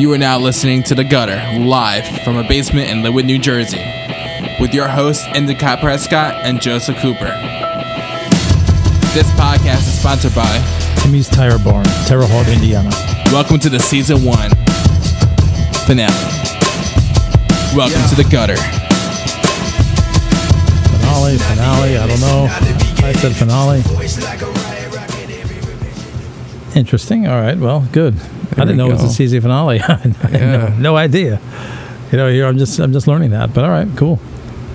You 0.00 0.10
are 0.14 0.18
now 0.18 0.38
listening 0.38 0.82
to 0.84 0.94
The 0.94 1.04
Gutter, 1.04 1.58
live 1.58 2.06
from 2.24 2.38
a 2.38 2.48
basement 2.48 2.88
in 2.88 3.02
Linwood, 3.02 3.26
New 3.26 3.38
Jersey, 3.38 3.84
with 4.58 4.72
your 4.72 4.88
hosts 4.88 5.26
Endicott 5.26 5.80
Prescott 5.80 6.36
and 6.36 6.58
Joseph 6.58 6.96
Cooper. 7.00 7.26
This 9.12 9.30
podcast 9.32 9.80
is 9.80 10.00
sponsored 10.00 10.34
by 10.34 10.48
Timmy's 11.00 11.28
Tire 11.28 11.58
Barn, 11.58 11.84
Terre 12.06 12.24
Haute, 12.24 12.48
Indiana. 12.48 12.88
Welcome 13.26 13.58
to 13.58 13.68
the 13.68 13.78
season 13.78 14.24
one 14.24 14.48
finale. 15.84 16.14
Welcome 17.76 18.00
to 18.08 18.14
The 18.14 18.26
Gutter. 18.32 18.56
Finale, 20.96 21.36
finale, 21.36 21.98
I 21.98 22.06
don't 22.06 22.20
know. 22.22 22.48
I 23.06 23.12
said 23.12 23.36
finale. 23.36 23.82
Interesting. 26.74 27.26
All 27.26 27.38
right. 27.38 27.58
Well, 27.58 27.86
good. 27.92 28.18
I 28.56 28.64
didn't 28.64 28.76
know 28.76 28.88
it 28.88 28.92
was 28.92 29.04
a 29.04 29.08
season 29.08 29.40
finale. 29.40 29.80
I 29.88 29.94
had 29.94 30.32
no, 30.32 30.38
Yeah. 30.38 30.76
no 30.78 30.96
idea. 30.96 31.40
You 32.12 32.18
know, 32.18 32.28
here 32.30 32.46
I'm 32.46 32.58
just 32.58 32.78
I'm 32.78 32.92
just 32.92 33.06
learning 33.06 33.30
that. 33.30 33.54
But 33.54 33.64
all 33.64 33.70
right, 33.70 33.88
cool. 33.96 34.18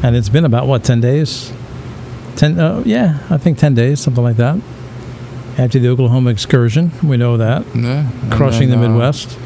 And 0.03 0.15
it's 0.15 0.29
been 0.29 0.45
about 0.45 0.67
what 0.67 0.83
ten 0.83 1.01
days? 1.01 1.51
Ten? 2.35 2.59
Uh, 2.59 2.83
yeah, 2.85 3.19
I 3.29 3.37
think 3.37 3.57
ten 3.57 3.73
days, 3.75 3.99
something 3.99 4.23
like 4.23 4.37
that. 4.37 4.59
After 5.57 5.79
the 5.79 5.87
Oklahoma 5.89 6.31
excursion, 6.31 6.91
we 7.03 7.15
know 7.17 7.37
that 7.37 7.63
Yeah. 7.75 8.09
Crushing 8.31 8.69
then, 8.69 8.79
the 8.81 8.85
uh, 8.87 8.89
Midwest. 8.89 9.37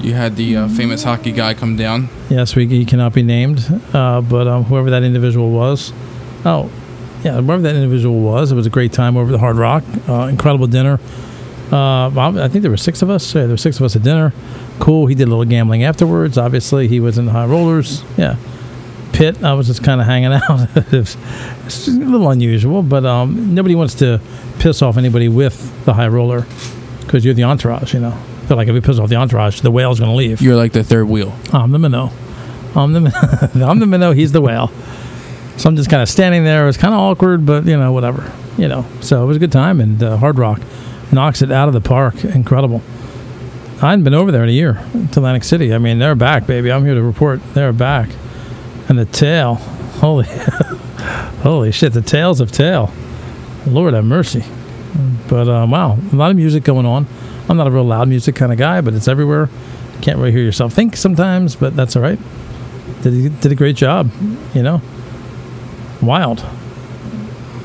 You 0.00 0.12
had 0.14 0.36
the 0.36 0.56
uh, 0.56 0.68
famous 0.68 1.02
hockey 1.04 1.32
guy 1.32 1.54
come 1.54 1.76
down. 1.76 2.08
Yes, 2.28 2.54
we 2.56 2.66
he 2.66 2.84
cannot 2.84 3.14
be 3.14 3.22
named, 3.22 3.60
uh, 3.94 4.20
but 4.20 4.46
um, 4.48 4.64
whoever 4.64 4.90
that 4.90 5.02
individual 5.02 5.50
was, 5.50 5.92
oh, 6.44 6.70
yeah, 7.24 7.40
whoever 7.40 7.62
that 7.62 7.74
individual 7.74 8.20
was, 8.20 8.52
it 8.52 8.54
was 8.54 8.66
a 8.66 8.70
great 8.70 8.92
time 8.92 9.16
over 9.16 9.32
the 9.32 9.38
Hard 9.38 9.56
Rock. 9.56 9.82
Uh, 10.08 10.26
incredible 10.26 10.66
dinner. 10.66 10.98
Uh, 11.74 12.08
I 12.40 12.46
think 12.46 12.62
there 12.62 12.70
were 12.70 12.76
six 12.76 13.02
of 13.02 13.10
us. 13.10 13.34
Yeah, 13.34 13.42
there 13.42 13.50
were 13.50 13.56
six 13.56 13.80
of 13.80 13.84
us 13.84 13.96
at 13.96 14.04
dinner. 14.04 14.32
Cool. 14.78 15.06
He 15.06 15.16
did 15.16 15.26
a 15.26 15.30
little 15.30 15.44
gambling 15.44 15.82
afterwards. 15.82 16.38
Obviously, 16.38 16.86
he 16.86 17.00
was 17.00 17.18
in 17.18 17.26
the 17.26 17.32
high 17.32 17.46
rollers. 17.46 18.04
Yeah. 18.16 18.36
Pitt, 19.12 19.42
I 19.42 19.54
was 19.54 19.66
just 19.66 19.82
kind 19.82 20.00
of 20.00 20.06
hanging 20.06 20.32
out. 20.48 20.68
it's 20.92 21.16
a 21.88 21.90
little 21.90 22.30
unusual, 22.30 22.82
but 22.82 23.04
um, 23.04 23.56
nobody 23.56 23.74
wants 23.74 23.94
to 23.96 24.20
piss 24.60 24.82
off 24.82 24.96
anybody 24.96 25.28
with 25.28 25.84
the 25.84 25.94
high 25.94 26.06
roller 26.06 26.46
because 27.00 27.24
you're 27.24 27.34
the 27.34 27.42
entourage, 27.42 27.92
you 27.92 28.00
know. 28.00 28.16
They're 28.46 28.56
like, 28.56 28.68
if 28.68 28.74
we 28.74 28.80
piss 28.80 29.00
off 29.00 29.08
the 29.08 29.16
entourage, 29.16 29.60
the 29.60 29.70
whale's 29.72 29.98
going 29.98 30.10
to 30.12 30.16
leave. 30.16 30.40
You're 30.40 30.56
like 30.56 30.72
the 30.72 30.84
third 30.84 31.08
wheel. 31.08 31.34
I'm 31.52 31.72
the 31.72 31.78
minnow. 31.80 32.12
I'm 32.76 32.92
the 32.92 33.50
I'm 33.68 33.80
the 33.80 33.86
minnow. 33.86 34.12
He's 34.12 34.30
the 34.30 34.40
whale. 34.40 34.70
So 35.56 35.68
I'm 35.68 35.76
just 35.76 35.90
kind 35.90 36.02
of 36.02 36.08
standing 36.08 36.44
there. 36.44 36.64
It 36.64 36.66
was 36.66 36.76
kind 36.76 36.94
of 36.94 37.00
awkward, 37.00 37.44
but 37.44 37.64
you 37.64 37.76
know, 37.76 37.92
whatever. 37.92 38.32
You 38.58 38.68
know, 38.68 38.86
so 39.00 39.24
it 39.24 39.26
was 39.26 39.36
a 39.36 39.40
good 39.40 39.52
time. 39.52 39.80
And 39.80 40.00
uh, 40.02 40.16
Hard 40.18 40.38
Rock 40.38 40.60
knocks 41.12 41.42
it 41.42 41.50
out 41.50 41.68
of 41.68 41.74
the 41.74 41.80
park. 41.80 42.24
Incredible. 42.24 42.82
I 43.82 43.90
hadn't 43.90 44.04
been 44.04 44.14
over 44.14 44.32
there 44.32 44.42
in 44.42 44.48
a 44.48 44.52
year 44.52 44.74
to 44.92 44.98
Atlantic 45.18 45.44
City. 45.44 45.74
I 45.74 45.78
mean, 45.78 45.98
they're 45.98 46.14
back, 46.14 46.46
baby. 46.46 46.70
I'm 46.70 46.84
here 46.84 46.94
to 46.94 47.02
report 47.02 47.40
they're 47.54 47.72
back. 47.72 48.08
And 48.88 48.98
the 48.98 49.04
tail, 49.04 49.56
holy, 49.56 50.26
holy 51.42 51.72
shit, 51.72 51.92
the 51.92 52.02
tails 52.02 52.40
of 52.40 52.52
tail. 52.52 52.92
Lord 53.66 53.94
have 53.94 54.04
mercy. 54.04 54.44
But 55.28 55.48
uh, 55.48 55.66
wow, 55.68 55.98
a 56.12 56.16
lot 56.16 56.30
of 56.30 56.36
music 56.36 56.64
going 56.64 56.86
on. 56.86 57.06
I'm 57.48 57.56
not 57.56 57.66
a 57.66 57.70
real 57.70 57.84
loud 57.84 58.08
music 58.08 58.36
kind 58.36 58.52
of 58.52 58.58
guy, 58.58 58.80
but 58.80 58.94
it's 58.94 59.08
everywhere. 59.08 59.48
Can't 60.00 60.18
really 60.18 60.32
hear 60.32 60.42
yourself 60.42 60.72
think 60.72 60.96
sometimes, 60.96 61.56
but 61.56 61.74
that's 61.76 61.96
all 61.96 62.02
right. 62.02 62.18
Did 63.02 63.40
did 63.40 63.52
a 63.52 63.54
great 63.54 63.76
job, 63.76 64.10
you 64.54 64.62
know. 64.62 64.80
Wild. 66.00 66.44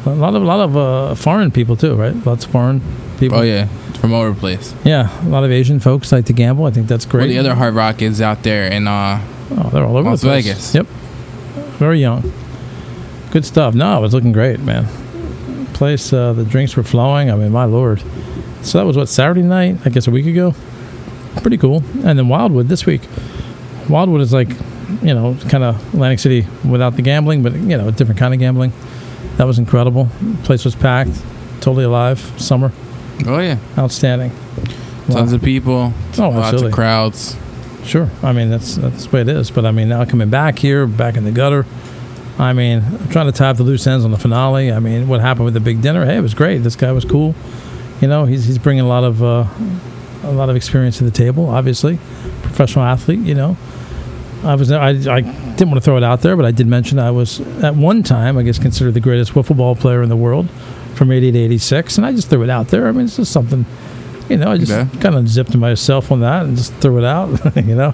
A 0.06 0.10
lot 0.10 0.36
of 0.36 0.42
a 0.42 0.46
lot 0.46 0.60
of 0.60 0.78
uh, 0.78 1.16
foreign 1.16 1.52
people 1.52 1.76
too, 1.76 1.96
right? 1.96 2.16
Lots 2.26 2.46
of 2.46 2.52
foreign 2.52 2.82
people. 3.20 3.38
Oh 3.40 3.42
yeah, 3.42 3.66
from 4.00 4.14
all 4.14 4.22
over 4.22 4.32
the 4.34 4.40
place. 4.40 4.74
Yeah, 4.84 5.10
a 5.26 5.30
lot 5.30 5.44
of 5.44 5.52
Asian 5.52 5.80
folks 5.80 6.12
like 6.12 6.26
to 6.26 6.34
gamble. 6.34 6.66
I 6.66 6.72
think 6.72 6.88
that's 6.88 7.06
great. 7.06 7.22
Well, 7.26 7.30
the 7.30 7.38
other 7.40 7.56
Hard 7.56 7.76
Rock 7.76 8.02
is 8.02 8.22
out 8.22 8.44
there 8.44 8.72
in 8.72 8.88
uh, 8.88 9.22
Oh, 9.52 9.70
they're 9.70 9.84
all 9.86 9.98
over 9.98 10.10
Las 10.12 10.22
the 10.22 10.28
place. 10.28 10.46
Vegas. 10.46 10.76
Yep. 10.76 10.86
Very 11.78 12.00
young. 12.00 12.32
Good 13.32 13.46
stuff. 13.46 13.74
No, 13.74 13.98
it 13.98 14.02
was 14.02 14.14
looking 14.14 14.32
great, 14.32 14.60
man. 14.60 14.86
Place, 15.74 16.12
uh, 16.14 16.34
the 16.34 16.44
drinks 16.44 16.76
were 16.76 16.84
flowing. 16.84 17.32
I 17.32 17.36
mean, 17.36 17.52
my 17.52 17.66
lord. 17.66 18.04
So 18.62 18.78
that 18.78 18.86
was 18.86 18.98
what 18.98 19.08
Saturday 19.08 19.42
night, 19.44 19.78
I 19.86 19.90
guess 19.90 20.08
a 20.08 20.12
week 20.12 20.26
ago. 20.26 20.54
Pretty 21.38 21.58
cool. 21.58 21.78
And 22.06 22.18
then 22.20 22.28
Wildwood 22.28 22.68
this 22.68 22.86
week. 22.86 23.02
Wildwood 23.90 24.22
is 24.22 24.34
like, 24.34 24.50
you 25.02 25.14
know, 25.14 25.38
kind 25.48 25.64
of 25.64 25.76
Atlantic 25.94 26.20
City 26.20 26.46
without 26.68 26.96
the 26.96 27.02
gambling, 27.02 27.44
but 27.44 27.54
you 27.54 27.78
know, 27.78 27.88
a 27.88 27.92
different 27.92 28.20
kind 28.20 28.34
of 28.34 28.40
gambling. 28.40 28.74
That 29.38 29.46
was 29.46 29.58
incredible. 29.58 30.10
Place 30.44 30.66
was 30.66 30.76
packed, 30.76 31.12
totally 31.62 31.86
alive. 31.86 32.20
Summer, 32.42 32.74
oh 33.28 33.40
yeah, 33.40 33.58
outstanding. 33.78 34.32
tons 35.08 35.32
Wow. 35.32 35.36
of 35.36 35.42
people, 35.44 35.94
Oh, 36.18 36.30
lots 36.30 36.38
absolutely. 36.48 36.68
of 36.70 36.74
crowds. 36.74 37.38
Sure. 37.84 38.10
I 38.22 38.34
mean, 38.34 38.50
that's 38.50 38.76
that's 38.76 39.06
the 39.06 39.10
way 39.16 39.22
it 39.22 39.30
is. 39.30 39.50
But 39.52 39.66
I 39.66 39.72
mean, 39.72 39.90
now 39.90 40.06
coming 40.06 40.30
back 40.30 40.60
here, 40.60 40.86
back 40.86 41.16
in 41.18 41.24
the 41.24 41.32
gutter. 41.32 41.66
I 42.38 42.54
mean, 42.54 42.82
I'm 42.86 43.10
trying 43.10 43.26
to 43.26 43.32
tie 43.34 43.50
up 43.50 43.58
the 43.58 43.64
loose 43.64 43.86
ends 43.88 44.06
on 44.06 44.12
the 44.12 44.18
finale. 44.18 44.72
I 44.72 44.80
mean, 44.80 45.08
what 45.10 45.20
happened 45.20 45.46
with 45.46 45.54
the 45.56 45.60
big 45.60 45.82
dinner? 45.82 46.06
Hey, 46.06 46.18
it 46.18 46.22
was 46.22 46.34
great. 46.34 46.60
This 46.60 46.76
guy 46.76 46.92
was 46.94 47.04
cool. 47.04 47.36
You 48.02 48.08
know, 48.08 48.26
he's 48.26 48.46
he's 48.46 48.58
bringing 48.58 48.84
a 48.84 48.88
lot 48.88 49.04
of 49.04 49.22
uh, 49.24 49.46
a 50.24 50.32
lot 50.32 50.50
of 50.50 50.56
experience 50.56 50.98
to 51.00 51.04
the 51.04 51.12
table. 51.12 51.50
Obviously, 51.50 51.98
professional 52.44 52.86
athlete. 52.86 53.20
You 53.20 53.36
know, 53.36 53.58
I 54.44 54.56
was 54.56 54.72
I, 54.72 54.90
I 54.90 55.22
didn't 55.22 55.68
want 55.70 55.76
to 55.76 55.82
throw 55.82 55.98
it 55.98 56.04
out 56.04 56.22
there, 56.22 56.36
but 56.38 56.46
I 56.46 56.52
did 56.52 56.68
mention 56.68 56.98
I 57.00 57.12
was 57.12 57.40
at 57.64 57.76
one 57.76 58.04
time, 58.04 58.38
I 58.38 58.44
guess, 58.44 58.60
considered 58.60 58.94
the 58.94 59.02
greatest 59.02 59.34
wiffle 59.34 59.58
ball 59.58 59.76
player 59.76 60.02
in 60.02 60.08
the 60.10 60.16
world 60.18 60.48
from 61.00 61.12
'80 61.12 61.32
to 61.32 61.40
'86, 61.40 61.98
and 61.98 62.06
I 62.06 62.12
just 62.12 62.30
threw 62.30 62.44
it 62.44 62.50
out 62.52 62.68
there. 62.68 62.88
I 62.88 62.92
mean, 62.92 63.06
it's 63.06 63.16
just 63.16 63.32
something. 63.32 63.66
You 64.30 64.38
know, 64.38 64.52
I 64.52 64.58
just 64.60 64.70
Yeah. 64.72 64.86
kind 65.02 65.16
of 65.16 65.28
zipped 65.28 65.56
myself 65.56 66.12
on 66.12 66.20
that 66.20 66.46
and 66.46 66.56
just 66.56 66.74
threw 66.76 67.00
it 67.00 67.06
out. 67.06 67.56
you 67.66 67.74
know. 67.76 67.94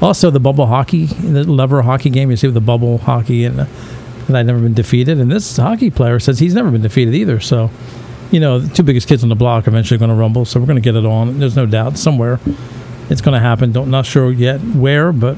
Also, 0.00 0.30
the 0.30 0.40
bubble 0.40 0.66
hockey, 0.66 1.06
the 1.06 1.44
lever 1.44 1.82
hockey 1.82 2.08
game, 2.10 2.30
you 2.30 2.36
see 2.36 2.46
with 2.46 2.54
the 2.54 2.60
bubble 2.60 2.98
hockey, 2.98 3.44
and 3.44 3.60
uh, 3.60 3.66
that 4.28 4.36
I'd 4.36 4.46
never 4.46 4.58
been 4.60 4.72
defeated. 4.74 5.18
And 5.20 5.30
this 5.30 5.56
hockey 5.56 5.90
player 5.90 6.18
says 6.18 6.38
he's 6.38 6.54
never 6.54 6.70
been 6.70 6.80
defeated 6.82 7.14
either. 7.14 7.40
So, 7.40 7.70
you 8.30 8.40
know, 8.40 8.58
the 8.58 8.74
two 8.74 8.82
biggest 8.82 9.06
kids 9.06 9.22
on 9.22 9.28
the 9.28 9.34
block 9.36 9.66
are 9.66 9.70
eventually 9.70 9.98
going 9.98 10.08
to 10.10 10.14
rumble. 10.14 10.44
So 10.46 10.58
we're 10.60 10.66
going 10.66 10.76
to 10.76 10.82
get 10.82 10.96
it 10.96 11.04
on. 11.06 11.38
There's 11.38 11.56
no 11.56 11.66
doubt 11.66 11.98
somewhere 11.98 12.40
it's 13.10 13.20
going 13.20 13.34
to 13.34 13.40
happen. 13.40 13.70
Don't 13.72 13.90
not 13.90 14.06
sure 14.06 14.32
yet 14.32 14.60
where, 14.60 15.12
but 15.12 15.36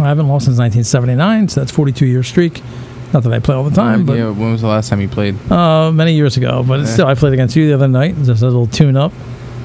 I 0.00 0.08
haven't 0.08 0.26
lost 0.28 0.46
since 0.46 0.58
1979, 0.58 1.48
so 1.48 1.60
that's 1.60 1.70
42 1.70 2.04
year 2.06 2.22
streak. 2.24 2.62
Not 3.14 3.22
that 3.22 3.32
I 3.32 3.38
play 3.38 3.54
all 3.54 3.64
the 3.64 3.74
time, 3.74 4.04
but 4.04 4.18
yeah, 4.18 4.28
when 4.30 4.52
was 4.52 4.60
the 4.60 4.66
last 4.66 4.90
time 4.90 5.00
you 5.00 5.08
played? 5.08 5.36
uh, 5.50 5.90
many 5.92 6.14
years 6.14 6.36
ago. 6.36 6.62
But 6.66 6.84
still, 6.86 7.06
I 7.06 7.14
played 7.14 7.32
against 7.32 7.54
you 7.56 7.66
the 7.68 7.74
other 7.74 7.88
night. 7.88 8.16
Just 8.24 8.42
a 8.42 8.46
little 8.46 8.66
tune 8.66 8.96
up, 8.96 9.12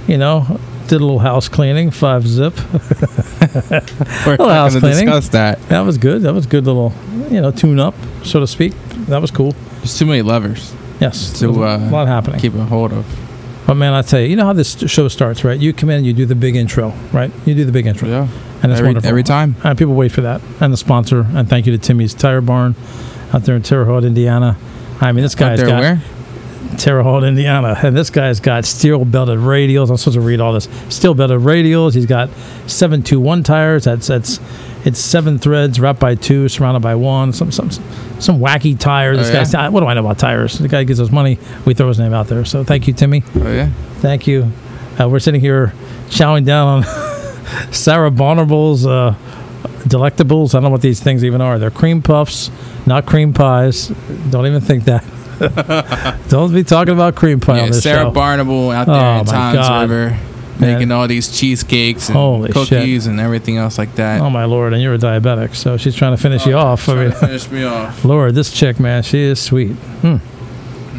you 0.07 0.17
know. 0.17 0.45
Did 0.87 1.01
a 1.01 1.05
little 1.05 1.19
house 1.19 1.49
cleaning, 1.49 1.91
five 1.91 2.25
zip. 2.27 2.55
We're 4.25 4.37
Well, 4.37 4.49
house 4.49 4.71
going 4.73 4.73
to 4.73 4.79
cleaning. 4.79 5.05
discuss 5.05 5.29
that. 5.29 5.61
That 5.69 5.81
was 5.81 5.97
good. 5.97 6.21
That 6.23 6.33
was 6.33 6.45
good 6.45 6.65
little, 6.65 6.93
you 7.29 7.41
know, 7.41 7.51
tune 7.51 7.79
up, 7.79 7.93
so 8.23 8.39
to 8.39 8.47
speak. 8.47 8.73
That 9.07 9.21
was 9.21 9.31
cool. 9.31 9.51
There's 9.77 9.97
too 9.97 10.05
many 10.05 10.21
levers 10.21 10.73
Yes, 10.99 11.39
to 11.39 11.47
was 11.49 11.57
uh, 11.57 11.87
a 11.87 11.89
lot 11.91 12.07
happening. 12.07 12.39
keep 12.39 12.53
a 12.55 12.63
hold 12.65 12.91
of. 12.93 13.05
But 13.65 13.75
man, 13.75 13.93
I 13.93 14.01
tell 14.01 14.19
you, 14.19 14.27
you 14.27 14.35
know 14.35 14.45
how 14.45 14.53
this 14.53 14.77
show 14.91 15.07
starts, 15.07 15.43
right? 15.43 15.59
You 15.59 15.73
come 15.73 15.89
in, 15.89 16.03
you 16.03 16.13
do 16.13 16.25
the 16.25 16.35
big 16.35 16.55
intro, 16.55 16.89
right? 17.13 17.31
You 17.45 17.53
do 17.55 17.65
the 17.65 17.71
big 17.71 17.85
intro, 17.85 18.09
Yeah, 18.09 18.27
and 18.63 18.71
it's 18.71 18.79
every, 18.79 18.87
wonderful. 18.89 19.09
every 19.09 19.23
time. 19.23 19.55
And 19.63 19.77
people 19.77 19.93
wait 19.93 20.11
for 20.11 20.21
that. 20.21 20.41
And 20.59 20.73
the 20.73 20.77
sponsor, 20.77 21.25
and 21.33 21.47
thank 21.47 21.65
you 21.67 21.71
to 21.71 21.77
Timmy's 21.77 22.13
Tire 22.15 22.41
Barn 22.41 22.75
out 23.33 23.43
there 23.43 23.55
in 23.55 23.61
Terre 23.63 23.85
Haute, 23.85 24.03
Indiana. 24.05 24.57
I 25.01 25.11
mean, 25.11 25.23
this 25.23 25.35
guy's 25.35 25.61
got 25.61 25.79
where? 25.81 26.01
Terre 26.77 27.03
Haute, 27.03 27.23
Indiana, 27.23 27.77
and 27.81 27.95
this 27.95 28.09
guy's 28.09 28.39
got 28.39 28.63
steel 28.65 29.03
belted 29.05 29.39
radials. 29.39 29.89
I'm 29.89 29.97
supposed 29.97 30.15
to 30.15 30.21
read 30.21 30.39
all 30.39 30.53
this. 30.53 30.67
Steel 30.89 31.13
belted 31.13 31.39
radials. 31.39 31.93
He's 31.95 32.05
got 32.05 32.29
seven 32.67 33.01
two 33.01 33.19
one 33.19 33.43
tires. 33.43 33.85
That's 33.85 34.07
that's 34.07 34.39
it's 34.85 34.99
seven 34.99 35.39
threads 35.39 35.79
wrapped 35.79 35.99
by 35.99 36.15
two, 36.15 36.47
surrounded 36.47 36.81
by 36.81 36.95
one. 36.95 37.33
Some 37.33 37.51
some 37.51 37.69
some 37.71 38.39
wacky 38.39 38.77
tire. 38.79 39.15
This 39.15 39.29
Oh, 39.29 39.33
guy's 39.33 39.71
what 39.73 39.79
do 39.81 39.87
I 39.87 39.93
know 39.93 40.01
about 40.01 40.19
tires? 40.19 40.57
The 40.59 40.67
guy 40.67 40.83
gives 40.83 41.01
us 41.01 41.11
money. 41.11 41.39
We 41.65 41.73
throw 41.73 41.87
his 41.87 41.99
name 41.99 42.13
out 42.13 42.27
there. 42.27 42.45
So 42.45 42.63
thank 42.63 42.87
you, 42.87 42.93
Timmy. 42.93 43.23
Oh 43.35 43.51
yeah. 43.51 43.69
Thank 43.95 44.27
you. 44.27 44.51
Uh, 44.99 45.07
we're 45.09 45.19
sitting 45.19 45.41
here 45.41 45.73
chowing 46.09 46.45
down 46.45 46.83
on 46.83 46.83
Sarah 47.73 48.11
Bonnerble's 48.11 48.85
uh, 48.85 49.15
delectables. 49.89 50.49
I 50.53 50.57
don't 50.57 50.63
know 50.63 50.69
what 50.69 50.81
these 50.81 51.01
things 51.01 51.23
even 51.23 51.41
are. 51.41 51.59
They're 51.59 51.71
cream 51.71 52.01
puffs, 52.01 52.49
not 52.85 53.05
cream 53.05 53.33
pies. 53.33 53.87
Don't 54.29 54.45
even 54.47 54.61
think 54.61 54.85
that. 54.85 55.03
don't 56.29 56.53
be 56.53 56.63
talking 56.63 56.93
about 56.93 57.15
cream 57.15 57.39
pie 57.39 57.53
on 57.53 57.57
yeah 57.59 57.65
this 57.67 57.83
Sarah 57.83 58.03
show. 58.05 58.11
Barnable 58.11 58.71
out 58.71 58.87
oh, 58.89 58.93
there 58.93 59.01
Oh, 59.01 59.19
in 59.19 59.25
Tom's 59.25 59.55
God. 59.55 59.89
River, 59.89 60.09
Man. 60.59 60.73
making 60.73 60.91
all 60.91 61.07
these 61.07 61.37
cheesecakes 61.37 62.09
and 62.09 62.17
Holy 62.17 62.47
shit. 62.51 62.53
cookies 62.69 63.07
and 63.07 63.19
everything 63.21 63.55
else 63.57 63.77
like 63.77 63.95
that. 63.95 64.19
oh 64.21 64.29
my 64.29 64.43
lord! 64.45 64.73
And 64.73 64.81
you're 64.81 64.95
a 64.95 64.97
diabetic, 64.97 65.55
so 65.55 65.77
she's 65.77 65.95
trying 65.95 66.15
to 66.15 66.21
finish 66.21 66.45
oh, 66.45 66.49
you 66.49 66.55
off. 66.55 66.89
I 66.89 66.95
mean, 66.95 67.11
to 67.11 67.15
finish 67.15 67.49
me 67.49 67.63
off. 67.63 68.03
Lord, 68.13 68.35
this 68.35 68.51
chick, 68.51 68.79
man, 68.81 69.01
she 69.03 69.19
is 69.19 69.41
sweet. 69.41 69.71
Hmm. 70.01 70.17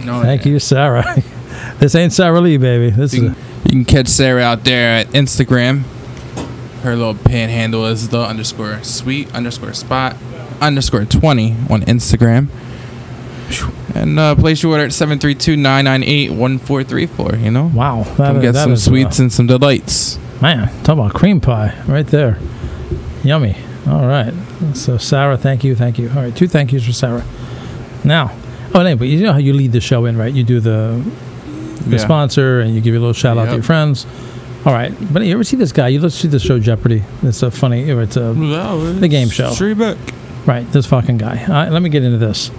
No, 0.07 0.23
Thank 0.23 0.47
you, 0.47 0.59
Sarah. 0.59 1.05
this 1.79 1.95
ain't 1.95 2.15
Sara 2.15 2.41
Lee, 2.41 2.57
baby. 2.57 2.89
This 2.89 3.13
You 3.13 3.27
is 3.27 3.35
can, 3.35 3.45
you 3.65 3.71
can 3.71 3.85
catch 3.85 4.09
Sarah 4.09 4.43
out 4.43 4.65
there 4.65 5.01
at 5.01 5.09
Instagram. 5.09 5.83
Her 6.83 6.97
little 6.97 7.15
panhandle 7.15 7.85
is 7.87 8.09
the 8.09 8.21
underscore 8.21 8.83
sweet 8.83 9.33
underscore 9.35 9.75
spot 9.75 10.17
underscore 10.61 11.05
20 11.05 11.53
on 11.71 11.83
Instagram. 11.83 12.49
And 13.95 14.19
uh, 14.19 14.35
place 14.37 14.63
your 14.63 14.73
order 14.73 14.85
at 14.85 14.93
732 14.93 15.57
998 15.57 16.31
1434, 16.31 17.37
you 17.45 17.51
know? 17.51 17.71
wow. 17.75 18.05
That, 18.05 18.17
Come 18.17 18.41
get 18.41 18.53
that 18.53 18.63
some 18.63 18.73
is, 18.73 18.85
sweets 18.85 19.19
and 19.19 19.33
some 19.33 19.47
delights. 19.47 20.19
Man, 20.41 20.69
talk 20.85 20.95
about 20.95 21.13
cream 21.15 21.41
pie 21.41 21.77
right 21.87 22.07
there. 22.07 22.39
Yummy. 23.25 23.57
All 23.89 24.07
right. 24.07 24.33
So, 24.75 24.97
Sarah, 24.99 25.37
thank 25.37 25.65
you. 25.65 25.75
Thank 25.75 25.99
you. 25.99 26.09
All 26.11 26.17
right. 26.17 26.35
Two 26.35 26.47
thank 26.47 26.73
yous 26.73 26.87
for 26.87 26.93
Sarah. 26.93 27.25
Now, 28.05 28.31
oh, 28.75 28.81
anyway, 28.81 29.09
you 29.09 29.23
know 29.23 29.33
how 29.33 29.39
you 29.39 29.53
lead 29.53 29.73
the 29.73 29.81
show 29.81 30.05
in, 30.07 30.17
right? 30.17 30.33
You 30.33 30.45
do 30.45 30.61
the, 30.61 31.03
the 31.87 31.97
Yeah. 31.97 31.99
sponsor 31.99 32.61
and 32.61 32.75
you 32.75 32.81
give 32.81 32.95
a 32.95 32.99
little 32.99 33.13
shout 33.13 33.37
out 33.37 33.47
to 33.47 33.55
your 33.55 33.63
friends. 33.63 34.07
All 34.67 34.73
right. 34.75 34.93
But 35.13 35.25
you 35.25 35.33
ever 35.33 35.45
see 35.45 35.57
this 35.57 35.73
guy? 35.73 35.89
You 35.89 36.01
let's 36.01 36.15
see 36.15 36.29
the 36.29 36.39
show 36.39 36.59
Jeopardy. 36.59 37.03
It's 37.23 37.43
a 37.43 37.51
funny, 37.51 37.89
it's 37.89 38.17
a, 38.17 38.33
The 39.01 39.09
game 39.09 39.29
show. 39.31 39.51
Straight 39.53 39.79
back. 39.79 39.97
Right, 40.47 40.71
this 40.73 40.87
fucking 40.87 41.19
guy. 41.19 41.69
Let 41.69 41.83
me 41.83 41.89
get 41.91 42.03
into 42.03 42.19
this. 42.19 42.51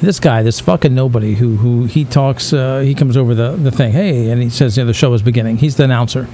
This 0.00 0.18
guy, 0.18 0.42
this 0.42 0.60
fucking 0.60 0.94
nobody 0.94 1.34
who 1.34 1.56
who 1.56 1.84
he 1.84 2.04
talks, 2.04 2.52
uh, 2.52 2.80
he 2.80 2.94
comes 2.94 3.16
over 3.16 3.34
the, 3.34 3.52
the 3.52 3.70
thing, 3.70 3.92
hey, 3.92 4.30
and 4.30 4.42
he 4.42 4.48
says, 4.48 4.76
you 4.76 4.82
know, 4.82 4.86
the 4.86 4.94
show 4.94 5.12
is 5.12 5.20
beginning. 5.22 5.58
He's 5.58 5.76
the 5.76 5.84
announcer. 5.84 6.26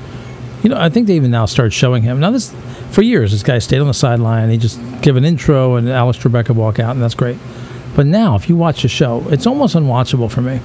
You 0.62 0.70
know, 0.70 0.81
I 0.81 0.88
think 0.88 1.06
they 1.08 1.14
even 1.17 1.31
now 1.31 1.46
start 1.46 1.73
showing 1.73 2.02
him. 2.02 2.20
Now, 2.20 2.31
this, 2.31 2.55
for 2.90 3.02
years, 3.02 3.32
this 3.32 3.43
guy 3.43 3.58
stayed 3.58 3.81
on 3.81 3.87
the 3.87 3.94
sideline. 3.94 4.50
He 4.50 4.56
just 4.56 4.81
give 5.02 5.17
an 5.17 5.25
intro 5.25 5.75
and 5.76 5.88
Alex 5.88 6.19
Trebek 6.19 6.49
would 6.49 6.56
walk 6.56 6.78
out, 6.78 6.93
and 6.93 7.02
that's 7.02 7.14
great. 7.14 7.37
But 7.94 8.06
now, 8.06 8.34
if 8.37 8.49
you 8.49 8.56
watch 8.56 8.82
the 8.82 8.88
show, 8.88 9.26
it's 9.31 9.46
almost 9.46 9.75
unwatchable 9.75 10.31
for 10.31 10.43
me. 10.43 10.61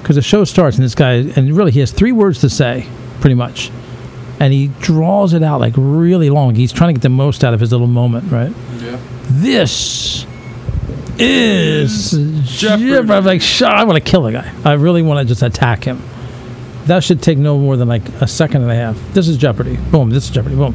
Because 0.00 0.16
the 0.16 0.22
show 0.22 0.44
starts, 0.44 0.76
and 0.76 0.84
this 0.84 0.94
guy, 0.94 1.14
and 1.14 1.56
really, 1.56 1.72
he 1.72 1.80
has 1.80 1.90
three 1.90 2.12
words 2.12 2.40
to 2.40 2.48
say, 2.48 2.86
pretty 3.20 3.34
much. 3.34 3.70
And 4.38 4.52
he 4.52 4.68
draws 4.80 5.32
it 5.32 5.42
out 5.42 5.60
like 5.60 5.74
really 5.76 6.28
long. 6.30 6.54
He's 6.54 6.72
trying 6.72 6.88
to 6.88 6.98
get 6.98 7.02
the 7.02 7.08
most 7.08 7.42
out 7.42 7.54
of 7.54 7.60
his 7.60 7.72
little 7.72 7.86
moment, 7.86 8.30
right? 8.30 8.52
Yeah. 8.78 9.00
this 9.26 10.26
is 11.18 12.14
Jeopardy. 12.44 12.90
Jeopardy. 12.90 13.12
I'm 13.12 13.24
like, 13.24 13.40
shut 13.40 13.70
I 13.70 13.84
want 13.84 14.02
to 14.02 14.10
kill 14.10 14.22
the 14.22 14.32
guy. 14.32 14.52
I 14.64 14.74
really 14.74 15.02
want 15.02 15.20
to 15.20 15.24
just 15.26 15.42
attack 15.42 15.84
him. 15.84 16.02
That 16.84 17.02
should 17.02 17.22
take 17.22 17.38
no 17.38 17.58
more 17.58 17.76
than 17.76 17.88
like 17.88 18.06
a 18.20 18.28
second 18.28 18.62
and 18.62 18.70
a 18.70 18.74
half. 18.74 18.96
This 19.12 19.26
is 19.26 19.36
Jeopardy. 19.36 19.76
Boom. 19.90 20.10
This 20.10 20.24
is 20.24 20.30
Jeopardy. 20.30 20.54
Boom. 20.54 20.74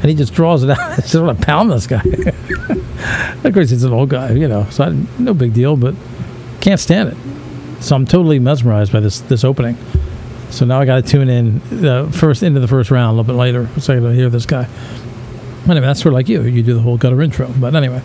And 0.00 0.10
he 0.10 0.14
just 0.14 0.34
draws 0.34 0.64
it 0.64 0.70
out. 0.70 0.78
I 0.80 0.96
just 0.96 1.14
want 1.14 1.38
to 1.38 1.46
pound 1.46 1.70
this 1.70 1.86
guy. 1.86 2.02
of 3.44 3.54
course, 3.54 3.70
he's 3.70 3.84
an 3.84 3.92
old 3.92 4.08
guy, 4.08 4.32
you 4.32 4.48
know, 4.48 4.66
so 4.70 4.84
I, 4.84 4.96
no 5.18 5.34
big 5.34 5.52
deal, 5.52 5.76
but 5.76 5.94
can't 6.60 6.80
stand 6.80 7.10
it. 7.10 7.82
So 7.82 7.94
I'm 7.94 8.06
totally 8.06 8.38
mesmerized 8.38 8.92
by 8.92 9.00
this 9.00 9.20
this 9.20 9.44
opening. 9.44 9.76
So 10.52 10.66
now 10.66 10.80
I 10.80 10.84
got 10.84 11.02
to 11.02 11.10
tune 11.10 11.30
in 11.30 11.84
uh, 11.84 12.10
first 12.10 12.42
into 12.42 12.60
the 12.60 12.68
first 12.68 12.90
round 12.90 13.14
a 13.14 13.20
little 13.20 13.24
bit 13.34 13.38
later 13.38 13.68
so 13.80 13.94
I 13.94 13.96
can 13.96 14.14
hear 14.14 14.28
this 14.28 14.44
guy. 14.44 14.68
Anyway, 15.68 15.86
that's 15.86 16.00
sort 16.00 16.12
of 16.12 16.14
like 16.14 16.28
you. 16.28 16.42
You 16.42 16.62
do 16.62 16.74
the 16.74 16.80
whole 16.80 16.98
gutter 16.98 17.22
intro. 17.22 17.48
But 17.58 17.74
anyway, 17.74 18.02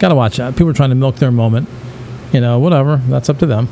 got 0.00 0.08
to 0.08 0.14
watch 0.14 0.38
that. 0.38 0.54
People 0.54 0.70
are 0.70 0.74
trying 0.74 0.88
to 0.88 0.96
milk 0.96 1.16
their 1.16 1.30
moment. 1.30 1.68
You 2.32 2.40
know, 2.40 2.58
whatever. 2.58 2.96
That's 2.96 3.28
up 3.28 3.38
to 3.38 3.46
them. 3.46 3.68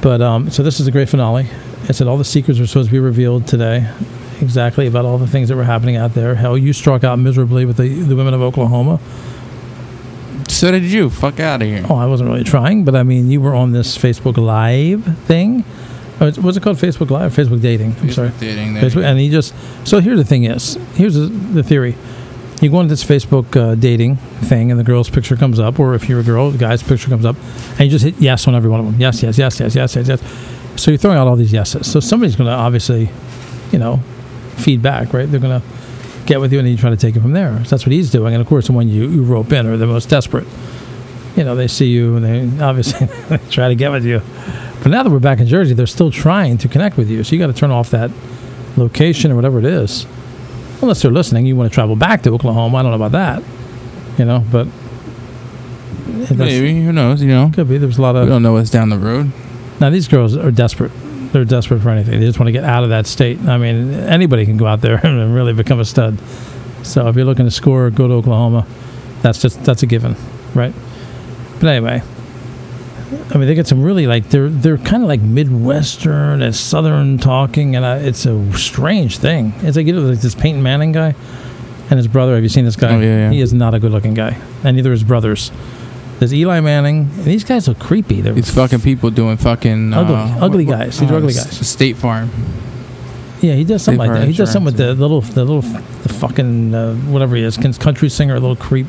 But 0.00 0.20
um, 0.20 0.50
so 0.50 0.64
this 0.64 0.80
is 0.80 0.88
a 0.88 0.90
great 0.90 1.08
finale. 1.08 1.46
It 1.88 1.94
said 1.94 2.08
all 2.08 2.18
the 2.18 2.24
secrets 2.24 2.58
are 2.58 2.66
supposed 2.66 2.88
to 2.88 2.92
be 2.92 2.98
revealed 2.98 3.46
today. 3.46 3.88
Exactly 4.40 4.88
about 4.88 5.04
all 5.04 5.18
the 5.18 5.28
things 5.28 5.48
that 5.48 5.56
were 5.56 5.62
happening 5.62 5.94
out 5.94 6.14
there. 6.14 6.34
Hell, 6.34 6.58
you 6.58 6.72
struck 6.72 7.04
out 7.04 7.20
miserably 7.20 7.64
with 7.64 7.76
the, 7.76 7.88
the 7.88 8.16
women 8.16 8.34
of 8.34 8.42
Oklahoma. 8.42 8.98
So 10.48 10.72
did 10.72 10.84
you. 10.84 11.10
Fuck 11.10 11.38
out 11.38 11.62
of 11.62 11.68
here. 11.68 11.84
Oh, 11.88 11.96
I 11.96 12.06
wasn't 12.06 12.30
really 12.30 12.44
trying, 12.44 12.84
but 12.84 12.96
I 12.96 13.04
mean, 13.04 13.30
you 13.30 13.40
were 13.40 13.54
on 13.54 13.72
this 13.72 13.96
Facebook 13.96 14.36
Live 14.36 15.18
thing. 15.26 15.64
Oh, 16.22 16.30
what's 16.40 16.56
it 16.56 16.62
called? 16.62 16.76
Facebook 16.76 17.10
Live? 17.10 17.34
Facebook 17.34 17.60
Dating. 17.60 17.96
I'm 18.00 18.10
sorry. 18.12 18.30
Dating 18.38 18.74
there. 18.74 18.84
Facebook, 18.84 19.02
and 19.02 19.18
he 19.18 19.28
just 19.28 19.52
so 19.84 19.98
here's 20.00 20.18
the 20.18 20.24
thing 20.24 20.44
is 20.44 20.74
here's 20.94 21.14
the, 21.14 21.26
the 21.26 21.62
theory 21.64 21.96
you 22.60 22.70
go 22.70 22.80
into 22.80 22.90
this 22.90 23.02
facebook 23.02 23.56
uh, 23.56 23.74
dating 23.74 24.14
thing 24.14 24.70
and 24.70 24.78
the 24.78 24.84
girl's 24.84 25.10
picture 25.10 25.34
comes 25.36 25.58
up 25.58 25.80
or 25.80 25.94
if 25.94 26.08
you're 26.08 26.20
a 26.20 26.22
girl 26.22 26.48
the 26.52 26.58
guy's 26.58 26.80
picture 26.80 27.08
comes 27.08 27.24
up 27.24 27.34
and 27.72 27.80
you 27.80 27.88
just 27.88 28.04
hit 28.04 28.14
yes 28.20 28.46
on 28.46 28.54
every 28.54 28.70
one 28.70 28.78
of 28.78 28.86
them 28.86 28.94
yes 29.00 29.20
yes 29.20 29.36
yes 29.36 29.58
yes 29.58 29.74
yes 29.74 29.96
yes 29.96 30.06
yes 30.06 30.22
so 30.76 30.92
you're 30.92 30.98
throwing 30.98 31.18
out 31.18 31.26
all 31.26 31.34
these 31.34 31.52
yeses 31.52 31.90
so 31.90 31.98
somebody's 31.98 32.36
going 32.36 32.46
to 32.46 32.52
obviously 32.52 33.10
you 33.72 33.80
know 33.80 33.96
feedback 34.56 35.12
right 35.12 35.28
they're 35.32 35.40
going 35.40 35.60
to 35.60 35.66
get 36.26 36.40
with 36.40 36.52
you 36.52 36.60
and 36.60 36.66
then 36.66 36.72
you 36.72 36.78
try 36.78 36.88
to 36.88 36.96
take 36.96 37.16
it 37.16 37.20
from 37.20 37.32
there 37.32 37.52
so 37.64 37.70
that's 37.70 37.84
what 37.84 37.90
he's 37.90 38.12
doing 38.12 38.32
and 38.32 38.40
of 38.40 38.46
course 38.46 38.68
the 38.68 38.72
one 38.72 38.88
you, 38.88 39.08
you 39.08 39.24
rope 39.24 39.52
in 39.52 39.66
are 39.66 39.76
the 39.76 39.86
most 39.86 40.08
desperate 40.08 40.46
you 41.36 41.44
know 41.44 41.54
they 41.54 41.68
see 41.68 41.86
you 41.86 42.16
and 42.16 42.24
they 42.24 42.64
obviously 42.64 43.06
they 43.28 43.38
try 43.50 43.68
to 43.68 43.74
get 43.74 43.90
with 43.90 44.04
you 44.04 44.20
but 44.82 44.90
now 44.90 45.02
that 45.02 45.10
we're 45.10 45.18
back 45.18 45.40
in 45.40 45.46
jersey 45.46 45.74
they're 45.74 45.86
still 45.86 46.10
trying 46.10 46.58
to 46.58 46.68
connect 46.68 46.96
with 46.96 47.08
you 47.08 47.22
so 47.24 47.32
you 47.32 47.38
got 47.38 47.46
to 47.46 47.52
turn 47.52 47.70
off 47.70 47.90
that 47.90 48.10
location 48.76 49.30
or 49.32 49.36
whatever 49.36 49.58
it 49.58 49.64
is. 49.64 50.06
Unless 50.80 51.02
they're 51.02 51.12
listening, 51.12 51.46
you 51.46 51.56
want 51.56 51.70
to 51.70 51.74
travel 51.74 51.96
back 51.96 52.22
to 52.22 52.30
Oklahoma. 52.30 52.78
I 52.78 52.82
don't 52.82 52.90
know 52.90 53.04
about 53.04 53.12
that, 53.12 53.42
you 54.18 54.24
know, 54.24 54.44
but 54.50 54.66
Maybe. 56.36 56.82
Who 56.82 56.92
knows? 56.92 57.22
You 57.22 57.28
know. 57.28 57.50
could 57.54 57.68
be. 57.68 57.78
There's 57.78 57.98
a 57.98 58.02
lot 58.02 58.16
of. 58.16 58.24
We 58.24 58.30
don't 58.30 58.42
know 58.42 58.52
what's 58.52 58.70
down 58.70 58.88
the 58.90 58.98
road. 58.98 59.30
now. 59.80 59.90
These 59.90 60.08
girls 60.08 60.36
are 60.36 60.50
desperate. 60.50 60.90
They're 61.32 61.44
desperate 61.44 61.80
for 61.80 61.90
anything. 61.90 62.20
They 62.20 62.26
just 62.26 62.38
want 62.38 62.48
to 62.48 62.52
get 62.52 62.64
out 62.64 62.82
of 62.82 62.90
that 62.90 63.06
state. 63.06 63.40
I 63.46 63.56
mean, 63.56 63.94
anybody 63.94 64.44
can 64.44 64.56
go 64.56 64.66
out 64.66 64.80
there 64.80 64.96
and 65.06 65.34
really 65.34 65.52
become 65.52 65.80
a 65.80 65.84
stud. 65.84 66.18
So 66.82 67.08
if 67.08 67.16
you're 67.16 67.24
looking 67.24 67.46
to 67.46 67.50
score, 67.50 67.88
go 67.90 68.08
to 68.08 68.14
Oklahoma. 68.14 68.66
That's 69.22 69.40
just 69.40 69.64
that's 69.64 69.82
a 69.82 69.86
given, 69.86 70.16
right? 70.54 70.74
But 71.62 71.68
anyway, 71.76 72.02
I 73.30 73.38
mean, 73.38 73.46
they 73.46 73.54
get 73.54 73.68
some 73.68 73.84
really 73.84 74.08
like 74.08 74.30
they're 74.30 74.48
they're 74.48 74.78
kind 74.78 75.04
of 75.04 75.08
like 75.08 75.20
midwestern 75.20 76.42
and 76.42 76.52
southern 76.52 77.18
talking, 77.18 77.76
and 77.76 77.84
uh, 77.84 77.98
it's 78.00 78.26
a 78.26 78.52
strange 78.58 79.18
thing. 79.18 79.52
It's 79.58 79.76
like 79.76 79.86
you 79.86 79.92
know, 79.92 80.00
like 80.00 80.20
this 80.20 80.34
Peyton 80.34 80.60
Manning 80.60 80.90
guy 80.90 81.14
and 81.88 81.98
his 81.98 82.08
brother. 82.08 82.34
Have 82.34 82.42
you 82.42 82.48
seen 82.48 82.64
this 82.64 82.74
guy? 82.74 82.96
Oh, 82.96 82.98
yeah, 82.98 83.06
yeah. 83.06 83.30
He 83.30 83.40
is 83.40 83.54
not 83.54 83.74
a 83.74 83.78
good-looking 83.78 84.14
guy, 84.14 84.36
and 84.64 84.74
neither 84.74 84.90
his 84.90 85.04
brothers. 85.04 85.52
There's 86.18 86.34
Eli 86.34 86.58
Manning. 86.58 87.10
And 87.14 87.24
these 87.24 87.44
guys 87.44 87.68
are 87.68 87.74
creepy. 87.74 88.22
They're 88.22 88.32
These 88.32 88.52
fucking 88.52 88.80
people 88.80 89.10
doing 89.10 89.36
fucking 89.36 89.94
Ugly- 89.94 90.14
uh, 90.14 90.44
ugly 90.44 90.66
what- 90.66 90.78
guys. 90.80 90.98
These 90.98 91.12
uh, 91.12 91.16
ugly 91.16 91.32
guys. 91.32 91.66
State 91.66 91.96
Farm. 91.96 92.28
Yeah, 93.40 93.54
he 93.54 93.62
does 93.64 93.82
something 93.82 94.00
They've 94.00 94.08
like 94.10 94.20
that. 94.20 94.28
He 94.28 94.34
does 94.34 94.50
something 94.50 94.66
with 94.66 94.76
the 94.76 94.94
little, 94.94 95.20
the 95.20 95.44
little, 95.44 95.62
the 95.62 96.08
fucking 96.08 96.74
uh, 96.74 96.94
whatever 96.94 97.36
he 97.36 97.42
is, 97.42 97.56
country 97.56 98.08
singer, 98.08 98.34
a 98.34 98.40
little 98.40 98.56
creep, 98.56 98.86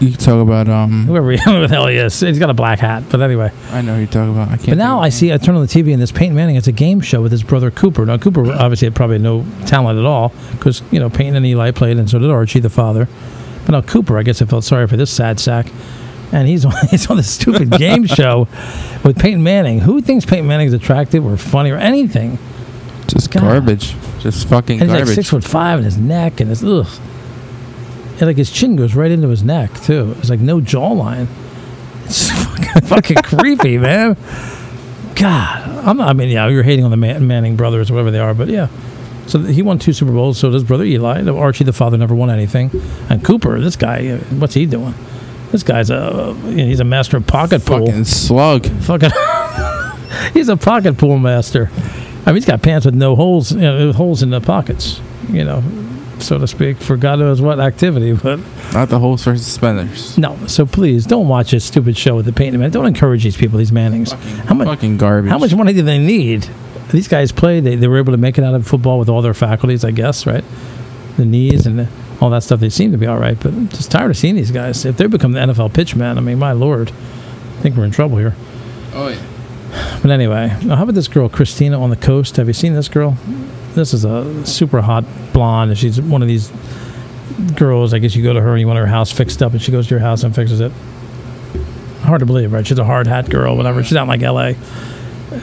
You 0.00 0.08
can 0.12 0.18
talk 0.18 0.42
about 0.42 0.68
um. 0.68 1.04
whoever, 1.06 1.30
he, 1.30 1.38
whoever 1.44 1.66
the 1.68 1.74
hell 1.74 1.86
he 1.86 1.96
is. 1.96 2.18
He's 2.18 2.38
got 2.38 2.48
a 2.50 2.54
black 2.54 2.78
hat, 2.78 3.04
but 3.10 3.20
anyway. 3.20 3.52
I 3.70 3.82
know 3.82 3.94
who 3.94 4.00
you 4.00 4.06
talk 4.06 4.28
about. 4.30 4.48
I 4.48 4.56
can't. 4.56 4.70
But 4.70 4.78
now 4.78 5.00
I 5.00 5.10
see, 5.10 5.32
I 5.32 5.36
turn 5.36 5.54
on 5.54 5.60
the 5.60 5.68
TV 5.68 5.92
and 5.92 6.00
this 6.00 6.10
Peyton 6.10 6.34
Manning. 6.34 6.56
It's 6.56 6.68
a 6.68 6.72
game 6.72 7.00
show 7.00 7.20
with 7.20 7.32
his 7.32 7.42
brother 7.42 7.70
Cooper. 7.70 8.06
Now 8.06 8.16
Cooper 8.16 8.50
obviously 8.50 8.86
had 8.86 8.94
probably 8.96 9.18
no 9.18 9.44
talent 9.66 9.98
at 9.98 10.04
all 10.06 10.32
because 10.52 10.82
you 10.90 10.98
know 10.98 11.10
Peyton 11.10 11.36
and 11.36 11.44
Eli 11.44 11.70
played, 11.70 11.98
and 11.98 12.08
so 12.08 12.18
did 12.18 12.30
Archie, 12.30 12.60
the 12.60 12.70
father. 12.70 13.08
But 13.66 13.72
now 13.72 13.82
Cooper, 13.82 14.16
I 14.18 14.22
guess 14.22 14.40
I 14.40 14.46
felt 14.46 14.64
sorry 14.64 14.86
for 14.86 14.96
this 14.96 15.10
sad 15.10 15.38
sack. 15.38 15.66
And 16.32 16.46
he's 16.48 16.64
on, 16.64 16.72
he's 16.90 17.10
on 17.10 17.16
this 17.18 17.30
stupid 17.30 17.70
game 17.72 18.06
show 18.06 18.48
with 19.04 19.18
Peyton 19.18 19.42
Manning. 19.42 19.80
Who 19.80 20.00
thinks 20.00 20.24
Peyton 20.24 20.46
Manning's 20.46 20.72
attractive 20.72 21.26
or 21.26 21.36
funny 21.36 21.70
or 21.72 21.76
anything? 21.76 22.38
Just 23.06 23.30
God. 23.32 23.42
garbage. 23.42 23.96
Just 24.20 24.48
fucking 24.48 24.80
And 24.80 24.88
he's 24.88 24.96
garbage. 24.98 25.08
like 25.08 25.14
six 25.14 25.28
foot 25.28 25.44
five, 25.44 25.78
and 25.78 25.84
his 25.84 25.98
neck 25.98 26.40
and 26.40 26.48
his 26.48 26.62
ugh. 26.64 26.86
And 28.20 28.28
like 28.28 28.36
his 28.36 28.50
chin 28.52 28.76
goes 28.76 28.94
right 28.94 29.10
into 29.10 29.28
his 29.28 29.42
neck 29.42 29.72
too. 29.80 30.14
It's 30.18 30.28
like 30.30 30.40
no 30.40 30.60
jawline. 30.60 31.26
It's 32.04 32.30
fucking, 32.44 32.82
fucking 32.88 33.16
creepy, 33.24 33.78
man. 33.78 34.16
God, 35.14 35.86
I'm 35.86 35.96
not. 35.96 36.08
I 36.08 36.12
mean, 36.12 36.28
yeah, 36.28 36.46
you're 36.48 36.62
hating 36.62 36.84
on 36.84 36.90
the 36.90 36.96
Man- 36.96 37.26
Manning 37.26 37.56
brothers 37.56 37.90
or 37.90 37.94
whatever 37.94 38.10
they 38.10 38.18
are, 38.18 38.34
but 38.34 38.48
yeah. 38.48 38.68
So 39.26 39.38
he 39.38 39.62
won 39.62 39.78
two 39.78 39.92
Super 39.92 40.12
Bowls. 40.12 40.38
So 40.38 40.50
does 40.50 40.64
brother 40.64 40.84
Eli. 40.84 41.26
Archie, 41.28 41.64
the 41.64 41.72
father, 41.72 41.96
never 41.96 42.14
won 42.14 42.30
anything. 42.30 42.70
And 43.08 43.24
Cooper, 43.24 43.60
this 43.60 43.76
guy, 43.76 44.16
what's 44.16 44.54
he 44.54 44.66
doing? 44.66 44.94
This 45.50 45.62
guy's 45.62 45.90
a 45.90 46.36
you 46.44 46.56
know, 46.56 46.64
he's 46.64 46.80
a 46.80 46.84
master 46.84 47.16
of 47.16 47.26
pocket 47.26 47.64
pool. 47.64 47.86
fucking 47.86 48.04
slug. 48.04 48.66
Fucking, 48.66 49.10
he's 50.32 50.48
a 50.48 50.56
pocket 50.56 50.96
pool 50.98 51.18
master. 51.18 51.70
I 52.24 52.26
mean, 52.26 52.36
he's 52.36 52.44
got 52.44 52.62
pants 52.62 52.86
with 52.86 52.94
no 52.94 53.16
holes, 53.16 53.52
you 53.52 53.60
know, 53.60 53.92
holes 53.92 54.22
in 54.22 54.30
the 54.30 54.40
pockets, 54.40 55.00
you 55.28 55.42
know, 55.44 55.62
so 56.20 56.38
to 56.38 56.46
speak, 56.46 56.76
for 56.78 56.96
God 56.96 57.18
knows 57.18 57.40
what 57.40 57.60
activity. 57.60 58.12
But 58.12 58.40
Not 58.72 58.88
the 58.88 58.98
holes 58.98 59.24
for 59.24 59.36
suspenders. 59.36 60.16
no, 60.18 60.36
so 60.46 60.66
please 60.66 61.06
don't 61.06 61.28
watch 61.28 61.50
this 61.52 61.64
stupid 61.64 61.96
show 61.96 62.16
with 62.16 62.26
the 62.26 62.32
Peyton 62.32 62.58
Man. 62.60 62.70
Don't 62.70 62.86
encourage 62.86 63.24
these 63.24 63.36
people, 63.36 63.58
these 63.58 63.72
Mannings. 63.72 64.12
How 64.12 64.54
much? 64.54 64.66
Fucking 64.68 64.96
garbage. 64.98 65.30
How 65.30 65.38
much 65.38 65.54
money 65.54 65.72
do 65.72 65.82
they 65.82 65.98
need? 65.98 66.48
These 66.90 67.08
guys 67.08 67.30
play. 67.32 67.60
They, 67.60 67.76
they 67.76 67.86
were 67.88 67.98
able 67.98 68.12
to 68.12 68.18
make 68.18 68.36
it 68.38 68.44
out 68.44 68.54
of 68.54 68.66
football 68.66 68.98
with 68.98 69.08
all 69.08 69.22
their 69.22 69.34
faculties, 69.34 69.84
I 69.84 69.90
guess, 69.92 70.26
right? 70.26 70.44
The 71.16 71.24
knees 71.24 71.66
and 71.66 71.88
all 72.20 72.30
that 72.30 72.42
stuff. 72.42 72.60
They 72.60 72.68
seem 72.70 72.92
to 72.92 72.98
be 72.98 73.06
all 73.06 73.18
right, 73.18 73.38
but 73.38 73.52
I'm 73.52 73.68
just 73.68 73.90
tired 73.90 74.10
of 74.10 74.16
seeing 74.16 74.34
these 74.36 74.50
guys. 74.50 74.84
If 74.84 74.96
they 74.96 75.06
become 75.06 75.32
the 75.32 75.40
NFL 75.40 75.70
pitchman, 75.72 76.16
I 76.16 76.20
mean, 76.20 76.38
my 76.38 76.52
lord, 76.52 76.90
I 76.90 77.60
think 77.62 77.76
we're 77.76 77.84
in 77.84 77.90
trouble 77.92 78.18
here. 78.18 78.34
Oh 78.92 79.08
yeah. 79.08 79.98
But 80.02 80.10
anyway, 80.10 80.48
how 80.48 80.82
about 80.82 80.94
this 80.96 81.06
girl, 81.06 81.28
Christina 81.28 81.80
on 81.80 81.90
the 81.90 81.96
coast? 81.96 82.36
Have 82.38 82.48
you 82.48 82.52
seen 82.54 82.74
this 82.74 82.88
girl? 82.88 83.16
This 83.74 83.94
is 83.94 84.04
a 84.04 84.44
super 84.46 84.80
hot 84.80 85.04
blonde. 85.32 85.70
and 85.70 85.78
She's 85.78 86.00
one 86.00 86.22
of 86.22 86.28
these 86.28 86.50
girls. 87.56 87.94
I 87.94 87.98
guess 87.98 88.14
you 88.16 88.22
go 88.22 88.32
to 88.32 88.40
her 88.40 88.50
and 88.50 88.60
you 88.60 88.66
want 88.66 88.78
her 88.78 88.86
house 88.86 89.12
fixed 89.12 89.42
up, 89.42 89.52
and 89.52 89.62
she 89.62 89.72
goes 89.72 89.86
to 89.88 89.90
your 89.94 90.00
house 90.00 90.22
and 90.24 90.34
fixes 90.34 90.60
it. 90.60 90.72
Hard 92.02 92.20
to 92.20 92.26
believe, 92.26 92.52
right? 92.52 92.66
She's 92.66 92.78
a 92.78 92.84
hard 92.84 93.06
hat 93.06 93.28
girl, 93.30 93.56
whatever. 93.56 93.82
She's 93.84 93.96
out 93.96 94.02
in 94.02 94.08
like 94.08 94.22
L.A. 94.22 94.56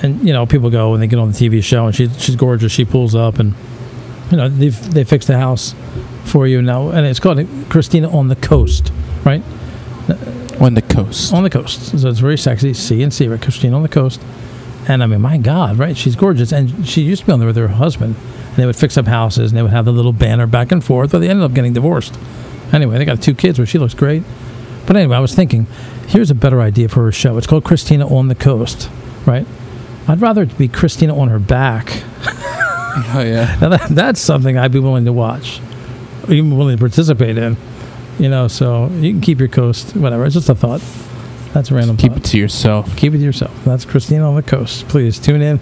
And 0.03 0.25
you 0.27 0.34
know, 0.34 0.46
people 0.46 0.69
go 0.69 0.93
and 0.93 1.01
they 1.01 1.07
get 1.07 1.19
on 1.19 1.31
the 1.31 1.38
TV 1.38 1.63
show, 1.63 1.86
and 1.86 1.96
she's 1.96 2.22
she's 2.22 2.36
gorgeous. 2.36 2.72
She 2.72 2.84
pulls 2.84 3.15
up, 3.15 3.39
and 3.39 3.53
you 4.31 4.38
know, 4.38 4.50
they 4.50 4.69
they 4.69 5.03
fixed 5.05 5.27
the 5.29 5.38
house 5.38 5.74
for 6.25 6.46
you 6.46 6.62
now, 6.62 6.89
and 6.89 7.07
it's 7.07 7.19
called 7.19 7.39
Christina 7.69 8.10
on 8.10 8.27
the 8.27 8.36
coast, 8.36 8.91
right? 9.24 9.41
On 10.60 10.74
the 10.74 10.81
coast. 10.81 11.34
on 11.34 11.43
the 11.43 11.50
coast. 11.50 11.98
So 12.00 12.10
it's 12.10 12.19
very 12.19 12.38
sexy. 12.38 12.74
C 12.74 13.01
and 13.03 13.13
C, 13.13 13.27
right? 13.27 13.41
Christina 13.41 13.75
on 13.75 13.84
the 13.84 13.89
coast. 13.89 14.19
And 14.88 15.03
I 15.03 15.06
mean, 15.06 15.22
my 15.22 15.38
God, 15.38 15.77
right? 15.77 15.98
She's 15.98 16.15
gorgeous, 16.15 16.51
and 16.51 16.88
she 16.88 17.01
used 17.01 17.22
to 17.22 17.25
be 17.27 17.34
on 17.34 17.39
there 17.39 17.48
with 17.48 17.58
her 17.58 17.67
husband, 17.67 18.15
and 18.15 18.56
they 18.56 18.65
would 18.65 18.75
fix 18.75 18.98
up 18.98 19.06
houses, 19.06 19.51
and 19.51 19.58
they 19.58 19.62
would 19.62 19.72
have 19.72 19.86
the 19.86 19.91
little 19.91 20.13
banner 20.13 20.48
back 20.48 20.72
and 20.72 20.84
forth. 20.84 21.12
But 21.12 21.20
they 21.20 21.29
ended 21.29 21.44
up 21.44 21.53
getting 21.53 21.74
divorced. 21.74 22.17
Anyway, 22.72 22.98
they 22.98 23.06
got 23.06 23.22
two 23.22 23.34
kids, 23.36 23.60
where 23.60 23.65
she 23.65 23.77
looks 23.77 23.94
great. 23.94 24.24
But 24.86 24.96
anyway, 24.96 25.17
I 25.17 25.20
was 25.20 25.36
thinking, 25.36 25.67
here's 26.08 26.32
a 26.32 26.36
better 26.36 26.62
idea 26.62 26.88
for 26.88 27.03
her 27.03 27.12
show. 27.12 27.38
It's 27.38 27.48
called 27.48 27.65
Christina 27.65 28.08
on 28.08 28.29
the 28.29 28.36
Coast, 28.36 28.89
right? 29.25 29.46
I'd 30.08 30.22
rather 30.22 30.44
it 30.44 30.58
be 30.58 30.70
Christina 30.70 31.17
on 31.17 31.27
her 31.29 31.39
back. 31.39 32.03
Oh 33.10 33.22
yeah. 33.22 33.56
Now 33.62 33.70
that, 33.70 33.89
that's 33.89 34.20
something 34.20 34.58
I'd 34.58 34.72
be 34.72 34.79
willing 34.79 35.06
to 35.06 35.13
watch, 35.13 35.62
even 36.24 36.58
willing 36.58 36.77
to 36.77 36.79
participate 36.79 37.38
in. 37.38 37.56
You 38.17 38.27
know, 38.27 38.48
so 38.48 38.88
you 38.88 39.12
can 39.12 39.22
keep 39.22 39.38
your 39.38 39.50
coast, 39.50 39.96
whatever. 39.96 40.25
It's 40.25 40.34
just 40.34 40.50
a 40.50 40.56
thought. 40.56 40.82
That's 41.57 41.71
a 41.71 41.73
random 41.73 41.97
Keep 41.97 42.11
thought. 42.11 42.19
it 42.19 42.25
to 42.25 42.37
yourself. 42.37 42.95
Keep 42.97 43.15
it 43.15 43.17
to 43.17 43.23
yourself. 43.23 43.65
That's 43.65 43.83
Christina 43.83 44.29
on 44.29 44.35
the 44.35 44.43
coast. 44.43 44.87
Please 44.89 45.17
tune 45.17 45.41
in, 45.41 45.59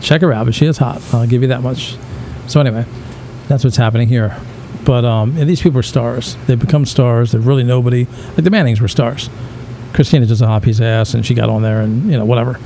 check 0.00 0.22
her 0.22 0.32
out. 0.32 0.46
But 0.46 0.54
she 0.54 0.64
is 0.64 0.78
hot. 0.78 1.02
I'll 1.12 1.26
give 1.26 1.42
you 1.42 1.48
that 1.48 1.62
much. 1.62 1.94
So 2.46 2.58
anyway, 2.58 2.86
that's 3.46 3.62
what's 3.62 3.76
happening 3.76 4.08
here. 4.08 4.34
But 4.86 5.04
um, 5.04 5.36
and 5.36 5.46
these 5.46 5.60
people 5.60 5.78
are 5.78 5.82
stars. 5.82 6.38
They 6.46 6.54
become 6.54 6.86
stars. 6.86 7.32
They're 7.32 7.40
really 7.42 7.64
nobody. 7.64 8.06
Like 8.28 8.44
the 8.44 8.50
Mannings 8.50 8.80
were 8.80 8.88
stars. 8.88 9.28
Christina's 9.92 10.30
just 10.30 10.40
a 10.40 10.46
hot 10.46 10.62
piece 10.62 10.78
of 10.78 10.86
ass, 10.86 11.12
and 11.12 11.26
she 11.26 11.34
got 11.34 11.50
on 11.50 11.60
there, 11.60 11.82
and 11.82 12.10
you 12.10 12.16
know 12.16 12.24
whatever. 12.24 12.58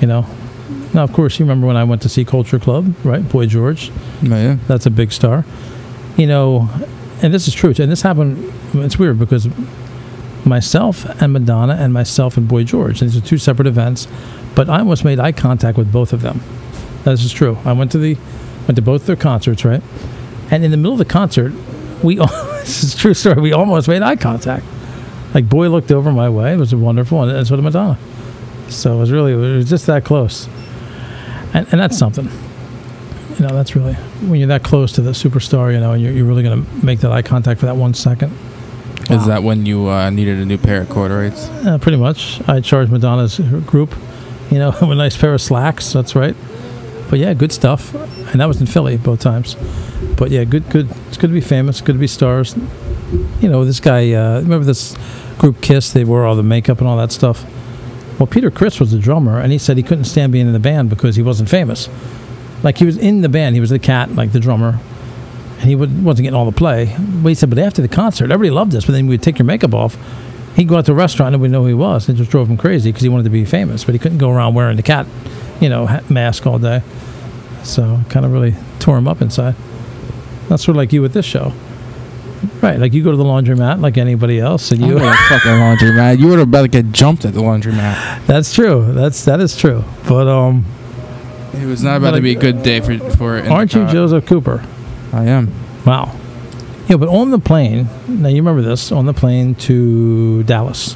You 0.00 0.06
know. 0.06 0.26
Now, 0.94 1.04
of 1.04 1.12
course, 1.12 1.38
you 1.38 1.44
remember 1.44 1.66
when 1.66 1.76
I 1.76 1.84
went 1.84 2.00
to 2.00 2.08
see 2.08 2.24
Culture 2.24 2.58
Club, 2.58 2.94
right? 3.04 3.28
Boy 3.28 3.44
George. 3.44 3.92
Oh, 4.24 4.28
yeah. 4.28 4.56
That's 4.68 4.86
a 4.86 4.90
big 4.90 5.12
star. 5.12 5.44
You 6.16 6.28
know, 6.28 6.70
and 7.20 7.34
this 7.34 7.46
is 7.46 7.52
true. 7.52 7.74
And 7.78 7.92
this 7.92 8.00
happened. 8.00 8.54
It's 8.72 8.98
weird 8.98 9.18
because 9.18 9.48
myself 10.46 11.04
and 11.20 11.32
Madonna 11.32 11.74
and 11.74 11.92
myself 11.92 12.36
and 12.36 12.48
Boy 12.48 12.64
George. 12.64 13.00
These 13.00 13.16
are 13.16 13.20
two 13.20 13.38
separate 13.38 13.66
events, 13.66 14.06
but 14.54 14.68
I 14.68 14.78
almost 14.78 15.04
made 15.04 15.18
eye 15.18 15.32
contact 15.32 15.76
with 15.76 15.92
both 15.92 16.12
of 16.12 16.22
them. 16.22 16.40
This 17.04 17.24
is 17.24 17.32
true. 17.32 17.58
I 17.64 17.72
went 17.72 17.92
to 17.92 17.98
the 17.98 18.16
went 18.66 18.76
to 18.76 18.82
both 18.82 19.06
their 19.06 19.16
concerts, 19.16 19.64
right? 19.64 19.82
And 20.50 20.64
in 20.64 20.70
the 20.70 20.76
middle 20.76 20.92
of 20.92 20.98
the 20.98 21.04
concert, 21.04 21.52
we 22.02 22.18
all, 22.20 22.26
this 22.26 22.82
is 22.82 22.94
a 22.94 22.98
true 22.98 23.14
story. 23.14 23.40
We 23.40 23.52
almost 23.52 23.88
made 23.88 24.02
eye 24.02 24.16
contact. 24.16 24.64
Like 25.34 25.48
Boy 25.48 25.68
looked 25.68 25.92
over 25.92 26.12
my 26.12 26.28
way. 26.28 26.54
It 26.54 26.58
was 26.58 26.74
wonderful, 26.74 27.22
and 27.22 27.46
so 27.46 27.56
did 27.56 27.62
Madonna. 27.62 27.98
So 28.68 28.96
it 28.96 28.98
was 28.98 29.12
really 29.12 29.32
it 29.32 29.56
was 29.56 29.68
just 29.68 29.86
that 29.86 30.04
close, 30.04 30.48
and 31.52 31.66
and 31.70 31.80
that's 31.80 31.98
something. 31.98 32.28
You 33.38 33.46
know, 33.46 33.54
that's 33.54 33.76
really 33.76 33.94
when 33.94 34.40
you're 34.40 34.48
that 34.48 34.62
close 34.62 34.92
to 34.92 35.02
the 35.02 35.10
superstar. 35.10 35.72
You 35.72 35.80
know, 35.80 35.92
and 35.92 36.02
you're, 36.02 36.12
you're 36.12 36.24
really 36.24 36.42
going 36.42 36.64
to 36.64 36.84
make 36.84 37.00
that 37.00 37.12
eye 37.12 37.22
contact 37.22 37.60
for 37.60 37.66
that 37.66 37.76
one 37.76 37.92
second. 37.92 38.36
Wow. 39.08 39.16
Is 39.16 39.26
that 39.26 39.42
when 39.42 39.66
you 39.66 39.88
uh, 39.88 40.10
needed 40.10 40.38
a 40.38 40.44
new 40.44 40.58
pair 40.58 40.82
of 40.82 40.88
corduroys? 40.88 41.48
Uh, 41.64 41.78
pretty 41.78 41.98
much. 41.98 42.46
I 42.48 42.60
charged 42.60 42.90
Madonna's 42.90 43.38
group, 43.66 43.94
you 44.50 44.58
know, 44.58 44.70
a 44.80 44.94
nice 44.94 45.16
pair 45.16 45.34
of 45.34 45.40
slacks. 45.40 45.92
That's 45.92 46.14
right. 46.16 46.36
But 47.08 47.20
yeah, 47.20 47.34
good 47.34 47.52
stuff. 47.52 47.94
And 48.32 48.40
that 48.40 48.46
was 48.46 48.60
in 48.60 48.66
Philly 48.66 48.96
both 48.96 49.20
times. 49.20 49.54
But 50.16 50.30
yeah, 50.30 50.44
good, 50.44 50.68
good. 50.70 50.90
It's 51.08 51.16
good 51.16 51.28
to 51.28 51.34
be 51.34 51.40
famous. 51.40 51.80
Good 51.80 51.92
to 51.92 51.98
be 51.98 52.08
stars. 52.08 52.56
You 53.40 53.48
know, 53.48 53.64
this 53.64 53.80
guy. 53.80 54.12
Uh, 54.12 54.40
remember 54.40 54.64
this 54.64 54.96
group 55.38 55.60
Kiss? 55.60 55.92
They 55.92 56.04
wore 56.04 56.26
all 56.26 56.34
the 56.34 56.42
makeup 56.42 56.78
and 56.78 56.88
all 56.88 56.96
that 56.96 57.12
stuff. 57.12 57.44
Well, 58.18 58.26
Peter 58.26 58.50
Criss 58.50 58.80
was 58.80 58.92
the 58.92 58.98
drummer, 58.98 59.38
and 59.38 59.52
he 59.52 59.58
said 59.58 59.76
he 59.76 59.82
couldn't 59.82 60.04
stand 60.04 60.32
being 60.32 60.46
in 60.46 60.52
the 60.52 60.58
band 60.58 60.88
because 60.88 61.16
he 61.16 61.22
wasn't 61.22 61.50
famous. 61.50 61.88
Like 62.62 62.78
he 62.78 62.86
was 62.86 62.96
in 62.96 63.20
the 63.20 63.28
band, 63.28 63.54
he 63.54 63.60
was 63.60 63.70
the 63.70 63.78
cat, 63.78 64.14
like 64.14 64.32
the 64.32 64.40
drummer, 64.40 64.80
and 65.58 65.64
he 65.68 65.74
would, 65.74 66.04
wasn't 66.04 66.24
getting 66.24 66.36
all 66.36 66.44
the 66.44 66.52
play. 66.56 66.94
But 66.98 67.28
he 67.30 67.34
said, 67.34 67.50
but 67.50 67.58
after 67.58 67.82
the 67.82 67.88
concert, 67.88 68.30
everybody 68.30 68.50
loved 68.50 68.74
us. 68.74 68.84
But 68.86 68.92
then 68.92 69.06
we'd 69.06 69.22
take 69.22 69.38
your 69.38 69.46
makeup 69.46 69.74
off. 69.74 69.96
He'd 70.54 70.68
go 70.68 70.76
out 70.76 70.86
to 70.86 70.92
a 70.92 70.94
restaurant 70.94 71.34
and 71.34 71.42
we'd 71.42 71.50
know 71.50 71.62
who 71.62 71.68
he 71.68 71.74
was. 71.74 72.08
It 72.08 72.14
just 72.14 72.30
drove 72.30 72.48
him 72.48 72.56
crazy 72.56 72.90
because 72.90 73.02
he 73.02 73.08
wanted 73.08 73.24
to 73.24 73.30
be 73.30 73.44
famous, 73.44 73.84
but 73.84 73.94
he 73.94 73.98
couldn't 73.98 74.18
go 74.18 74.30
around 74.30 74.54
wearing 74.54 74.76
the 74.76 74.82
cat, 74.82 75.06
you 75.60 75.68
know, 75.68 75.86
mask 76.08 76.46
all 76.46 76.58
day. 76.58 76.82
So 77.62 78.00
kind 78.08 78.24
of 78.24 78.32
really 78.32 78.54
tore 78.78 78.96
him 78.96 79.08
up 79.08 79.20
inside. 79.20 79.54
That's 80.48 80.64
sort 80.64 80.70
of 80.70 80.76
like 80.76 80.92
you 80.92 81.02
with 81.02 81.12
this 81.12 81.26
show. 81.26 81.52
Right, 82.62 82.78
like 82.78 82.92
you 82.92 83.02
go 83.02 83.10
to 83.10 83.16
the 83.16 83.24
laundromat 83.24 83.80
like 83.80 83.98
anybody 83.98 84.38
else, 84.38 84.70
and 84.70 84.80
You 84.80 84.94
were 84.94 85.00
a 85.02 85.16
fucking 85.28 85.50
laundromat. 85.50 86.18
You 86.18 86.28
would 86.28 86.38
have 86.38 86.48
about 86.48 86.62
to 86.62 86.68
get 86.68 86.92
jumped 86.92 87.24
at 87.24 87.32
the 87.34 87.40
laundromat. 87.40 88.26
that's 88.26 88.54
true. 88.54 88.92
That's 88.92 89.24
that 89.24 89.40
is 89.40 89.56
true. 89.56 89.84
But 90.06 90.28
um, 90.28 90.64
It 91.54 91.66
was 91.66 91.82
not 91.82 91.96
about 91.96 92.12
to 92.12 92.20
be 92.20 92.36
a 92.36 92.38
good 92.38 92.62
day 92.62 92.80
for 92.80 92.98
for. 93.16 93.38
aren't 93.40 93.74
you 93.74 93.86
Joseph 93.88 94.26
Cooper? 94.26 94.64
I 95.12 95.24
am. 95.24 95.52
Wow. 95.84 96.14
Yeah, 96.88 96.96
but 96.96 97.08
on 97.08 97.30
the 97.30 97.38
plane, 97.38 97.88
now 98.08 98.28
you 98.28 98.36
remember 98.36 98.62
this, 98.62 98.92
on 98.92 99.06
the 99.06 99.14
plane 99.14 99.54
to 99.56 100.42
Dallas 100.44 100.94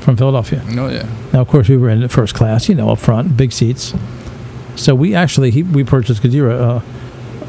from 0.00 0.16
Philadelphia. 0.16 0.62
No, 0.68 0.88
yeah. 0.88 1.08
Now, 1.32 1.40
of 1.40 1.48
course, 1.48 1.68
we 1.68 1.76
were 1.76 1.88
in 1.88 2.00
the 2.00 2.08
first 2.08 2.34
class, 2.34 2.68
you 2.68 2.74
know, 2.74 2.90
up 2.90 2.98
front, 3.00 3.36
big 3.36 3.52
seats. 3.52 3.94
So 4.76 4.94
we 4.94 5.14
actually, 5.14 5.50
he, 5.50 5.62
we 5.62 5.82
purchased, 5.82 6.20
because 6.22 6.34
you're 6.34 6.50
a, 6.50 6.82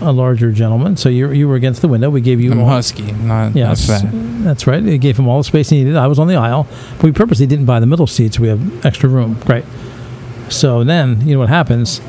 a 0.01 0.11
larger 0.11 0.51
gentleman, 0.51 0.97
so 0.97 1.09
you 1.09 1.31
you 1.31 1.47
were 1.47 1.55
against 1.55 1.81
the 1.81 1.87
window. 1.87 2.09
We 2.09 2.21
gave 2.21 2.41
you 2.41 2.51
I'm 2.51 2.59
all, 2.61 2.67
husky, 2.69 3.11
not, 3.11 3.55
Yes, 3.55 3.87
not 3.87 4.01
fat. 4.01 4.11
that's 4.43 4.67
right. 4.67 4.83
It 4.85 4.97
gave 4.99 5.17
him 5.17 5.27
all 5.27 5.37
the 5.39 5.43
space 5.43 5.69
he 5.69 5.77
needed. 5.83 5.95
I 5.95 6.07
was 6.07 6.19
on 6.19 6.27
the 6.27 6.35
aisle. 6.35 6.67
But 6.95 7.03
we 7.03 7.11
purposely 7.11 7.45
didn't 7.47 7.65
buy 7.65 7.79
the 7.79 7.85
middle 7.87 8.07
seats. 8.07 8.39
We 8.39 8.47
have 8.47 8.85
extra 8.85 9.09
room. 9.09 9.39
Great. 9.45 9.65
So 10.49 10.83
then, 10.83 11.21
you 11.27 11.33
know 11.33 11.39
what 11.39 11.49
happens? 11.49 12.01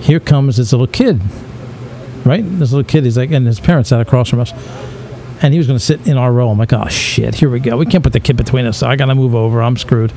Here 0.00 0.20
comes 0.20 0.56
this 0.56 0.72
little 0.72 0.86
kid, 0.86 1.20
right? 2.24 2.42
This 2.44 2.72
little 2.72 2.84
kid, 2.88 3.04
he's 3.04 3.16
like, 3.16 3.30
and 3.30 3.46
his 3.46 3.60
parents 3.60 3.88
sat 3.90 4.00
across 4.00 4.28
from 4.28 4.40
us. 4.40 4.52
And 5.42 5.54
he 5.54 5.58
was 5.58 5.66
going 5.66 5.78
to 5.78 5.84
sit 5.84 6.06
in 6.06 6.18
our 6.18 6.30
row. 6.32 6.50
I'm 6.50 6.58
like, 6.58 6.72
oh, 6.74 6.86
shit, 6.88 7.34
here 7.34 7.48
we 7.48 7.60
go. 7.60 7.78
We 7.78 7.86
can't 7.86 8.04
put 8.04 8.12
the 8.12 8.20
kid 8.20 8.36
between 8.36 8.66
us. 8.66 8.76
So 8.78 8.86
I 8.86 8.96
got 8.96 9.06
to 9.06 9.14
move 9.14 9.34
over. 9.34 9.62
I'm 9.62 9.76
screwed. 9.78 10.12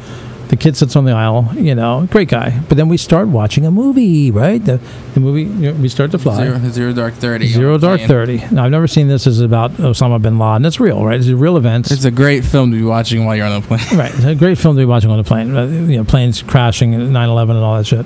The 0.50 0.58
kid 0.58 0.76
sits 0.76 0.96
on 0.98 1.06
the 1.06 1.14
aisle, 1.14 1.50
you 1.56 1.74
know, 1.74 2.06
great 2.12 2.28
guy. 2.28 2.60
But 2.68 2.78
then 2.78 2.88
we 2.90 2.98
start 2.98 3.30
watching 3.30 3.66
a 3.66 3.72
movie, 3.72 4.30
right? 4.30 4.64
The, 4.64 4.80
the 5.14 5.20
movie, 5.22 5.44
you 5.44 5.72
know, 5.72 5.74
we 5.82 5.88
start 5.90 6.12
to 6.12 6.20
fly. 6.20 6.44
Zero, 6.46 6.60
zero 6.70 6.94
dark 6.94 7.14
thirty. 7.16 7.48
Zero 7.48 7.78
Dark 7.80 8.00
plane. 8.00 8.08
Thirty. 8.10 8.38
Now 8.52 8.66
I've 8.66 8.72
never 8.72 8.86
seen 8.86 9.08
this. 9.08 9.24
This 9.24 9.36
is 9.36 9.42
about 9.42 9.72
Osama 9.76 10.22
bin 10.22 10.38
Laden. 10.38 10.66
It's 10.66 10.80
real, 10.80 11.04
right? 11.04 11.18
It's 11.20 11.30
real 11.30 11.58
events. 11.58 11.90
It's 11.90 12.04
a 12.06 12.12
great 12.12 12.44
film 12.46 12.70
to 12.72 12.78
be 12.78 12.84
watching 12.84 13.26
while 13.26 13.36
you're 13.36 13.48
on 13.48 13.62
the 13.62 13.68
plane. 13.68 13.98
right. 13.98 14.14
It's 14.14 14.26
a 14.26 14.36
great 14.36 14.60
film 14.60 14.76
to 14.76 14.82
be 14.82 14.86
watching 14.86 15.10
on 15.10 15.18
the 15.18 15.24
plane. 15.24 15.56
Uh, 15.56 15.66
You 15.66 15.98
know, 15.98 16.04
planes 16.04 16.44
crashing, 16.44 16.92
9/11, 16.92 17.50
and 17.52 17.60
all 17.60 17.78
that 17.78 17.88
shit. 17.88 18.06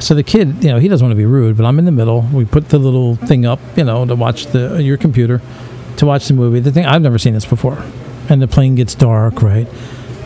So 0.00 0.14
the 0.14 0.22
kid, 0.22 0.64
you 0.64 0.70
know, 0.70 0.78
he 0.78 0.88
doesn't 0.88 1.04
want 1.04 1.12
to 1.12 1.16
be 1.16 1.26
rude, 1.26 1.56
but 1.56 1.64
I'm 1.66 1.78
in 1.78 1.84
the 1.84 1.92
middle. 1.92 2.22
We 2.32 2.44
put 2.44 2.70
the 2.70 2.78
little 2.78 3.16
thing 3.16 3.44
up, 3.46 3.60
you 3.76 3.84
know, 3.84 4.04
to 4.06 4.14
watch 4.14 4.46
the 4.46 4.74
uh, 4.76 4.78
your 4.78 4.96
computer, 4.96 5.40
to 5.98 6.06
watch 6.06 6.26
the 6.28 6.34
movie. 6.34 6.60
The 6.60 6.72
thing 6.72 6.86
I've 6.86 7.02
never 7.02 7.18
seen 7.18 7.34
this 7.34 7.44
before, 7.44 7.82
and 8.28 8.40
the 8.40 8.48
plane 8.48 8.74
gets 8.74 8.94
dark, 8.94 9.42
right? 9.42 9.68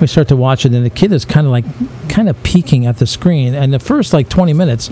We 0.01 0.07
start 0.07 0.29
to 0.29 0.37
watch 0.37 0.65
it, 0.65 0.73
and 0.73 0.85
the 0.85 0.91
kid 0.91 1.13
is 1.13 1.25
kind 1.25 1.47
of 1.47 1.51
like, 1.53 1.65
kind 2.09 2.29
of 2.29 2.41
peeking 2.43 2.87
at 2.87 2.99
the 2.99 3.07
screen. 3.07 3.55
And 3.55 3.73
the 3.73 3.79
first 3.79 4.13
like 4.13 4.29
20 4.29 4.53
minutes, 4.53 4.89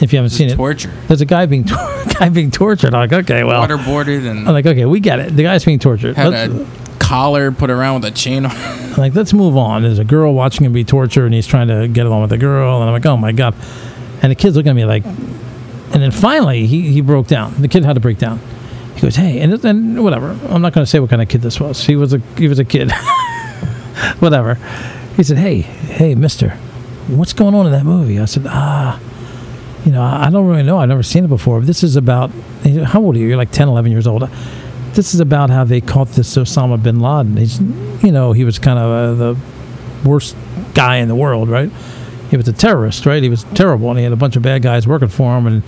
if 0.00 0.12
you 0.12 0.18
haven't 0.18 0.30
seen 0.30 0.48
it, 0.50 0.56
Torture. 0.56 0.92
there's 1.08 1.20
a 1.20 1.26
guy 1.26 1.46
being 1.46 1.64
tor- 1.66 1.78
guy 2.18 2.28
being 2.28 2.50
tortured. 2.50 2.94
I'm 2.94 3.08
like, 3.10 3.24
okay, 3.24 3.44
well, 3.44 3.66
Waterboarded 3.66 4.26
and 4.30 4.46
I'm 4.46 4.54
like, 4.54 4.66
okay, 4.66 4.84
we 4.86 5.00
get 5.00 5.20
it. 5.20 5.36
The 5.36 5.42
guy's 5.42 5.64
being 5.64 5.78
tortured. 5.78 6.16
had 6.16 6.28
Let's- 6.32 6.52
a 6.54 6.98
collar 6.98 7.50
put 7.52 7.68
around 7.70 8.00
with 8.02 8.12
a 8.12 8.14
chain 8.14 8.46
on. 8.46 8.52
I'm 8.56 8.96
like, 8.96 9.14
let's 9.14 9.32
move 9.32 9.56
on. 9.56 9.82
There's 9.82 9.98
a 9.98 10.04
girl 10.04 10.32
watching 10.34 10.64
him 10.64 10.72
be 10.72 10.84
tortured, 10.84 11.26
and 11.26 11.34
he's 11.34 11.46
trying 11.46 11.68
to 11.68 11.88
get 11.88 12.06
along 12.06 12.22
with 12.22 12.30
the 12.30 12.38
girl, 12.38 12.80
and 12.80 12.88
I'm 12.88 12.92
like, 12.94 13.04
oh 13.06 13.16
my 13.18 13.32
god. 13.32 13.54
And 14.22 14.30
the 14.30 14.34
kid's 14.34 14.56
looking 14.56 14.70
at 14.70 14.76
me 14.76 14.84
like, 14.84 15.04
and 15.04 16.00
then 16.02 16.10
finally 16.10 16.66
he, 16.66 16.92
he 16.92 17.00
broke 17.00 17.26
down. 17.26 17.60
The 17.60 17.68
kid 17.68 17.84
had 17.84 17.94
to 17.94 18.00
break 18.00 18.18
down. 18.18 18.40
He 18.94 19.00
goes, 19.00 19.16
hey, 19.16 19.40
and 19.40 19.64
and 19.64 20.02
whatever. 20.02 20.38
I'm 20.48 20.62
not 20.62 20.72
going 20.72 20.84
to 20.84 20.86
say 20.86 21.00
what 21.00 21.10
kind 21.10 21.20
of 21.20 21.28
kid 21.28 21.42
this 21.42 21.58
was. 21.60 21.84
He 21.84 21.96
was 21.96 22.14
a 22.14 22.18
he 22.36 22.48
was 22.48 22.58
a 22.58 22.64
kid. 22.64 22.92
whatever. 24.20 24.54
He 25.16 25.22
said, 25.22 25.38
hey, 25.38 25.60
hey, 25.60 26.14
Mister, 26.14 26.50
what's 27.08 27.32
going 27.32 27.54
on 27.54 27.66
in 27.66 27.72
that 27.72 27.84
movie? 27.84 28.18
I 28.18 28.26
said, 28.26 28.46
ah. 28.46 29.00
You 29.84 29.90
know, 29.90 30.02
I 30.02 30.30
don't 30.30 30.46
really 30.46 30.62
know. 30.62 30.78
I've 30.78 30.88
never 30.88 31.02
seen 31.02 31.24
it 31.24 31.28
before. 31.28 31.60
This 31.60 31.82
is 31.82 31.96
about, 31.96 32.30
how 32.84 33.02
old 33.02 33.16
are 33.16 33.18
you? 33.18 33.26
You're 33.26 33.36
like 33.36 33.50
10, 33.50 33.66
11 33.66 33.90
years 33.90 34.06
old 34.06 34.30
this 34.94 35.14
is 35.14 35.20
about 35.20 35.50
how 35.50 35.64
they 35.64 35.80
caught 35.80 36.08
this 36.08 36.36
Osama 36.36 36.82
bin 36.82 37.00
Laden. 37.00 37.36
He's, 37.36 37.60
you 38.02 38.12
know, 38.12 38.32
he 38.32 38.44
was 38.44 38.58
kind 38.58 38.78
of 38.78 38.90
uh, 38.90 39.14
the 39.14 40.08
worst 40.08 40.36
guy 40.74 40.96
in 40.96 41.08
the 41.08 41.14
world, 41.14 41.48
right? 41.48 41.70
He 42.32 42.38
was 42.38 42.48
a 42.48 42.52
terrorist, 42.54 43.04
right? 43.04 43.22
He 43.22 43.28
was 43.28 43.44
terrible, 43.52 43.90
and 43.90 43.98
he 43.98 44.04
had 44.04 44.12
a 44.14 44.16
bunch 44.16 44.36
of 44.36 44.42
bad 44.42 44.62
guys 44.62 44.86
working 44.86 45.08
for 45.08 45.36
him. 45.36 45.46
And 45.46 45.62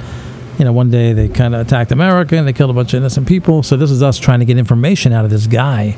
you 0.58 0.64
know, 0.64 0.72
one 0.72 0.90
day 0.90 1.12
they 1.12 1.28
kind 1.28 1.54
of 1.54 1.60
attacked 1.60 1.92
America 1.92 2.38
and 2.38 2.48
they 2.48 2.54
killed 2.54 2.70
a 2.70 2.72
bunch 2.72 2.94
of 2.94 3.02
innocent 3.02 3.28
people. 3.28 3.62
So 3.62 3.76
this 3.76 3.90
is 3.90 4.02
us 4.02 4.18
trying 4.18 4.38
to 4.38 4.46
get 4.46 4.56
information 4.56 5.12
out 5.12 5.26
of 5.26 5.30
this 5.30 5.46
guy 5.46 5.94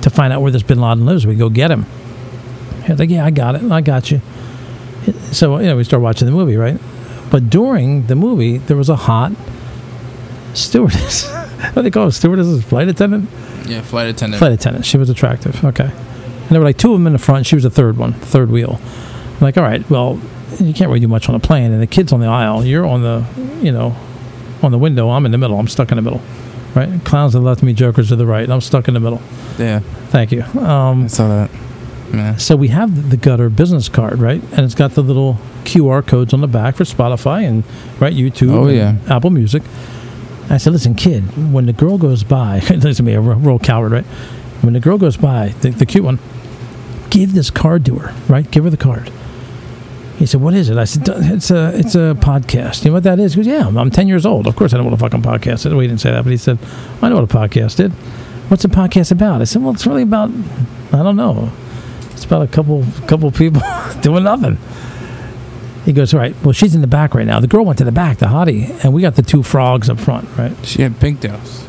to 0.00 0.08
find 0.08 0.32
out 0.32 0.40
where 0.40 0.50
this 0.50 0.62
bin 0.62 0.80
Laden 0.80 1.04
lives. 1.04 1.26
We 1.26 1.34
go 1.34 1.50
get 1.50 1.70
him. 1.70 1.84
He's 2.86 2.98
like, 2.98 3.10
yeah, 3.10 3.26
I 3.26 3.30
got 3.30 3.56
it. 3.56 3.70
I 3.70 3.82
got 3.82 4.10
you. 4.10 4.22
So 5.32 5.58
you 5.58 5.66
know, 5.66 5.76
we 5.76 5.84
start 5.84 6.02
watching 6.02 6.24
the 6.24 6.32
movie, 6.32 6.56
right? 6.56 6.80
But 7.30 7.50
during 7.50 8.06
the 8.06 8.16
movie, 8.16 8.56
there 8.56 8.78
was 8.78 8.88
a 8.88 8.96
hot 8.96 9.32
stewardess. 10.54 11.30
what 11.30 11.74
do 11.74 11.82
they 11.82 11.90
call 11.90 12.08
it? 12.08 12.12
Stewardess, 12.12 12.64
flight 12.64 12.88
attendant. 12.88 13.28
yeah, 13.66 13.82
flight 13.82 14.08
attendant. 14.08 14.38
Flight 14.38 14.52
attendant. 14.52 14.86
She 14.86 14.96
was 14.96 15.10
attractive. 15.10 15.62
Okay. 15.62 15.90
And 15.90 16.48
there 16.48 16.58
were 16.58 16.66
like 16.66 16.78
two 16.78 16.94
of 16.94 17.00
them 17.00 17.06
in 17.06 17.12
the 17.12 17.18
front. 17.18 17.44
She 17.44 17.54
was 17.54 17.64
the 17.64 17.70
third 17.70 17.98
one, 17.98 18.14
third 18.14 18.50
wheel. 18.50 18.80
Like, 19.40 19.56
all 19.56 19.62
right, 19.64 19.88
well, 19.90 20.20
you 20.60 20.72
can't 20.72 20.88
really 20.88 21.00
do 21.00 21.08
much 21.08 21.28
on 21.28 21.34
a 21.34 21.38
plane. 21.40 21.72
And 21.72 21.82
the 21.82 21.86
kid's 21.86 22.12
on 22.12 22.20
the 22.20 22.26
aisle. 22.26 22.64
You're 22.64 22.86
on 22.86 23.02
the, 23.02 23.24
you 23.62 23.72
know, 23.72 23.94
on 24.62 24.72
the 24.72 24.78
window. 24.78 25.10
I'm 25.10 25.26
in 25.26 25.32
the 25.32 25.38
middle. 25.38 25.58
I'm 25.58 25.68
stuck 25.68 25.90
in 25.92 25.96
the 25.96 26.02
middle. 26.02 26.20
Right? 26.74 27.02
Clowns 27.04 27.32
to 27.32 27.38
the 27.38 27.44
left 27.44 27.62
of 27.62 27.66
me, 27.66 27.72
jokers 27.72 28.08
to 28.08 28.16
the 28.16 28.26
right. 28.26 28.48
I'm 28.48 28.60
stuck 28.60 28.86
in 28.88 28.94
the 28.94 29.00
middle. 29.00 29.20
Yeah, 29.58 29.80
Thank 30.08 30.32
you. 30.32 30.42
Um, 30.42 31.04
I 31.04 31.06
saw 31.06 31.28
that. 31.28 31.50
Yeah. 32.12 32.36
So 32.36 32.54
we 32.54 32.68
have 32.68 33.10
the 33.10 33.16
gutter 33.16 33.48
business 33.48 33.88
card, 33.88 34.18
right? 34.20 34.42
And 34.52 34.60
it's 34.60 34.74
got 34.74 34.92
the 34.92 35.02
little 35.02 35.38
QR 35.64 36.06
codes 36.06 36.32
on 36.34 36.40
the 36.42 36.46
back 36.46 36.76
for 36.76 36.84
Spotify 36.84 37.44
and 37.48 37.64
right 38.00 38.14
YouTube, 38.14 38.52
Oh, 38.52 38.68
yeah. 38.68 38.96
Apple 39.08 39.30
Music. 39.30 39.62
I 40.48 40.58
said, 40.58 40.72
listen, 40.72 40.94
kid, 40.94 41.52
when 41.52 41.66
the 41.66 41.72
girl 41.72 41.98
goes 41.98 42.22
by, 42.22 42.60
listen 42.70 42.92
to 42.94 43.02
me, 43.02 43.14
a 43.14 43.20
real 43.20 43.36
real 43.38 43.58
coward, 43.58 43.90
right? 43.92 44.04
When 44.62 44.74
the 44.74 44.80
girl 44.80 44.98
goes 44.98 45.16
by, 45.16 45.48
the, 45.62 45.70
the 45.70 45.86
cute 45.86 46.04
one, 46.04 46.18
give 47.10 47.32
this 47.34 47.50
card 47.50 47.84
to 47.86 47.96
her, 47.96 48.14
right? 48.28 48.48
Give 48.50 48.64
her 48.64 48.70
the 48.70 48.76
card. 48.76 49.10
He 50.18 50.24
said, 50.26 50.40
"What 50.40 50.54
is 50.54 50.70
it?" 50.70 50.78
I 50.78 50.84
said, 50.84 51.02
"It's 51.08 51.50
a 51.50 51.72
it's 51.78 51.94
a 51.94 52.16
podcast." 52.18 52.84
You 52.84 52.90
know 52.90 52.94
what 52.94 53.02
that 53.02 53.18
is? 53.18 53.34
He 53.34 53.38
goes, 53.40 53.46
"Yeah, 53.46 53.66
I'm, 53.66 53.76
I'm 53.76 53.90
ten 53.90 54.08
years 54.08 54.24
old. 54.24 54.46
Of 54.46 54.56
course, 54.56 54.72
I 54.72 54.78
know 54.78 54.84
what 54.84 54.94
a 54.94 54.96
fucking 54.96 55.22
podcast 55.22 55.66
is." 55.66 55.66
Well, 55.66 55.80
he 55.80 55.88
didn't 55.88 56.00
say 56.00 56.10
that, 56.10 56.22
but 56.24 56.30
he 56.30 56.36
said, 56.38 56.58
"I 57.02 57.08
know 57.08 57.16
what 57.20 57.24
a 57.24 57.26
podcast 57.36 57.78
is." 57.84 57.92
What's 58.48 58.64
a 58.64 58.68
podcast 58.68 59.10
about? 59.12 59.40
I 59.40 59.44
said, 59.44 59.62
"Well, 59.62 59.72
it's 59.74 59.86
really 59.86 60.02
about 60.02 60.30
I 60.92 61.02
don't 61.02 61.16
know. 61.16 61.52
It's 62.12 62.24
about 62.24 62.42
a 62.42 62.46
couple 62.46 62.84
couple 63.06 63.30
people 63.30 63.60
doing 64.00 64.24
nothing." 64.24 64.56
He 65.84 65.92
goes, 65.92 66.14
"All 66.14 66.20
right. 66.20 66.34
Well, 66.42 66.52
she's 66.52 66.74
in 66.74 66.80
the 66.80 66.86
back 66.86 67.14
right 67.14 67.26
now. 67.26 67.38
The 67.40 67.46
girl 67.46 67.64
went 67.64 67.78
to 67.78 67.84
the 67.84 67.92
back, 67.92 68.18
the 68.18 68.26
hottie, 68.26 68.82
and 68.84 68.94
we 68.94 69.02
got 69.02 69.16
the 69.16 69.22
two 69.22 69.42
frogs 69.42 69.90
up 69.90 70.00
front, 70.00 70.28
right? 70.38 70.52
She 70.64 70.80
had 70.82 70.98
pigtails. 70.98 71.64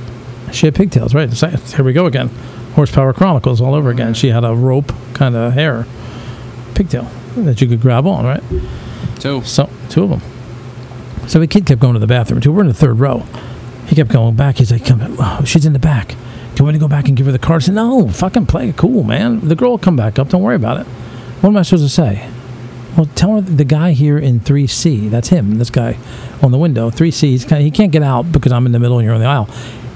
She 0.54 0.66
had 0.68 0.76
pigtails, 0.76 1.14
right? 1.14 1.32
So- 1.34 1.50
Here 1.50 1.84
we 1.84 1.92
go 1.94 2.06
again. 2.06 2.30
Horsepower 2.76 3.12
Chronicles 3.12 3.60
all 3.60 3.76
over 3.76 3.90
again. 3.90 4.14
She 4.14 4.30
had 4.30 4.44
a 4.46 4.56
rope 4.56 4.94
kind 5.14 5.36
of 5.36 5.54
hair 5.54 5.86
pigtail 6.78 7.04
that 7.36 7.60
you 7.60 7.68
could 7.68 7.82
grab 7.82 8.06
on, 8.06 8.26
right? 8.26 8.44
So 9.20 9.42
So 9.42 9.70
two 9.90 10.04
of 10.04 10.10
them. 10.12 10.22
So 11.28 11.40
the 11.40 11.48
kid 11.48 11.66
kept 11.66 11.82
going 11.82 11.94
to 11.94 12.00
the 12.00 12.08
bathroom 12.08 12.40
too. 12.40 12.52
We're 12.54 12.62
in 12.62 12.68
the 12.68 12.74
third 12.74 13.00
row. 13.00 13.26
He 13.88 13.96
kept 13.96 14.12
going 14.12 14.36
back. 14.36 14.58
He's 14.58 14.72
like, 14.72 14.86
"Come, 14.86 15.02
oh, 15.20 15.44
she's 15.46 15.66
in 15.66 15.74
the 15.74 15.80
back. 15.80 16.10
Do 16.10 16.16
you 16.60 16.66
want 16.66 16.76
to 16.76 16.80
go 16.80 16.88
back 16.88 17.08
and 17.08 17.18
give 17.18 17.26
her 17.26 17.32
the 17.32 17.40
card?" 17.40 17.64
I 17.64 17.66
said, 17.66 17.76
"No, 17.76 18.08
fucking 18.10 18.46
play 18.46 18.70
it 18.70 18.78
cool, 18.78 19.04
man. 19.04 19.48
The 19.48 19.56
girl 19.56 19.72
will 19.72 19.78
come 19.78 19.96
back 19.96 20.20
up. 20.20 20.30
Don't 20.30 20.42
worry 20.44 20.56
about 20.56 20.80
it." 20.80 20.88
What 21.42 21.50
am 21.50 21.58
I 21.58 21.62
supposed 21.64 21.84
to 21.84 21.90
say? 21.90 22.28
Well, 22.96 23.08
tell 23.14 23.36
her 23.36 23.42
the 23.42 23.64
guy 23.64 23.92
here 23.92 24.18
in 24.18 24.40
3C. 24.40 25.10
That's 25.10 25.30
him. 25.30 25.60
This 25.60 25.70
guy 25.70 25.98
on 26.42 26.52
the 26.52 26.58
window. 26.58 26.90
3C. 26.90 27.30
He's 27.30 27.46
kind 27.46 27.62
he 27.62 27.70
can't 27.72 27.92
get 27.92 28.02
out 28.02 28.32
because 28.32 28.52
I'm 28.52 28.66
in 28.66 28.72
the 28.72 28.80
middle 28.80 28.98
and 28.98 29.06
you're 29.06 29.14
in 29.14 29.22
the 29.22 29.28
aisle. 29.28 29.46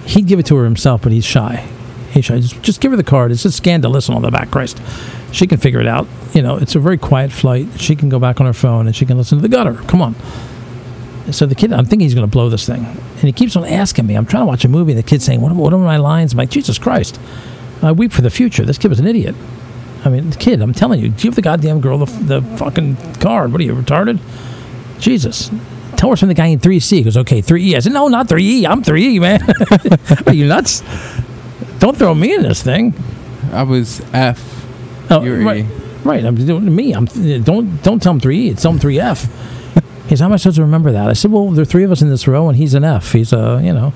He'd 0.06 0.28
give 0.28 0.40
it 0.40 0.46
to 0.48 0.56
her 0.58 0.66
himself, 0.66 1.02
but 1.02 1.12
he's 1.12 1.26
shy. 1.26 1.68
He's 2.12 2.26
shy. 2.26 2.40
Just, 2.40 2.62
just 2.62 2.82
give 2.82 2.92
her 2.92 2.98
the 2.98 3.04
card. 3.04 3.32
It's 3.32 3.44
just 3.44 3.58
scan 3.58 3.82
to 3.82 3.90
listen 3.90 4.14
on 4.14 4.22
the 4.22 4.30
back. 4.32 4.52
Christ, 4.52 4.80
she 5.32 5.48
can 5.48 5.58
figure 5.58 5.80
it 5.80 5.88
out. 5.88 6.08
You 6.34 6.42
know, 6.42 6.58
it's 6.58 6.76
a 6.76 6.80
very 6.80 6.98
quiet 6.98 7.32
flight. 7.32 7.68
She 7.80 7.96
can 7.96 8.10
go 8.10 8.20
back 8.20 8.40
on 8.40 8.46
her 8.46 8.54
phone 8.54 8.88
and 8.88 8.96
she 8.96 9.06
can 9.06 9.18
listen 9.18 9.38
to 9.38 9.42
the 9.42 9.50
gutter. 9.50 9.74
Come 9.88 10.02
on. 10.02 10.16
So 11.32 11.46
the 11.46 11.56
kid, 11.56 11.72
I'm 11.72 11.86
thinking 11.86 12.02
he's 12.02 12.16
going 12.16 12.28
to 12.28 12.32
blow 12.32 12.50
this 12.50 12.66
thing, 12.66 12.84
and 12.84 13.22
he 13.22 13.32
keeps 13.32 13.56
on 13.56 13.64
asking 13.64 14.08
me. 14.08 14.16
I'm 14.16 14.26
trying 14.26 14.42
to 14.42 14.48
watch 14.48 14.66
a 14.66 14.68
movie, 14.68 14.92
and 14.92 15.00
the 15.00 15.04
kid's 15.04 15.24
saying, 15.24 15.40
"What, 15.40 15.54
what 15.54 15.72
are 15.72 15.78
my 15.78 15.98
lines?" 15.98 16.34
I'm 16.34 16.38
like, 16.38 16.50
"Jesus 16.50 16.80
Christ, 16.80 17.20
I 17.82 17.92
weep 17.92 18.12
for 18.12 18.22
the 18.22 18.32
future." 18.32 18.66
This 18.66 18.78
kid 18.78 18.90
was 18.90 19.00
an 19.00 19.08
idiot. 19.08 19.36
I 20.04 20.10
mean, 20.10 20.32
the 20.32 20.38
kid, 20.38 20.62
I'm 20.62 20.74
telling 20.74 21.00
you, 21.00 21.10
give 21.10 21.36
the 21.36 21.42
goddamn 21.42 21.80
girl 21.80 22.00
the, 22.00 22.06
the 22.06 22.42
fucking 22.58 22.98
card. 23.20 23.52
What 23.52 23.62
are 23.62 23.64
you 23.64 23.76
retarded? 23.76 24.20
Jesus. 25.00 25.52
Tell 25.96 26.10
her 26.10 26.16
something. 26.16 26.30
The 26.30 26.42
guy 26.42 26.48
in 26.48 26.60
3C 26.60 26.98
He 26.98 27.04
goes, 27.04 27.18
okay, 27.18 27.42
3E. 27.42 27.76
I 27.76 27.80
said, 27.80 27.94
no, 27.94 28.08
not 28.08 28.28
3E. 28.28 28.66
I'm 28.66 28.82
3E, 28.82 29.22
man. 29.22 29.42
are 30.28 30.34
you 30.34 30.48
nuts? 30.48 30.82
Don't 31.78 31.96
throw 31.96 32.16
me 32.16 32.34
in 32.34 32.42
this 32.42 32.64
thing. 32.64 32.96
I 33.52 33.64
was 33.64 34.02
F. 34.14 34.61
Oh, 35.12 35.24
You're 35.24 35.44
right, 35.44 35.66
E. 35.66 35.68
right. 36.04 36.24
I'm 36.26 36.36
doing 36.36 36.74
me. 36.76 36.94
I'm 36.94 37.06
don't 37.44 37.84
don't 37.84 38.02
tell 38.02 38.14
him 38.14 38.20
three 38.20 38.48
E. 38.48 38.50
It's 38.50 38.62
tell 38.62 38.72
him 38.72 38.80
three 38.80 39.00
F. 39.00 39.28
He 40.08 40.16
said, 40.16 40.24
"How 40.24 40.26
am 40.30 40.34
I 40.34 40.38
supposed 40.38 40.56
to 40.58 40.62
remember 40.64 40.92
that?" 40.92 41.10
I 41.10 41.14
said, 41.14 41.32
"Well, 41.32 41.50
there 41.52 41.62
are 41.62 41.66
three 41.66 41.84
of 41.84 41.92
us 41.92 42.02
in 42.02 42.10
this 42.10 42.28
row, 42.28 42.48
and 42.50 42.58
he's 42.58 42.74
an 42.74 42.84
F. 42.84 43.12
He's 43.14 43.32
a 43.34 43.60
you 43.64 43.74
know, 43.74 43.94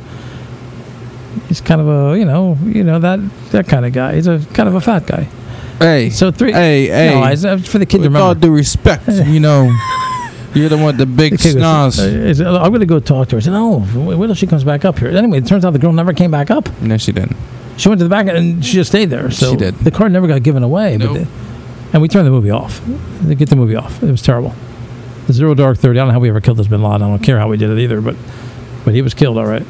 he's 1.48 1.62
kind 1.62 1.82
of 1.82 1.88
a 1.88 2.18
you 2.18 2.26
know 2.26 2.58
you 2.64 2.84
know 2.84 3.00
that 3.00 3.20
that 3.52 3.68
kind 3.68 3.86
of 3.86 3.94
guy. 3.94 4.16
He's 4.16 4.28
a 4.28 4.40
kind 4.54 4.68
of 4.70 4.76
a 4.76 4.82
fat 4.82 5.08
guy. 5.08 5.28
Hey. 5.80 6.10
So 6.10 6.32
three. 6.32 6.54
Hey, 6.54 6.88
hey. 6.88 7.10
No, 7.14 7.22
I 7.24 7.36
for 7.58 7.80
the 7.80 7.86
kid 7.86 7.98
to 8.00 8.08
With 8.10 8.16
all 8.16 8.30
remember. 8.30 8.48
due 8.48 8.54
respect, 8.56 9.08
you 9.28 9.40
know, 9.42 9.70
you're 10.54 10.70
the 10.70 10.78
one 10.78 10.86
with 10.88 10.98
the 10.98 11.06
big 11.06 11.34
The 11.34 11.38
kid 11.38 11.56
goes, 11.60 12.00
uh, 12.00 12.62
I'm 12.62 12.70
going 12.72 12.80
to 12.80 12.86
go 12.86 13.00
talk 13.02 13.28
to 13.30 13.36
her. 13.36 13.38
I 13.38 13.42
said, 13.42 13.52
"No, 13.54 13.86
wait 13.96 14.18
wait 14.18 14.28
till 14.28 14.36
she 14.36 14.48
comes 14.48 14.64
back 14.64 14.86
up 14.86 15.00
here." 15.00 15.10
Anyway, 15.10 15.40
it 15.40 15.48
turns 15.48 15.66
out 15.66 15.72
the 15.72 15.80
girl 15.80 15.92
never 15.92 16.14
came 16.14 16.32
back 16.32 16.50
up. 16.50 16.70
No, 16.82 16.98
she 16.98 17.12
didn't. 17.12 17.36
She 17.78 17.90
went 17.90 18.00
to 18.00 18.06
the 18.06 18.10
back 18.10 18.28
and 18.28 18.64
she 18.66 18.74
just 18.74 18.90
stayed 18.92 19.10
there. 19.10 19.30
So 19.32 19.52
She 19.52 19.58
did. 19.58 19.76
the 19.76 19.92
card 19.92 20.12
never 20.12 20.28
got 20.28 20.44
given 20.44 20.64
away. 20.64 20.98
Nope. 20.98 21.10
But 21.14 21.20
the, 21.26 21.28
and 21.94 22.02
we 22.02 22.08
turned 22.08 22.26
the 22.26 22.32
movie 22.32 22.52
off. 22.52 22.82
They 23.22 23.36
get 23.36 23.50
the 23.50 23.56
movie 23.56 23.76
off. 23.76 24.02
It 24.04 24.12
was 24.12 24.22
terrible. 24.22 24.54
The 25.28 25.34
Zero 25.34 25.54
Dark 25.56 25.78
Thirty. 25.78 26.00
I 26.00 26.02
don't 26.02 26.08
know 26.10 26.14
how 26.14 26.20
we 26.20 26.30
ever 26.30 26.42
killed 26.42 26.58
this 26.58 26.68
Bin 26.68 26.82
Laden. 26.84 27.02
I 27.02 27.08
don't 27.10 27.24
care 27.24 27.40
how 27.40 27.48
we 27.50 27.58
did 27.58 27.70
it 27.70 27.80
either. 27.80 28.00
But 28.02 28.16
but 28.86 28.94
he 28.94 29.02
was 29.02 29.14
killed 29.14 29.38
all 29.38 29.46
right. 29.46 29.66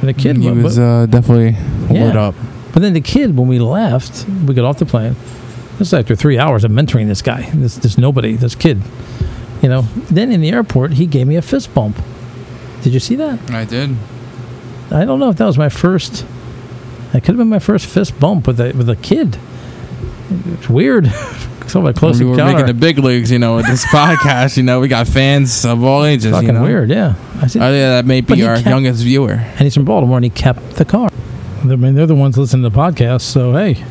And 0.00 0.08
the 0.08 0.12
kid 0.14 0.36
he 0.36 0.48
but- 0.48 0.62
was 0.62 0.78
uh, 0.78 1.06
definitely 1.10 1.56
Yeah. 1.94 2.04
lit 2.06 2.16
up. 2.16 2.34
but 2.72 2.80
then 2.82 2.92
the 2.92 3.00
kid, 3.00 3.36
when 3.36 3.48
we 3.48 3.58
left, 3.58 4.26
we 4.46 4.54
got 4.54 4.64
off 4.64 4.78
the 4.78 4.86
plane. 4.86 5.16
This 5.78 5.88
is 5.88 5.94
after 5.94 6.14
three 6.16 6.38
hours 6.38 6.64
of 6.64 6.70
mentoring 6.70 7.06
this 7.08 7.22
guy, 7.22 7.50
this 7.54 7.76
this 7.76 7.98
nobody, 7.98 8.34
this 8.36 8.54
kid. 8.54 8.80
You 9.62 9.68
know. 9.68 9.82
Then 10.10 10.30
in 10.32 10.40
the 10.40 10.50
airport, 10.50 10.92
he 10.94 11.06
gave 11.06 11.26
me 11.26 11.36
a 11.36 11.42
fist 11.42 11.74
bump. 11.74 12.00
Did 12.82 12.94
you 12.94 13.00
see 13.00 13.16
that? 13.16 13.50
I 13.50 13.64
did. 13.64 13.96
I 14.90 15.04
don't 15.04 15.18
know 15.18 15.28
if 15.30 15.36
that 15.38 15.46
was 15.46 15.58
my 15.58 15.68
first. 15.68 16.24
That 17.12 17.20
could 17.22 17.28
have 17.28 17.36
been 17.38 17.48
my 17.48 17.58
first 17.58 17.86
fist 17.86 18.18
bump 18.20 18.46
with 18.46 18.60
a 18.60 18.72
with 18.72 18.88
a 18.88 18.96
kid. 18.96 19.38
It's 20.52 20.68
weird. 20.68 21.06
so 21.68 21.80
my 21.80 21.92
close 21.92 22.18
we 22.18 22.26
were 22.26 22.36
making 22.36 22.66
the 22.66 22.74
big 22.74 22.98
leagues, 22.98 23.30
you 23.30 23.38
know, 23.38 23.56
with 23.56 23.66
this 23.66 23.84
podcast. 23.86 24.56
You 24.56 24.62
know, 24.62 24.80
we 24.80 24.88
got 24.88 25.06
fans 25.08 25.64
of 25.64 25.82
all 25.82 26.04
ages. 26.04 26.30
fucking 26.32 26.48
you 26.48 26.52
know? 26.54 26.62
weird. 26.62 26.90
Yeah. 26.90 27.14
I 27.40 27.46
said, 27.46 27.62
Oh 27.62 27.72
yeah, 27.72 27.90
that 27.90 28.04
may 28.04 28.20
be 28.20 28.44
our 28.44 28.56
kept- 28.56 28.66
youngest 28.66 29.02
viewer. 29.02 29.32
and 29.32 29.60
he's 29.60 29.74
from 29.74 29.84
Baltimore, 29.84 30.16
and 30.18 30.24
he 30.24 30.30
kept 30.30 30.76
the 30.76 30.84
car. 30.84 31.10
I 31.62 31.76
mean, 31.76 31.94
they're 31.94 32.06
the 32.06 32.14
ones 32.14 32.36
listening 32.38 32.62
to 32.62 32.68
the 32.68 32.76
podcast, 32.76 33.22
so 33.22 33.52
hey, 33.54 33.82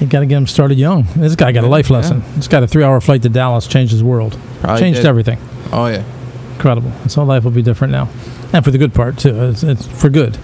you 0.00 0.06
got 0.06 0.20
to 0.20 0.26
get 0.26 0.36
him 0.36 0.46
started 0.46 0.78
young. 0.78 1.06
This 1.16 1.36
guy 1.36 1.52
got 1.52 1.64
a 1.64 1.68
life 1.68 1.90
lesson. 1.90 2.22
This 2.36 2.48
got 2.48 2.62
a 2.62 2.66
three-hour 2.66 3.00
flight 3.00 3.22
to 3.22 3.28
Dallas, 3.28 3.66
changed 3.66 3.92
his 3.92 4.02
world, 4.02 4.38
Probably 4.60 4.80
changed 4.80 5.00
did. 5.00 5.06
everything. 5.06 5.38
Oh 5.72 5.86
yeah, 5.86 6.02
Incredible. 6.54 6.90
His 6.90 7.14
whole 7.14 7.26
life 7.26 7.44
will 7.44 7.50
be 7.52 7.62
different 7.62 7.92
now, 7.92 8.08
and 8.52 8.64
for 8.64 8.70
the 8.70 8.78
good 8.78 8.94
part 8.94 9.16
too. 9.18 9.34
It's, 9.50 9.62
it's 9.62 9.86
for 9.86 10.08
good. 10.08 10.36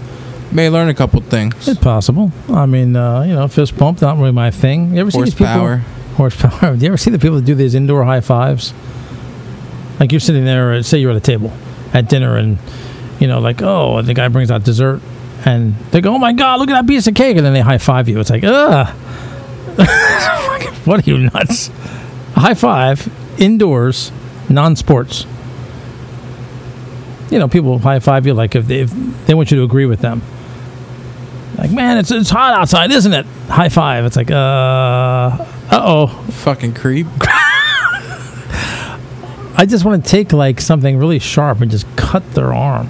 May 0.55 0.69
learn 0.69 0.87
a 0.87 0.93
couple 0.93 1.21
things. 1.21 1.67
It's 1.67 1.79
possible. 1.79 2.31
I 2.49 2.65
mean, 2.65 2.95
uh, 2.95 3.23
you 3.23 3.33
know, 3.33 3.47
fist 3.47 3.77
bump 3.77 4.01
not 4.01 4.17
really 4.17 4.31
my 4.31 4.51
thing. 4.51 4.93
You 4.93 5.01
ever 5.01 5.11
see 5.11 5.21
these 5.21 5.33
people? 5.33 5.47
Horsepower. 5.47 5.77
horsepower. 6.15 6.75
Do 6.77 6.81
you 6.81 6.87
ever 6.87 6.97
see 6.97 7.11
the 7.11 7.19
people 7.19 7.35
that 7.35 7.45
do 7.45 7.55
these 7.55 7.75
indoor 7.75 8.05
high 8.05 8.21
fives? 8.21 8.73
Like 9.99 10.11
you're 10.11 10.21
sitting 10.21 10.45
there, 10.45 10.73
uh, 10.73 10.81
say 10.81 10.97
you're 10.99 11.11
at 11.11 11.17
a 11.17 11.21
table 11.21 11.51
at 11.93 12.09
dinner, 12.09 12.37
and 12.37 12.57
you 13.19 13.27
know, 13.27 13.39
like, 13.39 13.61
oh, 13.61 14.01
the 14.01 14.13
guy 14.13 14.27
brings 14.29 14.49
out 14.49 14.63
dessert, 14.63 15.01
and 15.45 15.75
they 15.91 16.01
go, 16.01 16.15
oh 16.15 16.17
my 16.17 16.33
god, 16.33 16.59
look 16.59 16.69
at 16.69 16.73
that 16.73 16.87
piece 16.87 17.07
of 17.07 17.15
cake, 17.15 17.37
and 17.37 17.45
then 17.45 17.53
they 17.53 17.61
high 17.61 17.77
five 17.77 18.09
you. 18.09 18.19
It's 18.19 18.29
like, 18.29 18.43
ugh, 18.43 18.87
what 20.85 21.05
are 21.05 21.09
you 21.09 21.17
nuts? 21.17 21.67
High 22.33 22.53
five 22.53 23.09
indoors, 23.39 24.11
non-sports. 24.49 25.25
You 27.29 27.39
know, 27.39 27.47
people 27.47 27.79
high 27.79 27.99
five 27.99 28.25
you 28.25 28.33
like 28.33 28.55
if 28.55 28.67
they, 28.67 28.81
if 28.81 28.91
they 29.25 29.33
want 29.33 29.51
you 29.51 29.57
to 29.57 29.63
agree 29.63 29.85
with 29.85 29.99
them. 30.01 30.21
Like, 31.57 31.71
man, 31.71 31.97
it's 31.97 32.11
it's 32.11 32.29
hot 32.29 32.53
outside, 32.53 32.91
isn't 32.91 33.13
it? 33.13 33.25
High 33.47 33.69
five. 33.69 34.05
It's 34.05 34.15
like, 34.15 34.31
uh, 34.31 34.35
uh 34.35 35.37
oh. 35.71 36.07
Fucking 36.07 36.73
creep. 36.73 37.07
I 39.57 39.65
just 39.67 39.85
want 39.85 40.03
to 40.03 40.11
take 40.11 40.33
like 40.33 40.59
something 40.59 40.97
really 40.97 41.19
sharp 41.19 41.61
and 41.61 41.71
just 41.71 41.87
cut 41.95 42.29
their 42.33 42.53
arm. 42.53 42.87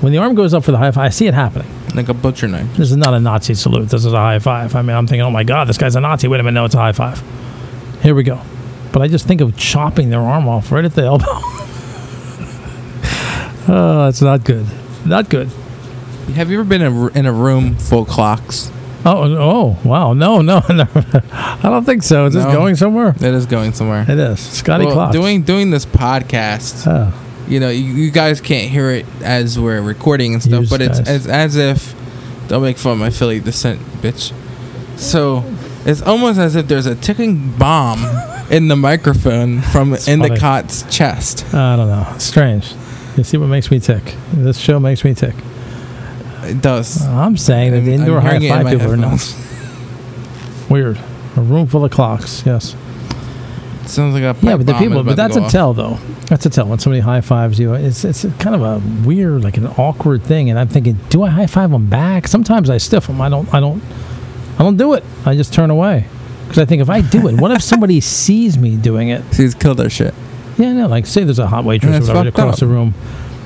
When 0.00 0.12
the 0.12 0.18
arm 0.18 0.34
goes 0.34 0.52
up 0.52 0.64
for 0.64 0.70
the 0.70 0.76
high 0.76 0.90
five, 0.90 1.06
I 1.06 1.08
see 1.08 1.26
it 1.26 1.32
happening. 1.34 1.68
Like 1.94 2.10
a 2.10 2.14
butcher 2.14 2.46
knife. 2.46 2.76
This 2.76 2.90
is 2.90 2.96
not 2.96 3.14
a 3.14 3.20
Nazi 3.20 3.54
salute. 3.54 3.88
This 3.88 4.04
is 4.04 4.12
a 4.12 4.18
high 4.18 4.38
five. 4.38 4.74
I 4.74 4.82
mean, 4.82 4.94
I'm 4.94 5.06
thinking, 5.06 5.22
oh 5.22 5.30
my 5.30 5.44
God, 5.44 5.66
this 5.66 5.78
guy's 5.78 5.96
a 5.96 6.00
Nazi. 6.00 6.28
Wait 6.28 6.40
a 6.40 6.42
minute, 6.42 6.60
no, 6.60 6.66
it's 6.66 6.74
a 6.74 6.78
high 6.78 6.92
five. 6.92 7.22
Here 8.02 8.14
we 8.14 8.22
go. 8.22 8.42
But 8.92 9.00
I 9.00 9.08
just 9.08 9.26
think 9.26 9.40
of 9.40 9.56
chopping 9.56 10.10
their 10.10 10.20
arm 10.20 10.46
off 10.46 10.70
right 10.70 10.84
at 10.84 10.94
the 10.94 11.04
elbow. 11.04 11.24
oh, 13.68 14.08
it's 14.08 14.20
not 14.20 14.44
good. 14.44 14.66
Not 15.06 15.30
good. 15.30 15.50
Have 16.34 16.50
you 16.50 16.58
ever 16.60 16.68
been 16.68 16.82
in 16.82 16.92
a, 16.92 17.02
r- 17.04 17.10
in 17.10 17.26
a 17.26 17.32
room 17.32 17.76
full 17.76 18.02
of 18.02 18.08
clocks? 18.08 18.70
Oh, 19.06 19.24
oh, 19.36 19.78
wow. 19.84 20.14
No, 20.14 20.40
no, 20.40 20.60
no. 20.70 20.86
I 21.32 21.58
don't 21.62 21.84
think 21.84 22.02
so. 22.02 22.24
Is 22.26 22.34
this 22.34 22.44
going 22.46 22.74
somewhere? 22.76 23.10
It 23.10 23.22
is 23.22 23.44
going 23.46 23.72
somewhere. 23.74 24.02
It 24.08 24.18
is. 24.18 24.40
Scotty 24.40 24.86
Well, 24.86 24.94
Clock. 24.94 25.12
doing 25.12 25.42
doing 25.42 25.70
this 25.70 25.84
podcast, 25.84 26.86
Oh, 26.86 27.12
you 27.46 27.60
know, 27.60 27.68
you, 27.68 27.84
you 27.84 28.10
guys 28.10 28.40
can't 28.40 28.70
hear 28.70 28.90
it 28.90 29.04
as 29.22 29.58
we're 29.58 29.82
recording 29.82 30.32
and 30.32 30.42
stuff, 30.42 30.60
Use 30.60 30.70
but 30.70 30.80
it's, 30.80 30.98
guys. 31.00 31.08
it's 31.10 31.26
as 31.26 31.56
if 31.56 31.94
don't 32.48 32.62
make 32.62 32.78
fun 32.78 32.92
of 32.94 32.98
my 32.98 33.10
Philly 33.10 33.40
descent, 33.40 33.78
bitch. 34.00 34.32
So 34.98 35.44
it's 35.84 36.00
almost 36.00 36.38
as 36.38 36.56
if 36.56 36.66
there's 36.68 36.86
a 36.86 36.94
ticking 36.94 37.50
bomb 37.58 37.98
in 38.50 38.68
the 38.68 38.76
microphone 38.76 39.60
from 39.60 39.92
It's 39.92 40.08
in 40.08 40.20
funny. 40.20 40.34
the 40.34 40.40
cot's 40.40 40.82
chest. 40.94 41.44
I 41.54 41.76
don't 41.76 41.88
know. 41.88 42.06
It's 42.14 42.24
strange. 42.24 42.72
You 43.18 43.24
see 43.24 43.36
what 43.36 43.46
makes 43.48 43.70
me 43.70 43.80
tick? 43.80 44.14
This 44.32 44.56
show 44.58 44.80
makes 44.80 45.04
me 45.04 45.12
tick. 45.14 45.34
It 46.44 46.60
does. 46.62 47.04
I'm 47.06 47.36
saying 47.36 47.70
that 47.72 47.78
I'm- 47.78 47.86
the 47.86 47.92
indoor 47.94 48.20
high 48.20 48.38
hearing 48.38 48.42
it 48.42 48.46
in 48.46 48.52
five 48.52 48.66
people 48.72 48.92
are 48.92 48.96
headphones. 48.96 49.34
nuts. 49.34 50.70
Weird. 50.70 50.98
A 51.36 51.40
room 51.40 51.66
full 51.66 51.84
of 51.84 51.90
clocks. 51.90 52.42
Yes. 52.46 52.74
It 53.82 53.88
sounds 53.88 54.14
like 54.14 54.22
a 54.22 54.34
Yeah, 54.40 54.56
but 54.56 54.66
the 54.66 54.74
people. 54.74 55.02
But 55.04 55.16
that's 55.16 55.36
a 55.36 55.42
off. 55.42 55.50
tell, 55.52 55.74
though. 55.74 55.98
That's 56.28 56.46
a 56.46 56.50
tell 56.50 56.66
when 56.66 56.78
somebody 56.78 57.00
high 57.00 57.20
fives 57.20 57.58
you. 57.58 57.74
It's 57.74 58.04
it's 58.04 58.24
kind 58.38 58.54
of 58.56 58.62
a 58.62 58.80
weird, 59.06 59.44
like 59.44 59.58
an 59.58 59.66
awkward 59.66 60.22
thing. 60.22 60.48
And 60.48 60.58
I'm 60.58 60.68
thinking, 60.68 60.98
do 61.10 61.22
I 61.22 61.28
high 61.28 61.46
five 61.46 61.70
them 61.70 61.86
back? 61.90 62.26
Sometimes 62.28 62.70
I 62.70 62.78
stiff 62.78 63.06
them. 63.08 63.20
I 63.20 63.28
don't. 63.28 63.52
I 63.52 63.60
don't. 63.60 63.82
I 64.58 64.62
don't 64.62 64.76
do 64.78 64.94
it. 64.94 65.04
I 65.26 65.34
just 65.34 65.52
turn 65.52 65.68
away. 65.70 66.06
Because 66.44 66.58
I 66.58 66.64
think 66.64 66.80
if 66.80 66.88
I 66.88 67.00
do 67.02 67.28
it, 67.28 67.38
what 67.40 67.50
if 67.50 67.62
somebody 67.72 68.00
sees 68.00 68.56
me 68.56 68.76
doing 68.76 69.08
it? 69.10 69.22
He's 69.34 69.54
killed 69.54 69.76
their 69.78 69.90
shit. 69.90 70.14
Yeah, 70.56 70.72
no, 70.72 70.86
like 70.86 71.04
say 71.06 71.24
there's 71.24 71.40
a 71.40 71.46
hot 71.48 71.64
waitress 71.64 71.90
Yeah, 71.90 71.96
or 71.96 72.00
it's 72.00 72.08
whatever 72.08 72.28
across 72.28 72.54
up. 72.54 72.60
the 72.60 72.66
room, 72.68 72.94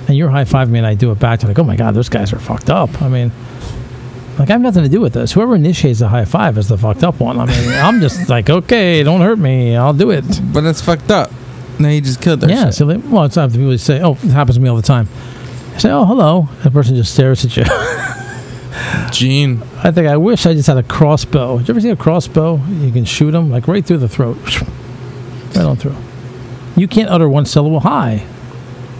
and 0.09 0.16
you're 0.16 0.31
high 0.31 0.44
fiving 0.44 0.71
me, 0.71 0.79
and 0.79 0.87
I 0.87 0.94
do 0.94 1.12
it 1.12 1.18
back. 1.18 1.40
They're 1.40 1.49
like, 1.49 1.59
oh 1.59 1.64
my 1.64 1.77
god, 1.77 1.94
those 1.94 2.09
guys 2.09 2.33
are 2.33 2.38
fucked 2.38 2.71
up. 2.71 3.01
I 3.03 3.09
mean, 3.09 3.31
like 4.38 4.49
I 4.49 4.53
have 4.53 4.61
nothing 4.61 4.83
to 4.83 4.88
do 4.88 5.01
with 5.01 5.12
this. 5.12 5.33
Whoever 5.33 5.55
initiates 5.55 6.01
the 6.01 6.09
high 6.09 6.25
five 6.25 6.59
is 6.59 6.68
the 6.68 6.79
fucked 6.79 7.05
up 7.05 7.21
one. 7.21 7.38
I 7.38 7.47
mean, 7.47 7.68
I'm 7.75 8.01
just 8.01 8.29
like, 8.29 8.51
okay, 8.51 9.03
don't 9.03 9.21
hurt 9.21 9.38
me, 9.38 9.77
I'll 9.77 9.92
do 9.92 10.11
it. 10.11 10.25
But 10.53 10.64
it's 10.64 10.81
fucked 10.81 11.11
up. 11.11 11.31
No, 11.79 11.88
you 11.88 12.01
just 12.01 12.21
killed 12.21 12.40
their 12.40 12.51
yeah, 12.51 12.66
shit. 12.66 12.75
so 12.75 12.87
they, 12.87 12.97
well, 12.97 13.25
it's 13.25 13.37
not 13.37 13.51
the 13.51 13.59
people 13.59 13.77
say, 13.79 14.01
oh, 14.03 14.12
it 14.12 14.31
happens 14.31 14.57
to 14.57 14.61
me 14.61 14.68
all 14.68 14.77
the 14.77 14.83
time. 14.83 15.09
I 15.75 15.79
say, 15.79 15.90
oh, 15.90 16.05
hello. 16.05 16.49
The 16.64 16.71
person 16.73 16.97
just 16.97 17.12
stares 17.12 17.44
at 17.44 17.57
you. 17.57 17.64
Gene. 19.12 19.62
I 19.85 19.92
think 19.92 20.09
I 20.09 20.16
wish 20.16 20.44
I 20.44 20.55
just 20.55 20.66
had 20.66 20.77
a 20.77 20.83
crossbow. 20.83 21.59
Did 21.59 21.68
you 21.68 21.73
ever 21.73 21.81
see 21.81 21.90
a 21.90 21.97
crossbow? 21.97 22.57
You 22.57 22.90
can 22.90 23.05
shoot 23.05 23.31
them 23.31 23.51
like 23.51 23.68
right 23.68 23.85
through 23.85 23.99
the 23.99 24.09
throat, 24.09 24.38
right 25.55 25.64
on 25.64 25.77
through. 25.77 25.97
You 26.77 26.88
can't 26.88 27.09
utter 27.09 27.29
one 27.29 27.44
syllable 27.44 27.81
high. 27.81 28.27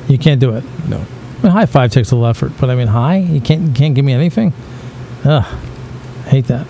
You 0.09 0.19
can't 0.19 0.41
do 0.41 0.55
it. 0.57 0.65
No. 0.89 0.97
I 0.99 1.43
mean, 1.43 1.53
high 1.53 1.67
five 1.67 1.93
takes 1.93 2.11
a 2.11 2.17
little 2.17 2.29
effort, 2.29 2.53
but 2.59 2.71
I 2.71 2.75
mean, 2.75 2.89
high. 2.89 3.19
You 3.19 3.41
can't 3.41 3.63
you 3.69 3.73
can't 3.75 3.95
give 3.95 4.05
me 4.05 4.13
anything. 4.13 4.53
Ugh, 5.25 5.45
I 5.45 6.29
hate 6.29 6.47
that. 6.47 6.67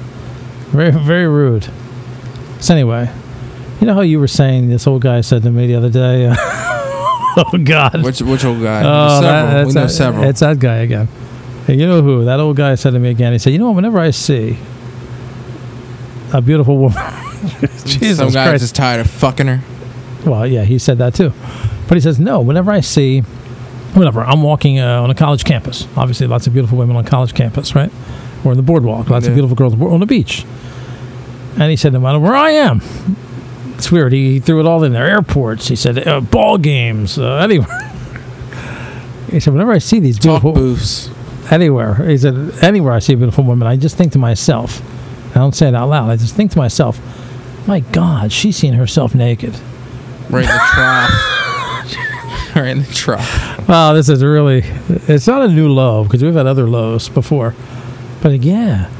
Very 0.69 0.91
very 0.91 1.27
rude. 1.29 1.69
So 2.61 2.75
anyway, 2.75 3.11
you 3.81 3.87
know 3.87 3.95
how 3.95 4.01
you 4.03 4.19
were 4.21 4.27
saying 4.29 4.69
this 4.69 4.87
old 4.87 5.03
guy 5.03 5.21
said 5.23 5.43
to 5.45 5.51
me 5.51 5.67
the 5.69 5.77
other 5.77 5.89
day. 5.91 6.27
Uh, 6.27 6.35
oh 6.39 7.59
God. 7.65 8.03
Which 8.03 8.21
which 8.21 8.45
old 8.45 8.61
guy? 8.63 8.83
Oh, 8.85 9.21
several. 9.21 9.23
that- 9.53 9.67
we 9.67 9.73
know 9.73 9.81
that- 9.83 9.89
several. 9.91 10.25
It's 10.25 10.41
that 10.41 10.59
guy 10.59 10.77
again. 10.79 11.09
Hey, 11.67 11.75
you 11.77 11.87
know 11.87 12.03
who? 12.03 12.25
That 12.25 12.41
old 12.41 12.57
guy 12.57 12.75
said 12.75 12.93
to 12.95 12.99
me 12.99 13.11
again. 13.11 13.33
He 13.33 13.39
said, 13.39 13.53
"You 13.53 13.59
know, 13.59 13.67
what? 13.67 13.77
whenever 13.77 13.99
I 14.01 14.11
see 14.11 14.59
a 16.33 16.41
beautiful 16.43 16.77
woman, 16.79 16.99
Jesus 17.85 18.19
Some 18.19 18.31
guy's 18.31 18.49
Christ." 18.49 18.63
just 18.65 18.75
tired 18.75 19.01
of 19.01 19.11
fucking 19.11 19.47
her. 19.47 19.61
well, 20.27 20.47
yeah, 20.47 20.65
he 20.65 20.79
said 20.79 20.99
that 20.99 21.15
too. 21.15 21.33
But 21.89 21.97
he 21.97 22.01
says, 22.01 22.21
"No, 22.21 22.41
whenever 22.41 22.71
I 22.71 22.81
see, 22.81 23.21
whenever 23.95 24.21
I'm 24.23 24.43
walking 24.43 24.79
uh, 24.79 25.03
on 25.03 25.11
a 25.11 25.15
college 25.15 25.45
campus, 25.45 25.89
obviously 25.97 26.27
lots 26.27 26.47
of 26.47 26.53
beautiful 26.53 26.79
women 26.79 26.95
on 26.97 27.05
college 27.05 27.35
campus, 27.35 27.75
right, 27.75 27.91
or 28.45 28.53
in 28.53 28.57
the 28.57 28.63
boardwalk, 28.63 29.09
lots 29.11 29.25
Yeah. 29.25 29.31
of 29.31 29.35
beautiful 29.37 29.57
girls 29.57 29.75
on 29.75 30.01
the 30.01 30.07
beach." 30.07 30.45
And 31.59 31.71
he 31.71 31.77
said, 31.77 31.93
"No 31.93 32.01
matter 32.01 32.19
where 32.21 32.37
I 32.37 32.51
am." 32.51 32.81
It's 33.75 33.91
weird. 33.93 34.13
He, 34.13 34.41
threw 34.41 34.59
it 34.61 34.67
all 34.67 34.83
in 34.85 34.93
there. 34.93 35.07
Airports. 35.07 35.69
He 35.69 35.77
said 35.77 36.07
uh, 36.07 36.21
ball 36.21 36.59
games. 36.59 37.17
Uh, 37.17 37.37
anywhere. 37.37 37.69
he 39.31 39.39
said, 39.39 39.53
whenever 39.53 39.71
I 39.71 39.79
see 39.79 40.01
these 40.01 40.17
Talk 40.19 40.43
beautiful 40.43 40.53
booths. 40.53 41.09
anywhere. 41.53 41.95
He 42.09 42.19
said, 42.19 42.35
anywhere 42.61 42.93
I 42.93 42.99
see 42.99 43.13
a 43.13 43.17
beautiful 43.17 43.45
woman, 43.45 43.69
I 43.69 43.77
just 43.77 43.97
think 43.97 44.11
to 44.15 44.19
myself, 44.19 44.83
I 45.31 45.39
don't 45.39 45.55
say 45.55 45.69
it 45.69 45.77
out 45.77 45.89
loud, 45.91 46.11
I 46.11 46.17
just 46.17 46.35
think 46.35 46.51
to 46.53 46.59
myself, 46.59 46.99
my 47.69 47.79
God, 47.79 48.33
she's 48.33 48.57
seen 48.57 48.75
herself 48.75 49.15
naked. 49.15 49.55
Right 50.29 50.43
in 50.43 50.49
the 50.51 50.61
trough. 50.75 51.38
In 52.67 52.81
the 52.81 52.93
trough. 52.93 53.69
Wow, 53.69 53.93
this 53.93 54.09
is 54.09 54.23
really, 54.25 54.63
it's 55.09 55.27
not 55.27 55.43
a 55.43 55.49
new 55.49 55.69
low 55.69 56.05
because 56.05 56.23
we've 56.23 56.35
had 56.35 56.47
other 56.47 56.67
lows 56.69 57.09
before. 57.09 57.55
But 58.23 58.41
yeah, 58.43 58.91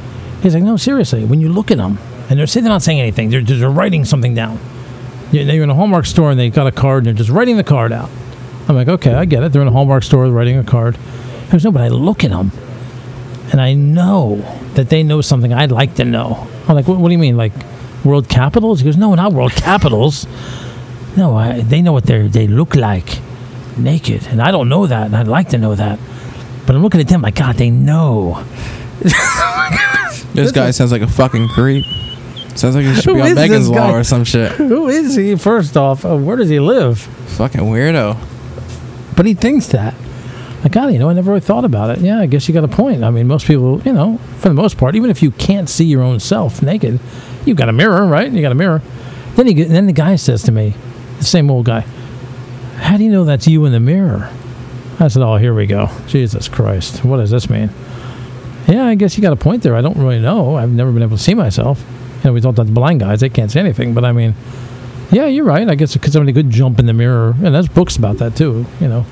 he's 0.41 0.53
like, 0.53 0.63
no, 0.63 0.77
seriously, 0.77 1.25
when 1.25 1.41
you 1.41 1.49
look 1.49 1.71
at 1.71 1.77
them, 1.77 1.97
and 2.29 2.39
they're 2.39 2.47
saying 2.47 2.63
they're 2.63 2.71
not 2.73 2.83
saying 2.83 2.99
anything, 2.99 3.29
they're, 3.29 3.41
they're 3.41 3.69
writing 3.69 4.05
something 4.05 4.35
down. 4.35 4.59
You- 5.31 5.41
You're 5.41 5.63
in 5.63 5.69
a 5.69 5.75
Hallmark 5.75 6.05
store 6.05 6.31
and 6.31 6.39
they 6.39 6.49
got 6.49 6.67
a 6.67 6.71
card 6.71 6.99
and 6.99 7.07
they're 7.07 7.13
just 7.25 7.29
writing 7.29 7.57
the 7.57 7.63
card 7.63 7.91
out. 7.91 8.09
I'm 8.67 8.75
like, 8.75 8.87
okay, 8.87 9.13
I 9.13 9.25
get 9.25 9.41
it. 9.43 9.51
They're 9.51 9.63
in 9.63 9.67
a 9.67 9.71
Hallmark 9.71 10.03
store 10.03 10.27
writing 10.29 10.57
a 10.57 10.63
card. 10.63 10.95
There's 11.49 11.63
no, 11.63 11.71
but 11.71 11.81
I 11.81 11.87
look 11.87 12.23
at 12.23 12.29
them 12.29 12.51
and 13.51 13.59
I 13.59 13.73
know 13.73 14.35
that 14.75 14.89
they 14.89 15.01
know 15.01 15.21
something 15.21 15.51
I'd 15.51 15.71
like 15.71 15.95
to 15.95 16.05
know. 16.05 16.47
I'm 16.67 16.75
like, 16.75 16.87
what, 16.87 16.99
what 16.99 17.07
do 17.09 17.13
you 17.13 17.17
mean, 17.17 17.35
like 17.35 17.51
world 18.05 18.29
capitals? 18.29 18.79
He 18.81 18.85
goes, 18.85 18.95
no, 18.97 19.15
not 19.15 19.33
world 19.33 19.53
capitals. 19.53 20.27
No, 21.17 21.35
I, 21.35 21.61
they 21.61 21.81
know 21.81 21.91
what 21.93 22.05
they 22.05 22.27
they 22.27 22.45
look 22.45 22.75
like 22.75 23.19
naked, 23.79 24.27
and 24.27 24.41
I 24.41 24.51
don't 24.51 24.69
know 24.69 24.87
that, 24.87 25.07
and 25.07 25.15
I'd 25.15 25.27
like 25.27 25.49
to 25.49 25.57
know 25.57 25.75
that. 25.75 25.99
But 26.65 26.75
I'm 26.75 26.81
looking 26.81 27.01
at 27.01 27.07
them 27.07 27.21
like, 27.21 27.35
God, 27.35 27.55
they 27.55 27.69
know. 27.69 28.45
This 30.33 30.51
guy 30.51 30.71
sounds 30.71 30.91
like 30.91 31.01
a 31.01 31.07
fucking 31.07 31.47
creep. 31.49 31.83
Sounds 32.55 32.75
like 32.75 32.85
he 32.85 32.93
should 32.95 33.05
Who 33.05 33.15
be 33.15 33.21
on 33.21 33.35
Megan's? 33.35 33.69
Law 33.69 33.91
or 33.91 34.03
some 34.03 34.23
shit. 34.23 34.51
Who 34.53 34.87
is 34.87 35.15
he? 35.15 35.35
First 35.35 35.75
off, 35.75 36.05
uh, 36.05 36.17
where 36.17 36.37
does 36.37 36.49
he 36.49 36.59
live? 36.59 36.99
Fucking 36.99 37.61
weirdo. 37.61 38.17
But 39.15 39.25
he 39.25 39.33
thinks 39.33 39.67
that. 39.67 39.95
Like, 40.63 40.73
God, 40.73 40.91
you 40.91 40.99
know, 40.99 41.09
I 41.09 41.13
never 41.13 41.31
really 41.31 41.41
thought 41.41 41.65
about 41.65 41.89
it. 41.89 41.99
Yeah, 41.99 42.19
I 42.19 42.25
guess 42.25 42.47
you 42.47 42.53
got 42.53 42.63
a 42.63 42.69
point. 42.69 43.03
I 43.03 43.11
mean, 43.11 43.27
most 43.27 43.47
people, 43.47 43.81
you 43.81 43.93
know, 43.93 44.17
for 44.37 44.49
the 44.49 44.55
most 44.55 44.77
part, 44.77 44.95
even 44.95 45.09
if 45.09 45.23
you 45.23 45.31
can't 45.31 45.69
see 45.69 45.85
your 45.85 46.01
own 46.01 46.19
self 46.19 46.61
naked, 46.61 46.99
you've 47.45 47.57
got 47.57 47.69
a 47.69 47.73
mirror, 47.73 48.05
right? 48.05 48.31
You 48.31 48.41
got 48.41 48.51
a 48.51 48.55
mirror. 48.55 48.81
Then 49.35 49.47
he, 49.47 49.63
then 49.63 49.87
the 49.87 49.93
guy 49.93 50.15
says 50.17 50.43
to 50.43 50.51
me, 50.51 50.75
the 51.17 51.25
same 51.25 51.49
old 51.49 51.65
guy, 51.65 51.85
"How 52.79 52.97
do 52.97 53.03
you 53.03 53.11
know 53.11 53.23
that's 53.25 53.47
you 53.47 53.65
in 53.65 53.71
the 53.71 53.79
mirror?" 53.79 54.29
I 54.99 55.07
said, 55.07 55.21
"Oh, 55.21 55.37
here 55.37 55.53
we 55.53 55.65
go. 55.65 55.89
Jesus 56.07 56.47
Christ, 56.47 57.05
what 57.05 57.17
does 57.17 57.31
this 57.31 57.49
mean?" 57.49 57.69
Yeah, 58.67 58.85
I 58.85 58.95
guess 58.95 59.17
you 59.17 59.21
got 59.21 59.33
a 59.33 59.37
point 59.37 59.63
there. 59.63 59.75
I 59.75 59.81
don't 59.81 59.97
really 59.97 60.19
know. 60.19 60.55
I've 60.55 60.71
never 60.71 60.91
been 60.91 61.01
able 61.01 61.17
to 61.17 61.23
see 61.23 61.33
myself. 61.33 61.83
You 62.17 62.25
know, 62.25 62.33
we 62.33 62.41
talked 62.41 62.57
about 62.57 62.67
the 62.67 62.73
blind 62.73 62.99
guys; 62.99 63.19
they 63.21 63.29
can't 63.29 63.49
see 63.49 63.59
anything. 63.59 63.93
But 63.93 64.05
I 64.05 64.11
mean, 64.11 64.35
yeah, 65.11 65.25
you're 65.25 65.45
right. 65.45 65.67
I 65.67 65.75
guess 65.75 65.93
because 65.93 66.13
somebody 66.13 66.33
could 66.33 66.49
jump 66.49 66.79
in 66.79 66.85
the 66.85 66.93
mirror, 66.93 67.35
and 67.43 67.55
there's 67.55 67.67
books 67.67 67.95
about 67.97 68.17
that 68.17 68.35
too. 68.35 68.65
You 68.79 68.87
know, 68.87 69.05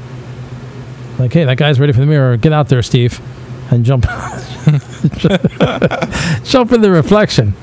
like, 1.18 1.34
hey, 1.34 1.46
that 1.46 1.58
guy's 1.58 1.80
ready 1.80 1.94
for 1.94 2.00
the 2.00 2.06
mirror. 2.06 2.38
Get 2.38 2.54
out 2.54 2.70
there, 2.70 2.84
Steve, 2.84 3.20
and 3.72 3.84
jump, 3.84 4.04
jump 6.44 6.72
in 6.72 6.82
the 6.82 6.92
reflection. 6.92 7.56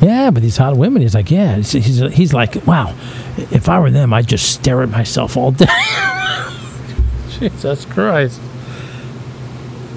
Yeah, 0.00 0.30
but 0.30 0.42
these 0.42 0.56
hot 0.56 0.76
women, 0.76 1.02
he's 1.02 1.14
like, 1.14 1.30
yeah, 1.30 1.56
he's, 1.56 1.72
he's, 1.72 1.98
he's 2.14 2.32
like, 2.34 2.66
wow, 2.66 2.94
if 3.36 3.68
I 3.68 3.78
were 3.80 3.90
them, 3.90 4.12
I'd 4.12 4.26
just 4.26 4.50
stare 4.52 4.82
at 4.82 4.88
myself 4.90 5.36
all 5.36 5.50
day. 5.52 5.66
Jesus 7.38 7.84
Christ. 7.86 8.40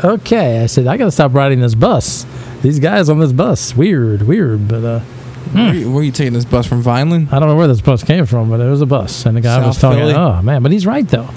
Okay, 0.04 0.62
I 0.62 0.66
said, 0.68 0.88
I 0.88 0.98
got 0.98 1.06
to 1.06 1.12
stop 1.12 1.34
riding 1.34 1.60
this 1.60 1.76
bus. 1.76 2.26
These 2.62 2.80
guys 2.80 3.10
on 3.10 3.20
this 3.20 3.32
bus, 3.34 3.76
weird, 3.76 4.22
weird, 4.24 4.68
but 4.68 4.84
uh, 4.84 5.00
Where, 5.00 5.74
you, 5.74 5.92
where 5.92 6.04
you 6.04 6.12
taking 6.12 6.34
this 6.34 6.46
bus 6.46 6.68
from 6.68 6.82
Vineland? 6.82 7.30
I 7.32 7.40
don't 7.40 7.50
know 7.50 7.56
where 7.56 7.68
this 7.68 7.82
bus 7.82 8.04
came 8.04 8.26
from, 8.26 8.50
but 8.50 8.60
it 8.60 8.70
was 8.70 8.82
a 8.82 8.86
bus, 8.86 9.26
and 9.26 9.36
the 9.36 9.42
guy 9.42 9.58
was 9.66 9.76
South 9.78 9.82
telling 9.82 10.00
Philly? 10.00 10.14
me, 10.14 10.20
"Oh 10.20 10.42
man!" 10.42 10.62
But 10.64 10.72
he's 10.72 10.86
right 10.86 11.08
though. 11.08 11.30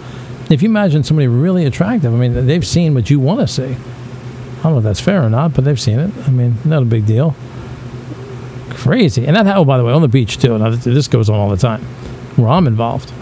If 0.51 0.63
you 0.63 0.69
imagine 0.69 1.05
somebody 1.05 1.29
really 1.29 1.65
attractive, 1.65 2.13
I 2.13 2.17
mean, 2.17 2.47
they've 2.47 2.67
seen 2.67 2.93
what 2.95 3.09
you 3.09 3.21
want 3.21 3.41
to 3.41 3.47
see. 3.47 3.63
I 3.65 4.63
don't 4.63 4.73
know 4.73 4.79
if 4.79 4.85
that's 4.85 5.01
fair 5.01 5.23
or 5.25 5.31
not, 5.31 5.55
but 5.55 5.65
they've 5.65 5.81
seen 5.81 5.99
it. 6.01 6.11
I 6.27 6.31
mean, 6.31 6.57
not 6.65 6.83
a 6.83 6.87
big 6.87 7.07
deal. 7.07 7.35
Crazy, 8.81 9.27
and 9.27 9.37
that. 9.37 9.47
Oh, 9.57 9.65
by 9.65 9.79
the 9.79 9.85
way, 9.85 9.93
on 9.93 10.03
the 10.03 10.09
beach 10.09 10.39
too. 10.39 10.57
Now 10.59 10.71
this 10.71 11.07
goes 11.07 11.29
on 11.29 11.37
all 11.37 11.51
the 11.51 11.57
time, 11.57 11.83
where 12.37 12.49
I'm 12.49 12.67
involved. 12.67 13.13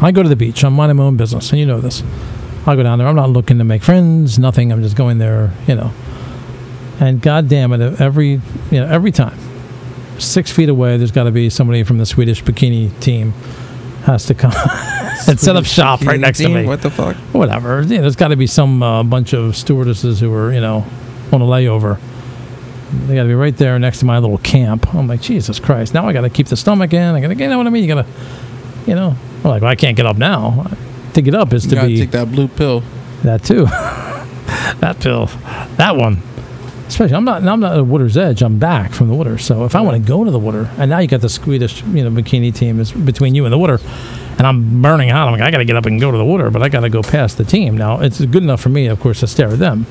I 0.00 0.12
go 0.12 0.22
to 0.22 0.28
the 0.28 0.36
beach. 0.36 0.62
I'm 0.64 0.74
minding 0.74 0.96
my 0.96 1.04
own 1.04 1.16
business, 1.16 1.50
and 1.50 1.58
you 1.58 1.66
know 1.66 1.80
this. 1.80 2.02
I 2.66 2.76
go 2.76 2.82
down 2.82 2.98
there. 2.98 3.08
I'm 3.08 3.16
not 3.16 3.30
looking 3.30 3.58
to 3.58 3.64
make 3.64 3.82
friends. 3.82 4.38
Nothing. 4.38 4.70
I'm 4.70 4.82
just 4.82 4.96
going 4.96 5.18
there. 5.18 5.52
You 5.66 5.76
know. 5.76 5.92
And 7.00 7.20
God 7.20 7.48
damn 7.48 7.72
it, 7.72 8.00
every 8.00 8.40
you 8.70 8.80
know 8.80 8.86
every 8.86 9.10
time 9.10 9.38
six 10.18 10.50
feet 10.50 10.68
away, 10.68 10.96
there's 10.96 11.10
got 11.10 11.24
to 11.24 11.32
be 11.32 11.50
somebody 11.50 11.82
from 11.82 11.98
the 11.98 12.06
Swedish 12.06 12.42
bikini 12.42 12.98
team 13.00 13.32
has 14.04 14.26
to 14.26 14.34
come 14.34 14.52
and 15.28 15.40
set 15.40 15.56
up 15.56 15.64
shop 15.64 16.02
right 16.02 16.20
next 16.20 16.38
to 16.38 16.48
me. 16.48 16.66
What 16.66 16.82
the 16.82 16.90
fuck? 16.90 17.16
Whatever. 17.32 17.82
Yeah, 17.82 18.02
there's 18.02 18.16
got 18.16 18.28
to 18.28 18.36
be 18.36 18.46
some 18.46 18.82
uh, 18.82 19.02
bunch 19.02 19.32
of 19.32 19.56
stewardesses 19.56 20.20
who 20.20 20.32
are, 20.34 20.52
you 20.52 20.60
know, 20.60 20.84
on 21.32 21.40
a 21.40 21.44
layover. 21.44 21.98
They 23.06 23.14
got 23.14 23.22
to 23.22 23.28
be 23.28 23.34
right 23.34 23.56
there 23.56 23.78
next 23.78 23.98
to 24.00 24.04
my 24.06 24.18
little 24.18 24.38
camp. 24.38 24.94
I'm 24.94 25.06
like, 25.06 25.20
Jesus 25.20 25.60
Christ! 25.60 25.94
Now 25.94 26.08
I 26.08 26.12
got 26.12 26.22
to 26.22 26.30
keep 26.30 26.46
the 26.48 26.56
stomach 26.56 26.92
in. 26.92 27.14
I 27.14 27.20
got 27.20 27.28
to, 27.28 27.34
you 27.36 27.48
know 27.48 27.58
what 27.58 27.66
I 27.66 27.70
mean? 27.70 27.82
You 27.84 27.94
got 27.94 28.06
to, 28.06 28.10
you 28.86 28.94
know, 28.94 29.16
I'm 29.38 29.50
like, 29.50 29.62
well, 29.62 29.70
I 29.70 29.76
can't 29.76 29.96
get 29.96 30.06
up 30.06 30.16
now. 30.16 30.70
To 31.14 31.22
get 31.22 31.34
up 31.34 31.52
is 31.52 31.64
You 31.64 31.70
to 31.70 31.76
gotta 31.76 31.88
be 31.88 31.98
take 32.00 32.10
that 32.12 32.30
blue 32.32 32.48
pill. 32.48 32.82
that 33.22 33.44
too. 33.44 33.64
that 34.80 34.98
pill, 35.00 35.26
that 35.76 35.96
one. 35.96 36.20
Especially, 36.88 37.14
I'm 37.14 37.24
not. 37.24 37.42
I'm 37.46 37.60
not 37.60 37.72
at 37.72 37.76
the 37.76 37.84
water's 37.84 38.16
edge. 38.16 38.42
I'm 38.42 38.58
back 38.58 38.92
from 38.92 39.08
the 39.08 39.14
water. 39.14 39.38
So 39.38 39.64
if 39.64 39.74
I 39.74 39.80
want 39.80 40.02
to 40.02 40.06
go 40.08 40.24
to 40.24 40.30
the 40.30 40.38
water, 40.38 40.70
and 40.76 40.90
now 40.90 40.98
you 40.98 41.08
got 41.08 41.20
the 41.22 41.28
Swedish, 41.28 41.82
you 41.84 42.04
know, 42.08 42.10
bikini 42.10 42.54
team 42.54 42.78
is 42.78 42.92
between 42.92 43.34
you 43.34 43.44
and 43.46 43.52
the 43.52 43.58
water, 43.58 43.78
and 44.36 44.46
I'm 44.46 44.82
burning 44.82 45.08
hot. 45.08 45.26
I'm 45.26 45.32
like, 45.32 45.40
I 45.40 45.50
got 45.50 45.58
to 45.58 45.64
get 45.64 45.76
up 45.76 45.86
and 45.86 45.98
go 46.00 46.10
to 46.10 46.18
the 46.18 46.24
water, 46.24 46.50
but 46.50 46.62
I 46.62 46.68
got 46.68 46.80
to 46.80 46.90
go 46.90 47.02
past 47.02 47.38
the 47.38 47.44
team. 47.44 47.76
Now 47.78 48.00
it's 48.00 48.20
good 48.24 48.42
enough 48.42 48.60
for 48.60 48.68
me, 48.68 48.86
of 48.86 49.00
course, 49.00 49.20
to 49.20 49.26
stare 49.26 49.48
at 49.48 49.58
them, 49.58 49.86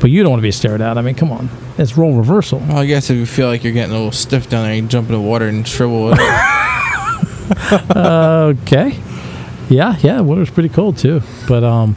but 0.00 0.10
you 0.10 0.22
don't 0.22 0.30
want 0.30 0.40
to 0.40 0.44
be 0.46 0.52
stared 0.52 0.80
at. 0.80 0.98
I 0.98 1.02
mean, 1.02 1.14
come 1.14 1.32
on, 1.32 1.48
it's 1.78 1.96
role 1.96 2.14
reversal. 2.14 2.58
Well, 2.60 2.78
I 2.78 2.86
guess 2.86 3.10
if 3.10 3.16
you 3.16 3.26
feel 3.26 3.48
like 3.48 3.64
you're 3.64 3.72
getting 3.72 3.92
a 3.92 3.96
little 3.96 4.12
stiff 4.12 4.48
down 4.48 4.64
there, 4.64 4.74
you 4.74 4.82
jump 4.82 5.08
in 5.08 5.14
the 5.14 5.20
water 5.20 5.48
and 5.48 5.66
shrivel 5.66 6.12
it. 6.12 6.18
okay. 7.96 8.98
Yeah, 9.68 9.96
yeah, 10.00 10.20
water's 10.20 10.50
pretty 10.50 10.68
cold 10.68 10.98
too. 10.98 11.22
But 11.48 11.64
um 11.64 11.96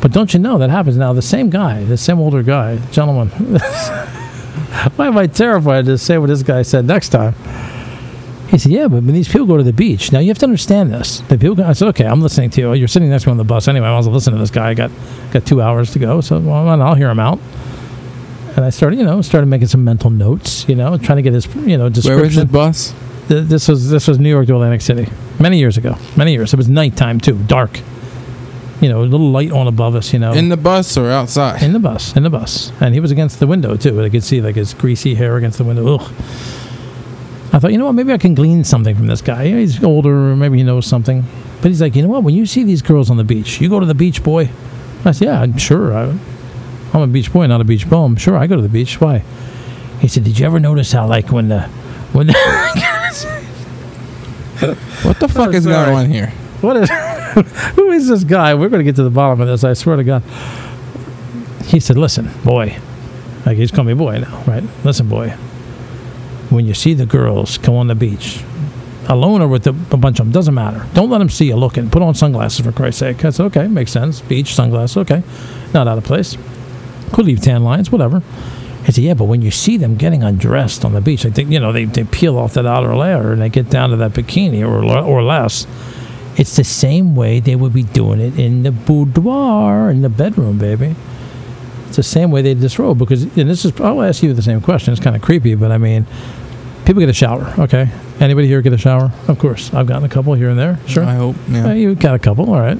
but 0.00 0.12
don't 0.12 0.32
you 0.32 0.38
know 0.40 0.58
that 0.58 0.70
happens 0.70 0.96
now? 0.96 1.12
The 1.12 1.22
same 1.22 1.50
guy, 1.50 1.82
the 1.84 1.96
same 1.96 2.20
older 2.20 2.42
guy, 2.42 2.76
gentleman. 2.90 3.28
Why 4.96 5.06
am 5.06 5.18
I 5.18 5.26
terrified 5.26 5.86
to 5.86 5.98
say 5.98 6.18
what 6.18 6.28
this 6.28 6.42
guy 6.42 6.62
said 6.62 6.84
next 6.84 7.08
time? 7.08 7.34
He 8.48 8.56
said, 8.58 8.72
"Yeah, 8.72 8.88
but 8.88 9.02
when 9.02 9.12
these 9.14 9.28
people 9.28 9.46
go 9.46 9.56
to 9.58 9.62
the 9.62 9.72
beach, 9.74 10.10
now 10.10 10.20
you 10.20 10.28
have 10.28 10.38
to 10.38 10.46
understand 10.46 10.90
this. 10.90 11.20
The 11.28 11.36
people, 11.36 11.54
go, 11.56 11.64
I 11.64 11.72
said, 11.74 11.88
okay, 11.88 12.06
I'm 12.06 12.22
listening 12.22 12.48
to 12.50 12.60
you. 12.60 12.72
You're 12.72 12.88
sitting 12.88 13.10
next 13.10 13.24
to 13.24 13.28
me 13.28 13.32
on 13.32 13.36
the 13.36 13.44
bus 13.44 13.68
anyway. 13.68 13.86
I 13.86 13.96
was 13.96 14.06
listening 14.08 14.36
to 14.36 14.40
this 14.40 14.50
guy. 14.50 14.70
I 14.70 14.74
got 14.74 14.90
got 15.32 15.44
two 15.44 15.60
hours 15.60 15.92
to 15.92 15.98
go, 15.98 16.20
so 16.22 16.38
well, 16.40 16.68
I'll 16.82 16.94
hear 16.94 17.10
him 17.10 17.20
out. 17.20 17.38
and 18.56 18.64
I 18.64 18.70
started, 18.70 18.98
you 18.98 19.04
know, 19.04 19.20
started 19.22 19.46
making 19.48 19.68
some 19.68 19.84
mental 19.84 20.08
notes, 20.10 20.66
you 20.68 20.74
know, 20.74 20.96
trying 20.98 21.16
to 21.16 21.22
get 21.22 21.34
his, 21.34 21.46
you 21.56 21.76
know, 21.76 21.90
Where 21.90 22.18
was 22.22 22.36
the 22.36 22.46
bus? 22.46 22.94
Th- 23.28 23.44
this 23.44 23.68
was 23.68 23.90
this 23.90 24.08
was 24.08 24.18
New 24.18 24.30
York 24.30 24.46
to 24.46 24.54
Atlantic 24.54 24.80
City 24.80 25.06
many 25.38 25.58
years 25.58 25.76
ago. 25.76 25.96
Many 26.16 26.32
years. 26.32 26.54
It 26.54 26.56
was 26.56 26.68
nighttime 26.70 27.20
too, 27.20 27.36
dark. 27.46 27.80
You 28.80 28.88
know, 28.88 29.02
a 29.02 29.04
little 29.04 29.30
light 29.30 29.50
on 29.52 29.66
above 29.66 29.94
us. 29.94 30.12
You 30.14 30.20
know, 30.20 30.32
In 30.32 30.48
the 30.48 30.56
bus 30.56 30.96
or 30.96 31.10
outside? 31.10 31.62
in 31.62 31.72
the 31.74 31.80
bus, 31.80 32.16
in 32.16 32.22
the 32.22 32.30
bus, 32.30 32.72
and 32.80 32.94
he 32.94 33.00
was 33.00 33.10
against 33.10 33.40
the 33.40 33.46
window 33.46 33.76
too. 33.76 34.00
I 34.02 34.08
could 34.08 34.24
see 34.24 34.40
like 34.40 34.54
his 34.54 34.72
greasy 34.72 35.14
hair 35.16 35.36
against 35.36 35.58
the 35.58 35.64
window. 35.64 35.96
Ugh. 35.98 36.12
I 37.52 37.58
thought, 37.58 37.72
you 37.72 37.78
know 37.78 37.86
what? 37.86 37.92
Maybe 37.94 38.12
I 38.12 38.18
can 38.18 38.34
glean 38.34 38.62
something 38.64 38.94
from 38.94 39.06
this 39.06 39.22
guy. 39.22 39.46
He's 39.48 39.82
older, 39.82 40.36
maybe 40.36 40.58
he 40.58 40.64
knows 40.64 40.86
something. 40.86 41.24
But 41.62 41.68
he's 41.68 41.80
like, 41.80 41.96
you 41.96 42.02
know 42.02 42.08
what? 42.08 42.22
When 42.22 42.34
you 42.34 42.44
see 42.46 42.62
these 42.62 42.82
girls 42.82 43.10
on 43.10 43.16
the 43.16 43.24
beach, 43.24 43.60
you 43.60 43.68
go 43.70 43.80
to 43.80 43.86
the 43.86 43.94
beach, 43.94 44.22
boy. 44.22 44.50
I 45.04 45.12
said, 45.12 45.24
yeah, 45.26 45.40
I'm 45.40 45.56
sure. 45.56 45.94
I, 45.96 46.04
I'm 46.92 47.00
a 47.02 47.06
beach 47.06 47.32
boy, 47.32 47.46
not 47.46 47.60
a 47.60 47.64
beach 47.64 47.88
bum. 47.88 48.16
Sure, 48.16 48.36
I 48.36 48.46
go 48.46 48.56
to 48.56 48.62
the 48.62 48.68
beach. 48.68 49.00
Why? 49.00 49.22
He 50.00 50.08
said, 50.08 50.24
did 50.24 50.38
you 50.38 50.46
ever 50.46 50.60
notice 50.60 50.92
how 50.92 51.06
like 51.06 51.30
when 51.32 51.48
the 51.48 51.62
when 52.12 52.26
the, 52.28 52.32
what 55.02 55.18
the 55.20 55.28
fuck 55.28 55.48
Oh, 55.48 55.50
is 55.52 55.64
sorry. 55.64 55.86
going 55.86 55.96
on 55.96 56.10
here? 56.10 56.28
What 56.60 56.76
is 56.76 56.90
who 57.76 57.90
is 57.92 58.08
this 58.08 58.24
guy? 58.24 58.54
We're 58.54 58.68
going 58.68 58.80
to 58.80 58.84
get 58.84 58.96
to 58.96 59.02
the 59.04 59.10
bottom 59.10 59.40
of 59.40 59.48
this. 59.48 59.64
I 59.64 59.72
swear 59.74 59.96
to 59.96 60.04
God. 60.04 60.22
He 61.66 61.80
said, 61.80 61.96
"Listen, 61.96 62.30
boy, 62.44 62.78
like 63.46 63.56
he's 63.56 63.70
calling 63.70 63.88
me 63.88 63.94
boy 63.94 64.18
now, 64.18 64.42
right? 64.46 64.64
Listen, 64.84 65.08
boy. 65.08 65.34
When 66.50 66.66
you 66.66 66.74
see 66.74 66.94
the 66.94 67.06
girls 67.06 67.58
come 67.58 67.74
on 67.74 67.88
the 67.88 67.94
beach, 67.94 68.42
alone 69.08 69.42
or 69.42 69.48
with 69.48 69.66
a, 69.66 69.70
a 69.70 69.96
bunch 69.96 70.20
of 70.20 70.26
them, 70.26 70.32
doesn't 70.32 70.54
matter. 70.54 70.86
Don't 70.94 71.10
let 71.10 71.18
them 71.18 71.28
see 71.28 71.46
you 71.46 71.56
looking. 71.56 71.90
Put 71.90 72.02
on 72.02 72.14
sunglasses 72.14 72.64
for 72.64 72.72
Christ's 72.72 73.00
sake. 73.00 73.24
I 73.24 73.30
said, 73.30 73.46
okay, 73.46 73.66
makes 73.66 73.92
sense. 73.92 74.20
Beach 74.20 74.54
sunglasses, 74.54 74.96
okay, 74.98 75.22
not 75.74 75.88
out 75.88 75.98
of 75.98 76.04
place. 76.04 76.36
Could 77.12 77.26
leave 77.26 77.40
tan 77.40 77.64
lines, 77.64 77.90
whatever. 77.90 78.22
He 78.84 78.92
said, 78.92 79.04
yeah, 79.04 79.14
but 79.14 79.24
when 79.24 79.42
you 79.42 79.50
see 79.50 79.76
them 79.76 79.96
getting 79.96 80.22
undressed 80.22 80.84
on 80.84 80.92
the 80.92 81.00
beach, 81.00 81.26
I 81.26 81.30
think 81.30 81.50
you 81.50 81.60
know 81.60 81.72
they, 81.72 81.84
they 81.84 82.04
peel 82.04 82.38
off 82.38 82.54
that 82.54 82.66
outer 82.66 82.94
layer 82.94 83.32
and 83.32 83.42
they 83.42 83.48
get 83.48 83.68
down 83.68 83.90
to 83.90 83.96
that 83.96 84.12
bikini 84.12 84.66
or 84.66 84.82
or 84.84 85.22
less. 85.22 85.66
It's 86.36 86.54
the 86.56 86.64
same 86.64 87.16
way 87.16 87.40
they 87.40 87.56
would 87.56 87.72
be 87.72 87.82
doing 87.82 88.20
it 88.20 88.38
in 88.38 88.62
the 88.62 88.70
boudoir, 88.70 89.90
in 89.90 90.02
the 90.02 90.08
bedroom, 90.08 90.58
baby. 90.58 90.94
The 91.98 92.04
same 92.04 92.30
way 92.30 92.42
they 92.42 92.54
disrobe 92.54 92.96
because, 92.96 93.24
and 93.24 93.50
this 93.50 93.64
is, 93.64 93.72
I'll 93.80 94.02
ask 94.02 94.22
you 94.22 94.32
the 94.32 94.40
same 94.40 94.60
question. 94.60 94.92
It's 94.92 95.02
kind 95.02 95.16
of 95.16 95.20
creepy, 95.22 95.56
but 95.56 95.72
I 95.72 95.78
mean, 95.78 96.06
people 96.84 97.00
get 97.00 97.08
a 97.08 97.12
shower, 97.12 97.52
okay? 97.58 97.90
Anybody 98.20 98.46
here 98.46 98.62
get 98.62 98.72
a 98.72 98.78
shower? 98.78 99.10
Of 99.26 99.40
course. 99.40 99.74
I've 99.74 99.88
gotten 99.88 100.04
a 100.04 100.08
couple 100.08 100.32
here 100.34 100.48
and 100.48 100.56
there. 100.56 100.78
Sure. 100.86 101.02
I 101.04 101.14
hope. 101.16 101.34
Uh, 101.48 101.52
Yeah. 101.52 101.72
you 101.72 101.96
got 101.96 102.14
a 102.14 102.20
couple, 102.20 102.54
all 102.54 102.60
right. 102.60 102.78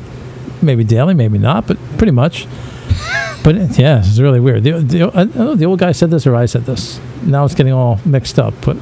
Maybe 0.62 0.84
daily, 0.84 1.14
maybe 1.14 1.36
not, 1.38 1.66
but 1.66 1.78
pretty 1.98 2.12
much. 2.12 2.46
But 3.42 3.56
it- 3.56 3.76
yeah, 3.78 3.98
it's 3.98 4.20
really 4.20 4.38
weird. 4.38 4.62
The, 4.62 4.72
the, 4.78 5.02
I 5.12 5.24
don't 5.24 5.34
know, 5.34 5.54
the 5.56 5.64
old 5.66 5.80
guy 5.80 5.90
said 5.90 6.10
this 6.12 6.24
or 6.24 6.36
I 6.36 6.46
said 6.46 6.64
this. 6.66 7.00
Now 7.24 7.44
it's 7.44 7.54
getting 7.56 7.72
all 7.72 7.98
mixed 8.04 8.38
up. 8.38 8.54
But 8.64 8.76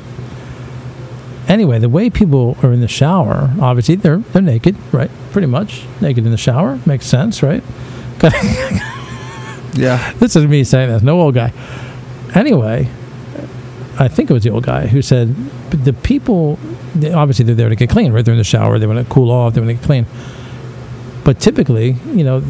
anyway, 1.49 1.79
the 1.79 1.89
way 1.89 2.11
people 2.11 2.57
are 2.63 2.73
in 2.73 2.81
the 2.83 2.89
shower, 2.89 3.51
obviously 3.61 3.95
they're 3.95 4.19
they're 4.19 4.43
naked, 4.43 4.77
right? 4.93 5.11
Pretty 5.33 5.47
much 5.47 5.85
naked 6.03 6.25
in 6.27 6.31
the 6.31 6.37
shower 6.37 6.79
makes 6.85 7.07
sense, 7.07 7.43
right? 7.43 7.63
Yeah. 9.77 10.13
this 10.15 10.37
is 10.37 10.47
me 10.47 10.65
saying 10.65 10.91
this. 10.91 11.03
No 11.03 11.21
old 11.21 11.35
guy. 11.35 11.53
Anyway, 12.35 12.89
I 13.99 14.09
think 14.09 14.31
it 14.31 14.33
was 14.35 14.43
the 14.43 14.51
old 14.51 14.65
guy 14.65 14.87
who 14.87 15.01
said 15.03 15.35
"But 15.71 15.85
the 15.85 15.93
people, 15.93 16.59
they, 16.95 17.13
obviously 17.13 17.45
they're 17.45 17.55
there 17.55 17.69
to 17.69 17.77
get 17.77 17.91
clean, 17.91 18.13
right? 18.13 18.25
They're 18.25 18.35
in 18.35 18.39
the 18.39 18.45
shower. 18.45 18.79
They 18.79 18.87
want 18.87 19.07
to 19.07 19.13
cool 19.13 19.31
off. 19.31 19.55
They 19.55 19.61
want 19.61 19.71
to 19.71 19.75
get 19.75 19.85
clean. 19.85 20.07
But 21.25 21.41
typically, 21.41 21.93
you 22.13 22.25
know, 22.25 22.41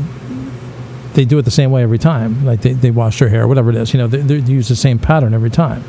they 1.15 1.25
do 1.25 1.39
it 1.39 1.43
the 1.43 1.51
same 1.51 1.71
way 1.71 1.83
every 1.83 1.99
time. 1.99 2.45
Like 2.45 2.61
they, 2.63 2.73
they 2.73 2.91
wash 2.91 3.19
their 3.19 3.29
hair, 3.29 3.49
whatever 3.49 3.71
it 3.71 3.77
is. 3.77 3.95
You 3.95 3.99
know, 3.99 4.07
they, 4.07 4.21
they 4.21 4.53
use 4.53 4.69
the 4.69 4.77
same 4.77 4.99
pattern 4.99 5.35
every 5.35 5.51
time. 5.51 5.83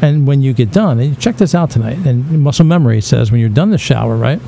And 0.00 0.26
when 0.26 0.42
you 0.42 0.52
get 0.52 0.72
done, 0.72 0.98
and 0.98 1.10
you 1.10 1.14
check 1.14 1.36
this 1.36 1.54
out 1.54 1.70
tonight, 1.70 1.98
and 2.04 2.42
muscle 2.42 2.64
memory 2.64 3.00
says 3.00 3.30
when 3.30 3.40
you're 3.40 3.48
done 3.48 3.70
the 3.70 3.78
shower, 3.78 4.16
right? 4.16 4.40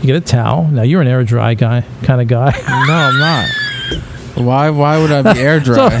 You 0.00 0.06
get 0.06 0.16
a 0.16 0.20
towel. 0.20 0.64
Now 0.68 0.82
you're 0.82 1.02
an 1.02 1.08
air 1.08 1.22
dry 1.24 1.52
guy, 1.54 1.84
kind 2.02 2.22
of 2.22 2.28
guy. 2.28 2.52
No, 2.86 2.94
I'm 2.94 3.18
not. 3.18 3.48
Why? 4.34 4.70
Why 4.70 4.98
would 5.00 5.10
I 5.12 5.32
be 5.34 5.40
air 5.40 5.60
dry? 5.64 6.00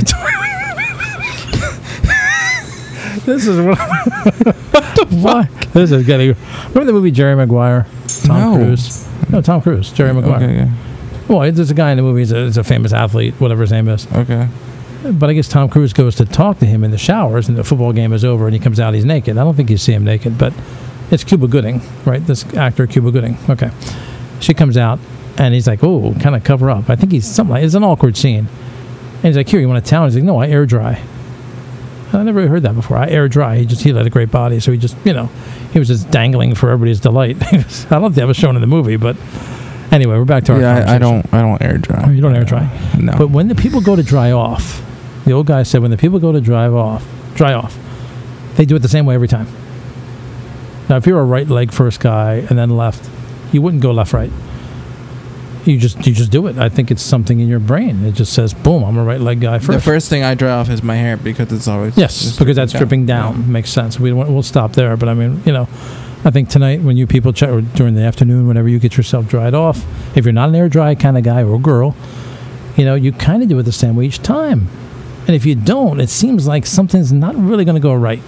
this 3.24 3.46
is 3.46 3.60
what. 3.60 3.78
what 3.78 4.96
the 4.96 5.06
Why? 5.20 5.42
This 5.72 5.90
is 5.92 6.06
getting. 6.06 6.34
Remember 6.68 6.84
the 6.84 6.92
movie 6.92 7.10
Jerry 7.10 7.34
Maguire? 7.36 7.86
Tom 8.24 8.40
No. 8.40 8.56
Cruise. 8.56 9.08
No, 9.30 9.40
Tom 9.40 9.62
Cruise. 9.62 9.90
Jerry 9.92 10.12
Maguire. 10.12 10.36
okay. 10.42 10.54
Yeah. 10.54 10.72
Well, 11.28 11.50
there's 11.52 11.70
a 11.70 11.74
guy 11.74 11.90
in 11.90 11.96
the 11.96 12.02
movie. 12.02 12.20
He's 12.20 12.32
a, 12.32 12.44
he's 12.44 12.56
a 12.58 12.64
famous 12.64 12.92
athlete, 12.92 13.34
whatever 13.40 13.62
his 13.62 13.72
name 13.72 13.88
is. 13.88 14.06
Okay. 14.12 14.48
But 15.10 15.30
I 15.30 15.32
guess 15.34 15.48
Tom 15.48 15.68
Cruise 15.68 15.92
goes 15.92 16.16
to 16.16 16.24
talk 16.24 16.58
to 16.58 16.66
him 16.66 16.82
in 16.84 16.90
the 16.90 16.98
showers, 16.98 17.48
and 17.48 17.56
the 17.56 17.64
football 17.64 17.92
game 17.92 18.12
is 18.12 18.24
over, 18.24 18.46
and 18.46 18.54
he 18.54 18.60
comes 18.60 18.78
out. 18.80 18.94
He's 18.94 19.04
naked. 19.04 19.36
I 19.38 19.44
don't 19.44 19.54
think 19.54 19.70
you 19.70 19.76
see 19.78 19.92
him 19.92 20.04
naked, 20.04 20.36
but 20.38 20.52
it's 21.10 21.24
Cuba 21.24 21.46
Gooding, 21.48 21.80
right? 22.04 22.24
This 22.26 22.44
actor, 22.54 22.86
Cuba 22.86 23.10
Gooding. 23.10 23.36
Okay. 23.48 23.70
She 24.40 24.54
comes 24.54 24.76
out, 24.76 24.98
and 25.38 25.54
he's 25.54 25.66
like, 25.66 25.82
"Oh, 25.82 26.14
kind 26.20 26.36
of 26.36 26.44
cover 26.44 26.70
up." 26.70 26.90
I 26.90 26.96
think 26.96 27.12
he's 27.12 27.26
something. 27.26 27.54
Like, 27.54 27.64
it's 27.64 27.74
an 27.74 27.84
awkward 27.84 28.16
scene. 28.16 28.46
And 28.46 29.24
he's 29.24 29.36
like, 29.36 29.48
"Here, 29.48 29.60
you 29.60 29.68
want 29.68 29.84
a 29.84 29.88
towel?" 29.88 30.04
He's 30.06 30.14
like, 30.14 30.24
"No, 30.24 30.38
I 30.38 30.48
air 30.48 30.66
dry." 30.66 31.02
I 32.12 32.22
never 32.22 32.38
really 32.38 32.48
heard 32.48 32.62
that 32.62 32.74
before. 32.74 32.96
I 32.96 33.08
air 33.08 33.28
dry. 33.28 33.56
He 33.56 33.66
just 33.66 33.82
he 33.82 33.92
had 33.92 34.06
a 34.06 34.10
great 34.10 34.30
body, 34.30 34.60
so 34.60 34.70
he 34.70 34.78
just 34.78 34.96
you 35.04 35.12
know 35.12 35.26
he 35.72 35.78
was 35.78 35.88
just 35.88 36.10
dangling 36.10 36.54
for 36.54 36.70
everybody's 36.70 37.00
delight. 37.00 37.36
I 37.52 37.56
don't 37.90 38.02
know 38.02 38.08
that 38.10 38.26
was 38.26 38.36
shown 38.36 38.54
in 38.54 38.60
the 38.60 38.68
movie, 38.68 38.96
but 38.96 39.16
anyway, 39.90 40.16
we're 40.16 40.24
back 40.24 40.44
to 40.44 40.52
our. 40.54 40.60
Yeah, 40.60 40.84
I, 40.86 40.96
I 40.96 40.98
don't. 40.98 41.32
I 41.34 41.40
don't 41.40 41.60
air 41.60 41.78
dry. 41.78 42.04
Oh, 42.06 42.10
you 42.10 42.20
don't 42.20 42.34
air 42.36 42.44
dry. 42.44 42.68
No. 42.98 43.14
But 43.18 43.30
when 43.30 43.48
the 43.48 43.54
people 43.54 43.80
go 43.80 43.96
to 43.96 44.02
dry 44.02 44.30
off, 44.30 44.82
the 45.24 45.32
old 45.32 45.46
guy 45.46 45.62
said, 45.62 45.80
when 45.80 45.90
the 45.90 45.96
people 45.96 46.18
go 46.18 46.32
to 46.32 46.40
dry 46.40 46.68
off, 46.68 47.06
dry 47.34 47.54
off, 47.54 47.78
they 48.56 48.64
do 48.64 48.76
it 48.76 48.80
the 48.80 48.88
same 48.88 49.06
way 49.06 49.14
every 49.14 49.28
time. 49.28 49.48
Now, 50.88 50.96
if 50.96 51.06
you're 51.06 51.18
a 51.18 51.24
right 51.24 51.48
leg 51.48 51.72
first 51.72 52.00
guy 52.00 52.34
and 52.34 52.58
then 52.58 52.70
left, 52.70 53.08
you 53.52 53.62
wouldn't 53.62 53.82
go 53.82 53.90
left 53.90 54.12
right. 54.12 54.30
You 55.64 55.78
just 55.78 56.06
you 56.06 56.12
just 56.12 56.30
do 56.30 56.46
it. 56.46 56.58
I 56.58 56.68
think 56.68 56.90
it's 56.90 57.02
something 57.02 57.40
in 57.40 57.48
your 57.48 57.58
brain. 57.58 58.04
It 58.04 58.12
just 58.12 58.34
says, 58.34 58.52
boom, 58.52 58.82
I'm 58.82 58.98
a 58.98 59.04
right 59.04 59.20
leg 59.20 59.40
guy 59.40 59.58
the 59.58 59.64
first. 59.64 59.84
first 59.84 60.10
thing 60.10 60.22
I 60.22 60.34
dry 60.34 60.50
off 60.50 60.68
is 60.68 60.82
my 60.82 60.94
hair 60.94 61.16
because 61.16 61.50
it's 61.52 61.66
always 61.66 61.96
yes, 61.96 62.36
because 62.38 62.56
that's 62.56 62.72
dripping 62.72 63.06
down. 63.06 63.50
Makes 63.50 63.70
sense. 63.70 63.98
We 63.98 64.12
we'll 64.12 64.42
stop 64.42 64.72
there. 64.72 64.96
But 64.98 65.08
I 65.08 65.14
mean, 65.14 65.42
you 65.46 65.52
know, 65.52 65.62
I 66.24 66.30
think 66.30 66.50
tonight 66.50 66.82
when 66.82 66.98
you 66.98 67.06
people 67.06 67.32
check 67.32 67.48
or 67.48 67.62
during 67.62 67.94
the 67.94 68.02
afternoon, 68.02 68.46
whenever 68.46 68.68
you 68.68 68.78
get 68.78 68.96
yourself 68.96 69.26
dried 69.26 69.54
off, 69.54 69.84
if 70.16 70.26
you're 70.26 70.32
not 70.32 70.50
an 70.50 70.54
air 70.54 70.68
dry 70.68 70.94
kind 70.94 71.16
of 71.16 71.24
guy 71.24 71.42
or 71.42 71.58
girl, 71.58 71.96
you 72.76 72.84
know, 72.84 72.94
you 72.94 73.12
kind 73.12 73.42
of 73.42 73.48
do 73.48 73.58
it 73.58 73.62
the 73.62 73.72
same 73.72 73.96
way 73.96 74.04
each 74.06 74.20
time. 74.22 74.68
And 75.26 75.34
if 75.34 75.46
you 75.46 75.54
don't, 75.54 76.00
it 76.00 76.10
seems 76.10 76.46
like 76.46 76.66
something's 76.66 77.12
not 77.12 77.34
really 77.36 77.64
going 77.64 77.76
to 77.76 77.80
go 77.80 77.94
right. 77.94 78.20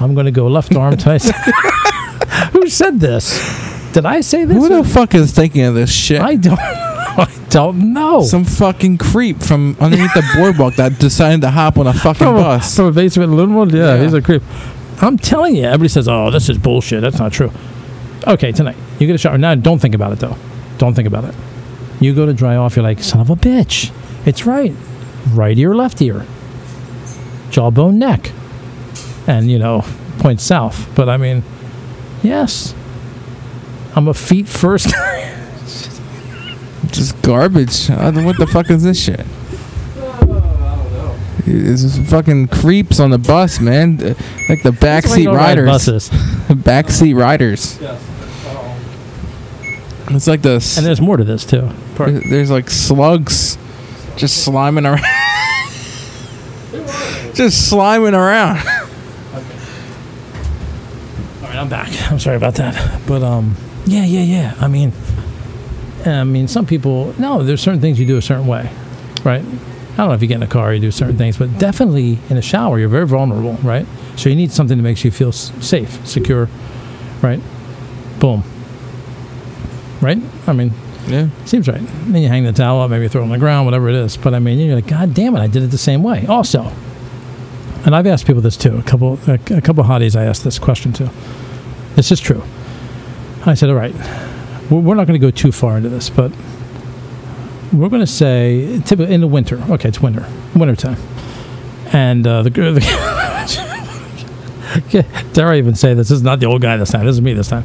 I'm 0.00 0.14
going 0.14 0.26
to 0.26 0.32
go 0.32 0.48
left 0.48 0.74
arm 0.74 0.96
twice. 0.96 1.30
Who 2.52 2.68
said 2.68 2.98
this? 2.98 3.59
Did 3.92 4.06
I 4.06 4.20
say 4.20 4.44
this? 4.44 4.56
Who 4.56 4.68
the 4.68 4.88
fuck 4.88 5.14
is 5.14 5.32
thinking 5.32 5.62
of 5.64 5.74
this 5.74 5.92
shit? 5.92 6.20
I 6.20 6.36
don't. 6.36 6.58
I 6.60 7.26
don't 7.50 7.92
know. 7.92 8.22
Some 8.22 8.44
fucking 8.44 8.98
creep 8.98 9.42
from 9.42 9.76
underneath 9.80 10.14
the 10.14 10.22
boardwalk 10.36 10.76
that 10.76 10.98
decided 11.00 11.40
to 11.40 11.50
hop 11.50 11.76
on 11.76 11.86
a 11.88 11.92
fucking 11.92 12.14
from 12.24 12.36
a, 12.36 12.40
bus. 12.40 12.76
from 12.76 12.86
a 12.86 12.92
basement 12.92 13.32
in 13.32 13.36
Linwood. 13.36 13.72
Yeah, 13.74 13.96
Yeah. 13.96 14.02
he's 14.02 14.14
a 14.14 14.22
creep. 14.22 14.42
I'm 15.02 15.18
telling 15.18 15.56
you, 15.56 15.64
everybody 15.64 15.88
says, 15.88 16.06
"Oh, 16.08 16.30
this 16.30 16.48
is 16.48 16.56
bullshit." 16.58 17.00
That's 17.02 17.18
not 17.18 17.32
true. 17.32 17.50
Okay, 18.26 18.52
tonight 18.52 18.76
you 19.00 19.06
get 19.06 19.14
a 19.14 19.18
shower. 19.18 19.38
Now, 19.38 19.54
don't 19.56 19.80
think 19.80 19.94
about 19.94 20.12
it 20.12 20.20
though. 20.20 20.36
Don't 20.78 20.94
think 20.94 21.08
about 21.08 21.24
it. 21.24 21.34
You 22.00 22.14
go 22.14 22.26
to 22.26 22.32
dry 22.32 22.54
off. 22.56 22.76
You're 22.76 22.84
like, 22.84 23.02
"Son 23.02 23.20
of 23.20 23.28
a 23.28 23.34
bitch!" 23.36 23.90
It's 24.24 24.46
right, 24.46 24.72
right 25.32 25.58
ear, 25.58 25.74
left 25.74 26.00
ear, 26.00 26.24
jawbone, 27.50 27.98
neck, 27.98 28.30
and 29.26 29.50
you 29.50 29.58
know, 29.58 29.84
point 30.18 30.40
south. 30.40 30.88
But 30.94 31.08
I 31.08 31.16
mean, 31.16 31.42
yes, 32.22 32.74
I'm 33.96 34.08
a 34.08 34.14
feet 34.14 34.48
first. 34.48 34.88
Just 36.92 37.20
garbage. 37.22 37.90
I 37.90 38.10
don't- 38.10 38.24
What 38.24 38.38
the 38.38 38.46
fuck 38.46 38.70
is 38.70 38.82
this 38.82 39.00
shit? 39.02 39.24
Just 41.44 42.00
fucking 42.02 42.48
creeps 42.48 43.00
on 43.00 43.10
the 43.10 43.18
bus, 43.18 43.60
man. 43.60 43.98
Uh, 44.00 44.14
Like 44.48 44.62
the 44.62 44.70
backseat 44.70 45.32
riders. 45.34 45.68
buses. 45.68 46.08
backseat 46.48 47.16
riders. 47.16 47.78
It's 50.12 50.26
like 50.26 50.42
this. 50.42 50.76
And 50.76 50.84
there's 50.86 51.00
more 51.00 51.16
to 51.16 51.24
this 51.24 51.44
too. 51.44 51.70
There- 51.96 52.10
There's 52.20 52.50
like 52.50 52.70
slugs 52.70 53.56
just 54.16 54.46
sliming 54.46 54.86
around. 54.86 55.00
just 57.34 57.70
sliming 57.72 58.14
around. 58.14 58.58
All 61.42 61.48
right, 61.48 61.56
I'm 61.56 61.68
back. 61.68 61.88
I'm 62.10 62.18
sorry 62.18 62.36
about 62.36 62.54
that, 62.56 63.00
but 63.06 63.22
um, 63.22 63.56
yeah, 63.86 64.04
yeah, 64.04 64.22
yeah. 64.22 64.54
I 64.60 64.68
mean, 64.68 64.92
I 66.06 66.24
mean, 66.24 66.48
some 66.48 66.66
people 66.66 67.14
no. 67.18 67.42
There's 67.42 67.60
certain 67.60 67.80
things 67.80 67.98
you 67.98 68.06
do 68.06 68.16
a 68.16 68.22
certain 68.22 68.46
way, 68.46 68.70
right? 69.24 69.42
I 69.42 69.96
don't 69.96 70.08
know 70.08 70.12
if 70.14 70.22
you 70.22 70.28
get 70.28 70.36
in 70.36 70.42
a 70.42 70.46
car, 70.46 70.72
you 70.72 70.80
do 70.80 70.90
certain 70.90 71.18
things, 71.18 71.36
but 71.36 71.58
definitely 71.58 72.18
in 72.30 72.36
a 72.36 72.42
shower, 72.42 72.78
you're 72.78 72.88
very 72.88 73.06
vulnerable, 73.06 73.54
right? 73.62 73.86
So 74.16 74.28
you 74.30 74.36
need 74.36 74.50
something 74.50 74.76
that 74.78 74.82
makes 74.82 75.04
you 75.04 75.10
feel 75.10 75.32
safe, 75.32 76.06
secure, 76.06 76.48
right? 77.22 77.40
Boom. 78.18 78.42
Right? 80.00 80.18
I 80.46 80.52
mean, 80.52 80.72
Yeah. 81.06 81.28
Seems 81.44 81.68
right. 81.68 81.80
Then 82.06 82.22
you 82.22 82.28
hang 82.28 82.44
the 82.44 82.52
towel 82.52 82.80
up, 82.80 82.90
maybe 82.90 83.08
throw 83.08 83.20
it 83.22 83.24
on 83.24 83.30
the 83.30 83.38
ground, 83.38 83.66
whatever 83.66 83.88
it 83.88 83.94
is. 83.94 84.16
But 84.16 84.32
I 84.32 84.38
mean, 84.38 84.58
you're 84.58 84.76
like, 84.76 84.86
God 84.86 85.12
damn 85.12 85.34
it, 85.36 85.40
I 85.40 85.48
did 85.48 85.62
it 85.64 85.66
the 85.70 85.78
same 85.78 86.02
way. 86.02 86.24
Also, 86.26 86.72
and 87.84 87.94
I've 87.94 88.06
asked 88.06 88.26
people 88.26 88.42
this 88.42 88.56
too. 88.56 88.76
A 88.78 88.82
couple, 88.82 89.18
a, 89.26 89.34
a 89.50 89.60
couple 89.60 89.84
hotties, 89.84 90.14
I 90.18 90.24
asked 90.24 90.44
this 90.44 90.58
question 90.58 90.92
to. 90.94 91.10
This 91.96 92.12
is 92.12 92.20
true. 92.20 92.42
I 93.46 93.54
said, 93.54 93.70
all 93.70 93.76
right, 93.76 93.94
we're 94.70 94.94
not 94.94 95.06
going 95.06 95.18
to 95.18 95.26
go 95.26 95.30
too 95.30 95.50
far 95.52 95.76
into 95.76 95.88
this, 95.88 96.10
but 96.10 96.30
we're 97.72 97.88
going 97.88 98.00
to 98.02 98.06
say 98.06 98.80
typically 98.84 99.14
in 99.14 99.20
the 99.20 99.26
winter. 99.26 99.58
Okay, 99.70 99.88
it's 99.88 100.00
winter, 100.00 100.26
winter 100.54 100.76
time, 100.76 100.98
and 101.92 102.26
uh, 102.26 102.42
the, 102.42 102.50
the 102.50 102.80
dare 105.32 105.48
I 105.48 105.58
even 105.58 105.74
say 105.74 105.94
this? 105.94 106.08
This 106.08 106.18
is 106.18 106.22
not 106.22 106.40
the 106.40 106.46
old 106.46 106.62
guy 106.62 106.76
this 106.76 106.90
time. 106.90 107.06
This 107.06 107.14
is 107.14 107.22
me 107.22 107.32
this 107.32 107.48
time. 107.48 107.64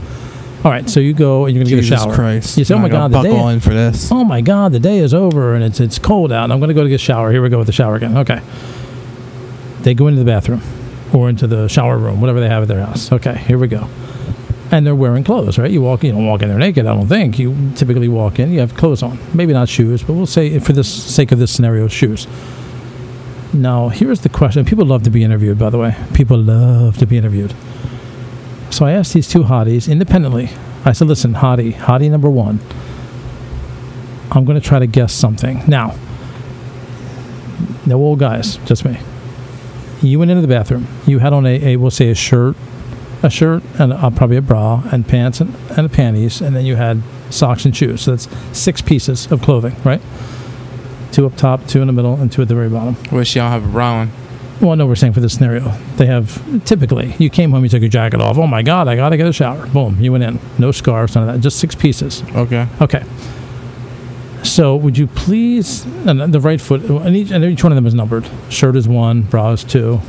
All 0.63 0.71
right, 0.71 0.89
so 0.89 0.99
you 0.99 1.13
go 1.13 1.45
and 1.45 1.55
you're 1.55 1.63
going 1.63 1.69
to 1.69 1.75
get 1.75 1.79
a 1.79 1.87
Jesus 1.87 2.03
shower. 2.03 2.15
Christ. 2.15 2.57
You 2.57 2.65
say, 2.65 2.73
oh 2.73 2.79
my 2.79 2.89
God, 2.89 3.11
gonna 3.11 3.27
the 3.29 3.35
day, 3.35 3.53
in 3.53 3.59
for 3.59 3.69
this. 3.73 4.11
oh 4.11 4.23
my 4.23 4.41
god 4.41 4.71
the 4.71 4.79
day 4.79 4.97
is 4.97 5.13
over 5.13 5.53
and 5.53 5.63
it's 5.63 5.79
it's 5.79 5.99
cold 5.99 6.31
out 6.31 6.45
and 6.45 6.53
i'm 6.53 6.59
going 6.59 6.69
to 6.69 6.73
go 6.73 6.81
to 6.81 6.89
get 6.89 6.95
a 6.95 6.97
shower 6.97 7.31
here 7.31 7.43
we 7.43 7.49
go 7.49 7.59
with 7.59 7.67
the 7.67 7.73
shower 7.73 7.95
again 7.95 8.17
okay 8.17 8.41
they 9.81 9.93
go 9.93 10.07
into 10.07 10.17
the 10.17 10.25
bathroom 10.25 10.61
or 11.13 11.29
into 11.29 11.45
the 11.45 11.67
shower 11.67 11.99
room 11.99 12.19
whatever 12.19 12.39
they 12.39 12.49
have 12.49 12.63
at 12.63 12.67
their 12.67 12.83
house 12.83 13.11
okay 13.11 13.37
here 13.37 13.59
we 13.59 13.67
go 13.67 13.87
and 14.75 14.85
they're 14.85 14.95
wearing 14.95 15.23
clothes 15.23 15.57
right? 15.57 15.71
You 15.71 15.81
walk 15.81 16.03
you 16.03 16.11
don't 16.11 16.25
walk 16.25 16.41
in 16.41 16.49
there 16.49 16.57
naked 16.57 16.85
i 16.85 16.93
don't 16.93 17.07
think. 17.07 17.39
You 17.39 17.71
typically 17.75 18.07
walk 18.07 18.39
in 18.39 18.51
you 18.51 18.59
have 18.59 18.75
clothes 18.75 19.01
on. 19.01 19.17
Maybe 19.33 19.53
not 19.53 19.69
shoes 19.69 20.03
but 20.03 20.13
we'll 20.13 20.25
say 20.25 20.59
for 20.59 20.73
the 20.73 20.83
sake 20.83 21.31
of 21.31 21.39
this 21.39 21.51
scenario 21.51 21.87
shoes. 21.87 22.27
Now 23.53 23.89
here's 23.89 24.21
the 24.21 24.29
question. 24.29 24.65
People 24.65 24.85
love 24.85 25.03
to 25.03 25.09
be 25.09 25.23
interviewed 25.23 25.57
by 25.57 25.69
the 25.69 25.77
way. 25.77 25.95
People 26.13 26.37
love 26.37 26.97
to 26.97 27.05
be 27.05 27.17
interviewed. 27.17 27.55
So 28.69 28.85
i 28.85 28.91
asked 28.91 29.13
these 29.13 29.29
two 29.29 29.43
hotties 29.43 29.89
independently. 29.89 30.49
I 30.83 30.91
said 30.91 31.07
listen 31.07 31.35
hottie 31.35 31.73
hottie 31.73 32.11
number 32.11 32.29
one 32.29 32.59
I'm 34.31 34.43
going 34.43 34.59
to 34.59 34.67
try 34.67 34.79
to 34.79 34.87
guess 34.87 35.13
something. 35.13 35.63
Now, 35.67 35.95
no 37.85 37.97
old 37.97 38.19
guys, 38.19 38.57
just 38.65 38.83
me. 38.83 38.99
You 40.01 40.19
went 40.19 40.31
into 40.31 40.41
the 40.41 40.47
bathroom. 40.47 40.87
You 41.05 41.19
had 41.19 41.31
on 41.31 41.45
a, 41.45 41.73
a 41.73 41.77
we'll 41.77 41.91
say 41.91 42.09
a 42.09 42.15
shirt, 42.15 42.55
a 43.23 43.29
shirt, 43.29 43.63
and 43.79 43.93
uh, 43.93 44.09
probably 44.11 44.37
a 44.37 44.41
bra, 44.41 44.83
and 44.91 45.07
pants 45.07 45.41
and, 45.41 45.55
and 45.77 45.91
panties, 45.91 46.41
and 46.41 46.55
then 46.55 46.65
you 46.65 46.75
had 46.75 47.01
socks 47.29 47.65
and 47.65 47.75
shoes. 47.75 48.01
So 48.01 48.11
that's 48.11 48.27
six 48.57 48.81
pieces 48.81 49.31
of 49.31 49.41
clothing, 49.41 49.75
right? 49.83 50.01
Two 51.11 51.25
up 51.25 51.35
top, 51.35 51.65
two 51.67 51.81
in 51.81 51.87
the 51.87 51.93
middle, 51.93 52.15
and 52.15 52.31
two 52.31 52.41
at 52.41 52.47
the 52.47 52.55
very 52.55 52.69
bottom. 52.69 52.97
Wish 53.11 53.35
y'all 53.35 53.49
have 53.49 53.65
a 53.65 53.67
bra 53.67 53.99
one. 53.99 54.11
Well, 54.61 54.75
no, 54.77 54.87
we're 54.87 54.95
saying 54.95 55.13
for 55.13 55.19
this 55.19 55.33
scenario, 55.33 55.69
they 55.97 56.05
have 56.05 56.63
typically. 56.65 57.13
You 57.19 57.29
came 57.29 57.51
home, 57.51 57.63
you 57.63 57.69
took 57.69 57.81
your 57.81 57.89
jacket 57.89 58.21
off. 58.21 58.37
Oh 58.37 58.47
my 58.47 58.61
God, 58.61 58.87
I 58.87 58.95
gotta 58.95 59.17
get 59.17 59.27
a 59.27 59.33
shower. 59.33 59.67
Boom, 59.67 59.99
you 59.99 60.11
went 60.13 60.23
in. 60.23 60.39
No 60.57 60.71
scarves, 60.71 61.15
none 61.15 61.27
of 61.27 61.35
that. 61.35 61.41
Just 61.41 61.59
six 61.59 61.75
pieces. 61.75 62.23
Okay. 62.33 62.67
Okay. 62.81 63.03
So 64.43 64.75
would 64.75 64.97
you 64.97 65.07
please, 65.07 65.83
and 66.05 66.33
the 66.33 66.39
right 66.39 66.61
foot, 66.61 66.83
and 66.83 67.15
each, 67.15 67.31
and 67.31 67.43
each 67.43 67.63
one 67.63 67.71
of 67.71 67.75
them 67.75 67.85
is 67.85 67.93
numbered. 67.93 68.29
Shirt 68.49 68.75
is 68.75 68.87
one, 68.87 69.23
bra 69.23 69.51
is 69.51 69.63
two, 69.63 69.99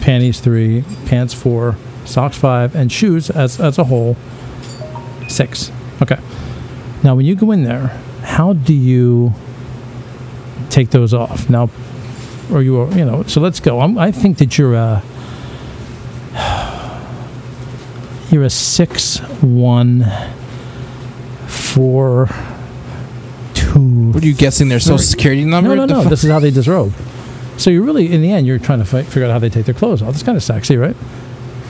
panties 0.00 0.40
three, 0.40 0.84
pants 1.06 1.34
four, 1.34 1.76
socks 2.06 2.36
five, 2.38 2.74
and 2.74 2.90
shoes 2.90 3.30
as, 3.30 3.60
as 3.60 3.78
a 3.78 3.84
whole 3.84 4.16
six. 5.28 5.70
Okay. 6.02 6.18
Now 7.02 7.14
when 7.14 7.26
you 7.26 7.34
go 7.34 7.50
in 7.50 7.64
there, 7.64 7.88
how 8.22 8.52
do 8.52 8.74
you 8.74 9.32
take 10.70 10.90
those 10.90 11.14
off? 11.14 11.48
Now, 11.50 11.70
or 12.52 12.62
you 12.62 12.80
are, 12.80 12.90
you 12.92 13.04
know, 13.04 13.22
so 13.24 13.40
let's 13.40 13.60
go. 13.60 13.80
I'm, 13.80 13.98
I 13.98 14.10
think 14.12 14.38
that 14.38 14.56
you're 14.58 14.74
a, 14.74 15.02
you're 18.30 18.44
a 18.44 18.50
six 18.50 19.18
one 19.40 20.04
four 21.46 22.28
two. 23.54 24.10
What 24.12 24.22
are 24.22 24.26
you 24.26 24.34
guessing 24.34 24.68
their 24.68 24.80
social 24.80 24.98
security 24.98 25.44
number? 25.44 25.74
No, 25.74 25.86
no, 25.86 26.02
no. 26.02 26.08
This 26.08 26.24
is 26.24 26.30
how 26.30 26.40
they 26.40 26.50
disrobe. 26.50 26.92
So 27.56 27.70
you're 27.70 27.82
really, 27.82 28.12
in 28.12 28.20
the 28.20 28.30
end, 28.32 28.46
you're 28.46 28.58
trying 28.58 28.80
to 28.80 28.84
fi- 28.84 29.02
figure 29.02 29.24
out 29.24 29.30
how 29.32 29.38
they 29.38 29.48
take 29.48 29.64
their 29.64 29.74
clothes 29.74 30.02
off. 30.02 30.14
It's 30.14 30.22
kind 30.22 30.36
of 30.36 30.42
sexy, 30.42 30.76
right? 30.76 30.96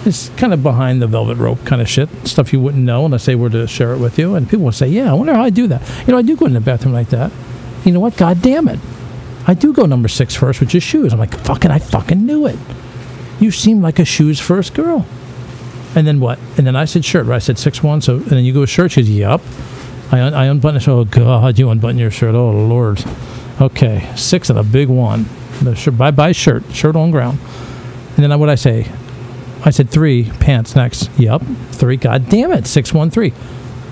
It's 0.07 0.29
kind 0.37 0.53
of 0.55 0.63
behind 0.63 1.03
the 1.03 1.07
velvet 1.07 1.37
rope 1.37 1.65
kind 1.65 1.83
of 1.83 1.89
shit. 1.89 2.09
Stuff 2.25 2.53
you 2.53 2.61
wouldn't 2.61 2.85
know 2.85 3.05
unless 3.05 3.27
they 3.27 3.35
were 3.35 3.51
to 3.51 3.67
share 3.67 3.93
it 3.93 3.99
with 3.99 4.19
you. 4.19 4.35
And 4.35 4.49
people 4.49 4.65
would 4.67 4.75
say, 4.75 4.89
"Yeah, 4.89 5.11
I 5.11 5.15
wonder 5.15 5.35
how 5.35 5.43
I 5.43 5.51
do 5.51 5.67
that." 5.67 5.83
You 6.07 6.13
know, 6.13 6.19
I 6.19 6.23
do 6.23 6.37
go 6.37 6.47
in 6.47 6.53
the 6.53 6.61
bathroom 6.61 6.95
like 6.95 7.09
that. 7.11 7.33
You 7.85 7.93
know 7.93 8.01
what? 8.01 8.17
God 8.17 8.41
damn 8.43 8.69
it, 8.69 8.79
I 9.47 9.55
do 9.55 9.73
go 9.73 9.87
number 9.87 10.09
six 10.09 10.35
first, 10.35 10.61
which 10.61 10.75
is 10.75 10.83
shoes. 10.83 11.13
I'm 11.13 11.19
like, 11.21 11.35
fucking, 11.39 11.71
I 11.71 11.79
fucking 11.79 12.27
knew 12.27 12.47
it. 12.47 12.59
You 13.39 13.51
seem 13.51 13.81
like 13.81 13.99
a 13.99 14.05
shoes 14.05 14.41
first 14.41 14.75
girl. 14.75 15.07
And 15.95 16.07
then 16.07 16.21
what? 16.21 16.39
And 16.57 16.67
then 16.67 16.75
I 16.77 16.85
said 16.85 17.05
shirt. 17.05 17.27
Right? 17.27 17.37
I 17.37 17.39
said 17.39 17.59
six 17.59 17.83
one. 17.83 18.01
So 18.01 18.17
and 18.17 18.27
then 18.27 18.45
you 18.45 18.53
go 18.53 18.61
with 18.61 18.71
shirt. 18.71 18.93
She 18.93 19.03
goes, 19.03 19.11
"Yup." 19.11 19.41
I, 20.13 20.21
un- 20.21 20.35
I 20.35 20.45
unbutton 20.47 20.77
it. 20.81 20.89
Oh 20.89 21.05
God, 21.05 21.59
you 21.59 21.69
unbutton 21.69 21.99
your 21.99 22.11
shirt. 22.11 22.35
Oh 22.35 22.51
Lord. 22.51 23.05
Okay, 23.61 24.09
six 24.17 24.51
and 24.51 24.59
a 24.59 24.63
big 24.63 24.89
one. 24.89 25.27
The 25.63 25.75
shirt, 25.75 25.97
bye 25.97 26.11
bye 26.11 26.33
shirt, 26.33 26.63
shirt 26.73 26.95
on 26.97 27.11
ground. 27.11 27.39
And 28.17 28.25
then 28.25 28.39
what 28.39 28.49
I 28.49 28.55
say? 28.55 28.87
I 29.65 29.71
said 29.71 29.91
three 29.91 30.25
pants 30.41 30.77
next. 30.77 31.11
Yep, 31.19 31.43
three. 31.73 31.97
God 31.97 32.29
damn 32.29 32.53
it, 32.53 32.67
six 32.67 32.93
one 32.93 33.11
three. 33.11 33.33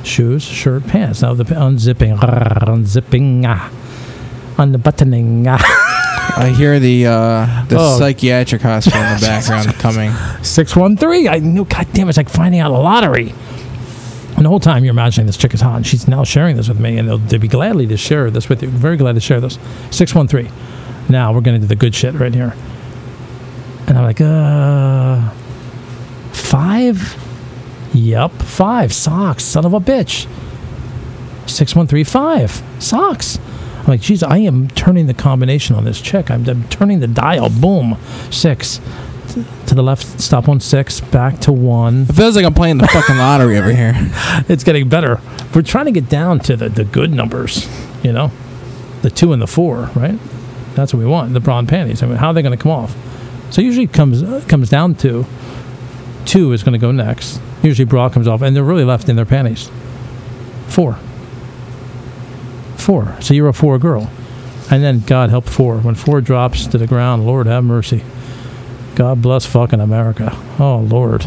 Shoes, 0.05 0.43
shirt, 0.43 0.87
pants. 0.87 1.23
Now 1.23 1.35
the 1.35 1.45
unzipping, 1.45 2.19
unzipping, 2.19 3.45
ah, 3.47 3.71
unbuttoning. 4.59 5.47
Ah. 5.49 5.91
I 6.37 6.49
hear 6.51 6.79
the 6.81 7.07
uh, 7.07 7.65
the 7.69 7.77
Oh. 7.79 7.99
psychiatric 7.99 8.63
hospital 8.63 9.01
in 9.03 9.15
the 9.15 9.21
background 9.27 9.69
coming. 9.75 10.13
Six 10.43 10.75
one 10.77 10.97
three. 10.97 11.29
I 11.29 11.39
knew. 11.39 11.65
God 11.65 11.87
damn, 11.93 12.09
it's 12.09 12.19
like 12.19 12.29
finding 12.29 12.61
out 12.61 12.71
a 12.71 12.75
lottery. 12.79 13.33
And 14.37 14.45
the 14.45 14.49
whole 14.49 14.59
time 14.61 14.85
you're 14.85 14.91
imagining 14.93 15.27
this 15.27 15.37
chick 15.37 15.55
is 15.55 15.61
hot, 15.61 15.77
and 15.77 15.87
she's 15.87 16.09
now 16.09 16.25
sharing 16.25 16.57
this 16.57 16.69
with 16.69 16.81
me, 16.81 16.99
and 16.99 17.09
they'll, 17.09 17.19
they'll 17.19 17.39
be 17.39 17.47
gladly 17.47 17.87
to 17.87 17.97
share 17.97 18.31
this 18.33 18.49
with 18.49 18.63
you. 18.65 18.69
Very 18.69 18.97
glad 18.97 19.15
to 19.15 19.21
share 19.21 19.41
this. 19.41 19.59
Six 19.93 20.13
one 20.15 20.27
three. 20.29 20.51
Now 21.09 21.33
we're 21.33 21.41
gonna 21.41 21.61
do 21.61 21.67
the 21.67 21.77
good 21.77 21.95
shit 21.95 22.15
right 22.15 22.35
here. 22.35 22.55
And 23.87 23.97
I'm 23.99 24.05
like, 24.05 24.21
uh, 24.21 25.31
five. 26.35 27.21
Yup, 27.93 28.33
five 28.43 28.93
socks. 28.93 29.45
Son 29.45 29.65
of 29.65 29.73
a 29.73 29.81
bitch. 29.81 30.29
Six 31.49 31.77
one 31.77 31.87
three 31.87 32.05
five 32.05 32.63
socks. 32.79 33.39
I'm 33.79 33.87
like, 33.87 34.01
geez, 34.01 34.23
I 34.23 34.39
am 34.39 34.69
turning 34.69 35.07
the 35.07 35.15
combination 35.15 35.77
on 35.77 35.85
this 35.85 36.01
chick. 36.01 36.31
I'm, 36.31 36.49
I'm 36.49 36.67
turning 36.69 37.01
the 37.01 37.07
dial. 37.07 37.51
Boom, 37.51 37.99
six 38.31 38.81
to 39.67 39.75
the 39.75 39.83
left. 39.83 40.21
Stop 40.21 40.49
on 40.49 40.61
six. 40.61 41.01
Back 41.01 41.41
to 41.41 41.53
one. 41.53 42.03
It 42.03 42.15
feels 42.15 42.37
like 42.37 42.45
I'm 42.45 42.55
playing 42.55 42.79
the 42.79 42.87
fucking 42.87 43.17
lottery 43.17 43.59
over 43.59 43.73
here. 43.73 43.95
It's 44.49 44.65
getting 44.65 44.89
better. 44.89 45.21
We're 45.55 45.63
trying 45.63 45.87
to 45.87 45.93
get 45.93 46.09
down 46.09 46.41
to 46.41 46.57
the, 46.57 46.69
the 46.69 46.85
good 46.85 47.13
numbers. 47.13 47.69
You 48.03 48.13
know, 48.13 48.31
the 49.03 49.11
two 49.11 49.33
and 49.33 49.41
the 49.41 49.47
four. 49.47 49.91
Right. 49.95 50.19
That's 50.75 50.93
what 50.93 51.01
we 51.01 51.07
want. 51.07 51.33
The 51.33 51.41
bra 51.41 51.59
and 51.59 51.69
panties. 51.69 52.03
I 52.03 52.07
mean, 52.07 52.17
how 52.17 52.29
are 52.29 52.35
they 52.35 52.43
going 52.43 52.57
to 52.57 52.63
come 52.63 52.73
off? 52.73 52.95
So 53.51 53.63
usually 53.63 53.85
it 53.85 53.93
comes 53.93 54.23
uh, 54.23 54.45
comes 54.49 54.69
down 54.69 54.97
to 54.97 55.25
two 56.25 56.53
is 56.53 56.63
going 56.63 56.73
to 56.73 56.79
go 56.79 56.93
next. 56.93 57.41
Usually 57.63 57.85
bra 57.85 58.09
comes 58.09 58.29
off, 58.29 58.43
and 58.43 58.55
they're 58.55 58.65
really 58.65 58.85
left 58.85 59.09
in 59.09 59.17
their 59.17 59.25
panties. 59.25 59.71
Four. 60.69 60.99
Four. 62.77 63.17
So 63.21 63.35
you're 63.35 63.49
a 63.49 63.53
four 63.53 63.79
girl. 63.79 64.11
And 64.71 64.83
then 64.83 65.01
God 65.01 65.31
help 65.31 65.47
four. 65.47 65.79
When 65.79 65.95
four 65.95 66.21
drops 66.21 66.67
to 66.69 66.79
the 66.79 66.87
ground, 66.87 67.27
Lord 67.27 67.47
have 67.47 67.65
mercy. 67.65 68.03
God 68.95 69.21
bless 69.21 69.45
fucking 69.45 69.81
America. 69.81 70.37
Oh 70.59 70.79
Lord. 70.79 71.27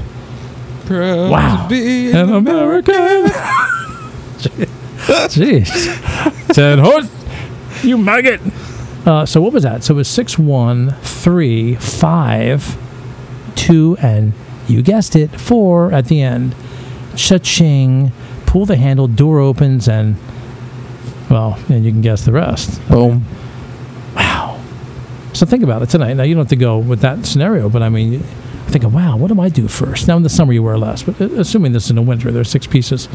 Wow. 0.89 1.67
An 1.69 2.29
American. 2.33 2.93
Jeez. 5.27 6.53
Ten 6.53 6.79
horse. 6.79 7.09
You 7.83 7.97
maggot. 7.97 8.41
Uh, 9.05 9.25
so 9.25 9.41
what 9.41 9.53
was 9.53 9.63
that? 9.63 9.83
So 9.83 9.93
it 9.93 9.97
was 9.97 10.07
six, 10.07 10.37
one, 10.39 10.91
three, 11.01 11.75
five, 11.75 12.77
two, 13.55 13.97
and 14.01 14.33
you 14.67 14.81
guessed 14.81 15.15
it, 15.15 15.29
four 15.39 15.91
at 15.91 16.05
the 16.05 16.21
end. 16.21 16.55
Cha-ching. 17.15 18.11
Pull 18.45 18.65
the 18.65 18.75
handle, 18.77 19.07
door 19.07 19.39
opens, 19.39 19.87
and 19.89 20.15
well, 21.29 21.59
and 21.69 21.83
you 21.83 21.91
can 21.91 22.01
guess 22.01 22.23
the 22.25 22.31
rest. 22.31 22.79
Boom. 22.87 23.25
Wow. 24.15 24.61
So 25.33 25.45
think 25.45 25.63
about 25.63 25.81
it 25.81 25.89
tonight. 25.89 26.13
Now 26.13 26.23
you 26.23 26.33
don't 26.33 26.43
have 26.45 26.49
to 26.49 26.55
go 26.55 26.77
with 26.77 27.01
that 27.01 27.25
scenario, 27.25 27.69
but 27.69 27.83
I 27.83 27.89
mean, 27.89 28.13
you 28.13 28.19
think 28.67 28.83
of 28.85 28.93
wow, 28.93 29.17
what 29.17 29.31
do 29.31 29.39
I 29.41 29.49
do 29.49 29.67
first? 29.67 30.07
Now 30.07 30.15
in 30.17 30.23
the 30.23 30.29
summer 30.29 30.53
you 30.53 30.63
wear 30.63 30.77
less, 30.77 31.03
but 31.03 31.19
uh, 31.19 31.25
assuming 31.39 31.73
this 31.73 31.85
is 31.85 31.89
in 31.89 31.95
the 31.97 32.01
winter, 32.01 32.31
there's 32.31 32.49
six 32.49 32.65
pieces. 32.67 33.09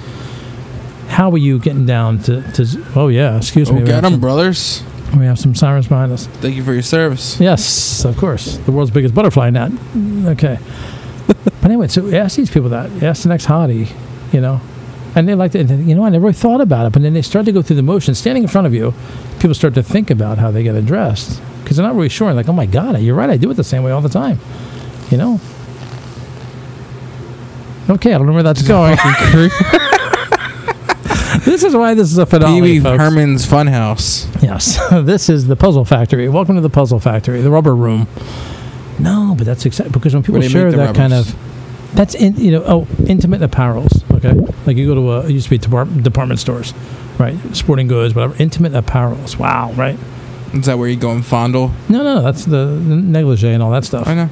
How 1.08 1.30
are 1.30 1.38
you 1.38 1.58
getting 1.58 1.86
down 1.86 2.18
to? 2.24 2.42
to 2.52 2.84
oh 2.94 3.08
yeah, 3.08 3.36
excuse 3.38 3.70
Oh, 3.70 3.74
me. 3.74 3.82
them, 3.84 4.20
brothers. 4.20 4.82
we 5.16 5.24
have 5.24 5.38
some 5.38 5.54
sirens 5.54 5.88
behind 5.88 6.12
us. 6.12 6.26
Thank 6.26 6.56
you 6.56 6.62
for 6.64 6.72
your 6.74 6.82
service. 6.82 7.40
Yes, 7.40 8.04
of 8.04 8.16
course, 8.18 8.58
the 8.58 8.72
world's 8.72 8.90
biggest 8.90 9.14
butterfly 9.14 9.48
net. 9.50 9.72
Okay. 10.26 10.58
But 11.44 11.64
anyway, 11.64 11.88
so 11.88 12.10
ask 12.14 12.36
these 12.36 12.50
people 12.50 12.68
that. 12.70 13.02
Ask 13.02 13.22
the 13.22 13.28
next 13.28 13.46
hottie, 13.46 13.92
you 14.32 14.40
know. 14.40 14.60
And 15.14 15.28
they 15.28 15.34
like 15.34 15.52
to, 15.52 15.62
you 15.62 15.94
know, 15.94 16.04
I 16.04 16.08
never 16.08 16.22
really 16.22 16.32
thought 16.34 16.60
about 16.60 16.86
it. 16.86 16.92
But 16.92 17.02
then 17.02 17.12
they 17.12 17.22
start 17.22 17.44
to 17.44 17.52
go 17.52 17.60
through 17.60 17.76
the 17.76 17.82
motions. 17.82 18.18
Standing 18.18 18.44
in 18.44 18.48
front 18.48 18.66
of 18.66 18.72
you, 18.74 18.94
people 19.38 19.54
start 19.54 19.74
to 19.74 19.82
think 19.82 20.10
about 20.10 20.38
how 20.38 20.50
they 20.50 20.62
get 20.62 20.74
addressed 20.74 21.42
because 21.62 21.76
they're 21.76 21.86
not 21.86 21.94
really 21.94 22.08
sure. 22.08 22.32
Like, 22.32 22.48
oh 22.48 22.52
my 22.52 22.66
God, 22.66 22.98
you're 23.00 23.14
right. 23.14 23.28
I 23.28 23.36
do 23.36 23.50
it 23.50 23.54
the 23.54 23.64
same 23.64 23.82
way 23.82 23.92
all 23.92 24.00
the 24.00 24.08
time. 24.08 24.38
You 25.10 25.18
know? 25.18 25.40
Okay, 27.90 28.14
I 28.14 28.18
don't 28.18 28.26
know 28.26 28.32
where 28.32 28.42
that's 28.42 28.62
going. 28.62 28.96
this 31.44 31.64
is 31.64 31.74
why 31.74 31.94
this 31.94 32.12
is 32.12 32.18
a 32.18 32.26
Pee 32.26 32.60
Wee 32.62 32.80
folks. 32.80 33.02
Herman's 33.02 33.46
Funhouse. 33.46 34.42
Yes, 34.42 34.78
this 35.04 35.28
is 35.28 35.46
the 35.46 35.56
Puzzle 35.56 35.84
Factory. 35.84 36.28
Welcome 36.28 36.54
to 36.54 36.60
the 36.60 36.70
Puzzle 36.70 37.00
Factory, 37.00 37.40
the 37.42 37.50
Rubber 37.50 37.74
Room. 37.74 38.06
No, 38.98 39.34
but 39.36 39.46
that's 39.46 39.64
exciting 39.66 39.92
because 39.92 40.14
when 40.14 40.22
people 40.22 40.34
Where 40.40 40.42
they 40.42 40.48
share 40.48 40.70
the 40.70 40.76
that 40.78 40.94
kind 40.94 41.12
of, 41.12 41.34
that's 41.94 42.14
in 42.14 42.36
you 42.36 42.50
know 42.52 42.64
oh 42.66 42.86
intimate 43.06 43.40
apparels. 43.40 44.02
Okay, 44.16 44.32
like 44.66 44.76
you 44.76 44.86
go 44.86 44.94
to 44.94 45.12
a 45.12 45.26
it 45.26 45.30
used 45.32 45.46
to 45.46 45.50
be 45.50 45.58
depart- 45.58 46.02
department 46.02 46.40
stores, 46.40 46.72
right? 47.18 47.36
Sporting 47.54 47.88
goods, 47.88 48.14
whatever. 48.14 48.34
Intimate 48.40 48.72
apparels. 48.72 49.36
Wow, 49.38 49.72
right? 49.72 49.98
Is 50.54 50.66
that 50.66 50.78
where 50.78 50.88
you 50.88 50.96
go 50.96 51.10
and 51.12 51.24
fondle? 51.24 51.72
No, 51.88 52.02
no, 52.02 52.20
that's 52.20 52.44
the, 52.44 52.66
negligee 52.66 53.48
and 53.48 53.62
all 53.62 53.70
that 53.70 53.84
stuff. 53.84 54.06
I 54.06 54.14
know. 54.14 54.28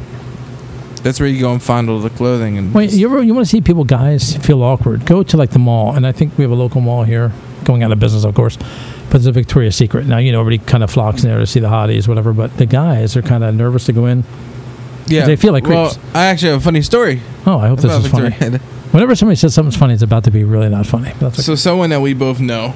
That's 1.03 1.19
where 1.19 1.29
you 1.29 1.41
go 1.41 1.51
and 1.53 1.63
fondle 1.63 1.99
the 1.99 2.11
clothing 2.11 2.59
and. 2.59 2.75
Wait, 2.75 2.93
you 2.93 3.07
ever 3.09 3.23
you 3.23 3.33
want 3.35 3.47
to 3.47 3.51
see 3.51 3.63
people 3.63 3.85
guys 3.85 4.37
feel 4.37 4.63
awkward? 4.63 5.07
Go 5.07 5.23
to 5.23 5.37
like 5.39 5.51
the 5.51 5.59
mall, 5.59 5.95
and 5.95 6.07
I 6.07 6.13
think 6.13 6.37
we 6.37 6.45
have 6.45 6.51
a 6.51 6.55
local 6.57 6.83
mall 6.83 7.05
here, 7.05 7.33
going 7.65 7.83
out 7.83 7.91
of 7.91 7.99
business, 7.99 8.25
of 8.25 8.35
course. 8.35 8.59
But 9.11 9.17
it's 9.17 9.27
a 9.27 9.33
Victoria's 9.33 9.75
Secret. 9.77 10.07
Now 10.07 10.19
you 10.19 10.31
know 10.33 10.41
everybody 10.41 10.65
kind 10.71 10.85
of 10.85 10.91
flocks 10.91 11.25
in 11.25 11.29
there 11.31 11.41
to 11.41 11.47
see 11.47 11.59
the 11.61 11.69
hotties, 11.69 12.07
whatever. 12.07 12.33
But 12.33 12.57
the 12.57 12.67
guys 12.67 13.17
are 13.17 13.23
kind 13.23 13.43
of 13.43 13.55
nervous 13.55 13.87
to 13.87 13.93
go 13.93 14.07
in. 14.07 14.23
yeah, 15.07 15.27
they 15.27 15.37
feel 15.37 15.53
like 15.53 15.65
creeps. 15.65 15.97
Well. 15.97 16.05
I 16.15 16.27
actually 16.27 16.53
have 16.53 16.61
a 16.61 16.65
funny 16.65 16.83
story. 16.83 17.21
Oh, 17.47 17.59
I 17.59 17.69
hope 17.69 17.81
this 17.81 17.93
is 18.05 18.11
funny. 18.11 18.31
Whenever 18.93 19.15
somebody 19.15 19.37
says 19.37 19.55
something's 19.55 19.77
funny, 19.77 19.95
it's 19.95 20.03
about 20.03 20.25
to 20.25 20.31
be 20.31 20.43
really 20.45 20.69
not 20.69 20.87
funny. 20.87 21.13
That's 21.21 21.45
So 21.45 21.55
someone 21.55 21.91
that 21.91 22.01
we 22.01 22.13
both 22.15 22.41
know, 22.41 22.75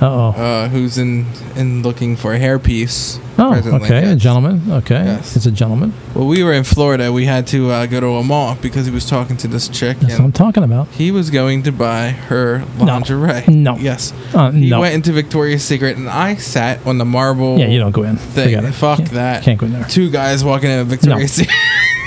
uh 0.00 0.06
oh. 0.06 0.28
uh, 0.40 0.68
who's 0.68 0.96
in 0.98 1.26
in 1.56 1.82
looking 1.82 2.16
for 2.16 2.32
a 2.34 2.38
hairpiece. 2.38 3.18
Oh, 3.40 3.54
okay, 3.82 4.10
a 4.10 4.16
gentleman. 4.16 4.62
Okay, 4.70 5.04
Yes. 5.04 5.36
it's 5.36 5.46
a 5.46 5.50
gentleman. 5.52 5.92
Well, 6.14 6.26
we 6.26 6.42
were 6.42 6.52
in 6.52 6.64
Florida. 6.64 7.12
We 7.12 7.24
had 7.26 7.46
to 7.48 7.70
uh, 7.70 7.86
go 7.86 8.00
to 8.00 8.06
a 8.16 8.24
mall 8.24 8.56
because 8.60 8.84
he 8.86 8.92
was 8.92 9.08
talking 9.08 9.36
to 9.38 9.48
this 9.48 9.68
chick, 9.68 9.98
That's 10.00 10.14
what 10.14 10.24
I'm 10.24 10.32
talking 10.32 10.64
about. 10.64 10.88
he 10.88 11.10
was 11.12 11.30
going 11.30 11.62
to 11.64 11.70
buy 11.72 12.10
her 12.10 12.64
lingerie. 12.78 13.44
No. 13.46 13.76
Yes. 13.76 14.12
Uh, 14.34 14.50
He 14.50 14.68
no. 14.70 14.80
went 14.80 14.94
into 14.94 15.12
Victoria's 15.12 15.62
Secret, 15.64 15.96
and 15.96 16.08
I 16.08 16.34
sat 16.36 16.84
on 16.86 16.98
the 16.98 17.04
marble. 17.04 17.58
yeah, 17.60 17.66
you 17.68 17.78
don't 17.78 17.92
go 17.92 18.02
in. 18.02 18.16
thing. 18.16 18.46
Forget 18.46 18.64
it. 18.64 18.72
Fuck 18.72 18.98
Can't- 18.98 19.10
that. 19.12 19.42
Can't 19.44 19.58
go 19.60 19.66
in 19.66 19.72
there. 19.72 19.84
Two 19.84 20.10
guys 20.10 20.42
walking 20.44 20.70
in 20.70 20.84
Victoria's 20.86 21.32
Secret. 21.32 21.54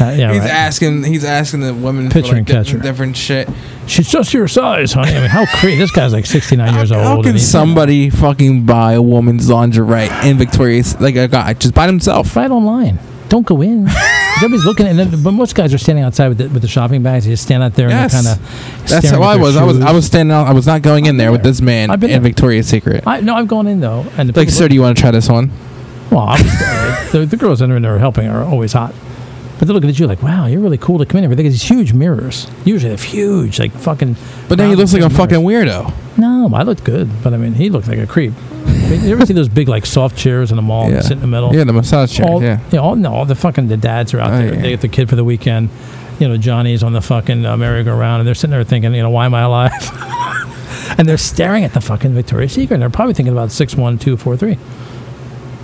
Uh, 0.00 0.14
yeah, 0.16 0.32
he's 0.32 0.40
right. 0.42 0.50
asking. 0.50 1.04
He's 1.04 1.24
asking 1.24 1.60
the 1.60 1.74
women 1.74 2.10
Pitcher 2.10 2.28
for 2.28 2.32
like 2.32 2.36
and 2.38 2.46
di- 2.46 2.52
catcher. 2.52 2.78
different 2.78 3.16
shit. 3.16 3.48
She's 3.86 4.08
just 4.08 4.32
your 4.32 4.48
size, 4.48 4.92
honey. 4.92 5.12
I 5.14 5.20
mean, 5.20 5.28
how 5.30 5.46
crazy. 5.46 5.76
This 5.78 5.90
guy's 5.90 6.12
like 6.12 6.26
69 6.26 6.74
years 6.74 6.90
old. 6.90 7.02
how 7.04 7.22
can 7.22 7.38
somebody 7.38 8.10
fucking 8.10 8.64
buy 8.66 8.94
a 8.94 9.02
woman's 9.02 9.48
lingerie 9.50 10.08
in 10.24 10.38
Victoria's 10.38 10.98
like 11.00 11.16
a 11.16 11.28
guy 11.28 11.52
just 11.54 11.74
by 11.74 11.86
himself? 11.86 12.34
right 12.36 12.50
online. 12.50 12.98
Don't 13.28 13.46
go 13.46 13.60
in. 13.62 13.88
Everybody's 14.36 14.64
looking, 14.64 14.86
and 14.86 14.98
then, 14.98 15.22
but 15.22 15.30
most 15.30 15.54
guys 15.54 15.72
are 15.72 15.78
standing 15.78 16.04
outside 16.04 16.28
with 16.28 16.38
the, 16.38 16.48
with 16.48 16.62
the 16.62 16.68
shopping 16.68 17.02
bags. 17.02 17.24
They 17.24 17.30
just 17.30 17.44
stand 17.44 17.62
out 17.62 17.74
there 17.74 17.88
Yes. 17.88 18.14
and 18.14 18.26
kind 18.26 18.38
of. 18.38 18.88
That's 18.90 19.08
how 19.08 19.22
I 19.22 19.36
was. 19.36 19.56
I 19.56 19.64
was 19.64 19.80
I 19.80 19.92
was 19.92 20.06
standing 20.06 20.32
out. 20.34 20.46
I 20.46 20.52
was 20.52 20.66
not 20.66 20.82
going 20.82 21.06
in 21.06 21.16
there 21.16 21.30
with 21.32 21.42
this 21.42 21.60
man 21.60 21.90
I've 21.90 22.00
been 22.00 22.10
in 22.10 22.22
there. 22.22 22.30
Victoria's 22.30 22.66
Secret. 22.66 23.06
I, 23.06 23.20
no, 23.20 23.34
I'm 23.34 23.46
going 23.46 23.66
in 23.66 23.80
though, 23.80 24.04
and 24.16 24.36
Like, 24.36 24.50
sir, 24.50 24.68
do 24.68 24.74
you 24.74 24.82
want 24.82 24.96
to 24.96 25.00
try 25.00 25.10
this 25.10 25.28
one? 25.28 25.50
Well, 26.10 26.20
obviously, 26.20 27.20
the, 27.20 27.26
the 27.26 27.36
girls 27.36 27.62
in 27.62 27.80
there 27.82 27.98
helping 27.98 28.28
are 28.28 28.42
always 28.44 28.72
hot. 28.72 28.94
But 29.58 29.66
they're 29.68 29.74
looking 29.74 29.88
at 29.90 29.98
you 29.98 30.06
like, 30.08 30.22
wow, 30.22 30.46
you're 30.46 30.60
really 30.60 30.78
cool 30.78 30.98
to 30.98 31.06
come 31.06 31.18
in 31.18 31.24
here. 31.30 31.34
They 31.36 31.44
got 31.44 31.50
these 31.50 31.62
huge 31.62 31.92
mirrors. 31.92 32.48
Usually 32.64 32.94
they're 32.94 33.04
huge, 33.06 33.60
like 33.60 33.72
fucking. 33.72 34.16
But 34.48 34.58
then 34.58 34.68
he 34.68 34.76
looks 34.76 34.92
like 34.92 35.02
a 35.02 35.08
mirrors. 35.08 35.16
fucking 35.16 35.38
weirdo. 35.40 35.92
No, 36.18 36.50
I 36.52 36.62
looked 36.64 36.82
good, 36.84 37.08
but 37.22 37.32
I 37.32 37.36
mean, 37.36 37.54
he 37.54 37.70
looked 37.70 37.86
like 37.88 37.98
a 37.98 38.06
creep. 38.06 38.32
I 38.66 38.88
mean, 38.90 39.04
you 39.04 39.12
ever 39.12 39.24
see 39.26 39.32
those 39.32 39.48
big 39.48 39.68
like 39.68 39.86
soft 39.86 40.16
chairs 40.18 40.50
in 40.50 40.56
the 40.56 40.62
mall? 40.62 40.90
Yeah. 40.90 41.00
Sit 41.00 41.12
in 41.12 41.20
the 41.20 41.26
middle. 41.28 41.54
Yeah, 41.54 41.64
the 41.64 41.72
massage 41.72 42.12
chair. 42.16 42.26
all, 42.26 42.42
yeah. 42.42 42.60
all, 42.78 42.96
no, 42.96 43.12
all 43.14 43.24
the 43.24 43.34
fucking 43.36 43.68
the 43.68 43.76
dads 43.76 44.12
are 44.12 44.20
out 44.20 44.32
Oh, 44.32 44.36
there. 44.38 44.54
yeah. 44.54 44.60
They 44.60 44.70
get 44.70 44.80
the 44.80 44.88
kid 44.88 45.08
for 45.08 45.16
the 45.16 45.24
weekend. 45.24 45.70
You 46.18 46.28
know, 46.28 46.36
Johnny's 46.36 46.82
on 46.82 46.92
the 46.92 47.00
fucking 47.00 47.44
uh, 47.46 47.56
merry-go-round, 47.56 48.20
and 48.20 48.26
they're 48.26 48.34
sitting 48.34 48.52
there 48.52 48.62
thinking, 48.64 48.94
you 48.94 49.02
know, 49.02 49.10
why 49.10 49.24
am 49.26 49.34
I 49.34 49.42
alive? 49.42 49.72
and 50.98 51.08
they're 51.08 51.16
staring 51.16 51.64
at 51.64 51.72
the 51.74 51.80
fucking 51.80 52.12
Victoria's 52.14 52.52
Secret, 52.52 52.74
and 52.74 52.82
they're 52.82 52.90
probably 52.90 53.14
thinking 53.14 53.32
about 53.32 53.50
six 53.50 53.74
one 53.74 53.98
two 53.98 54.16
four 54.16 54.36
three. 54.36 54.58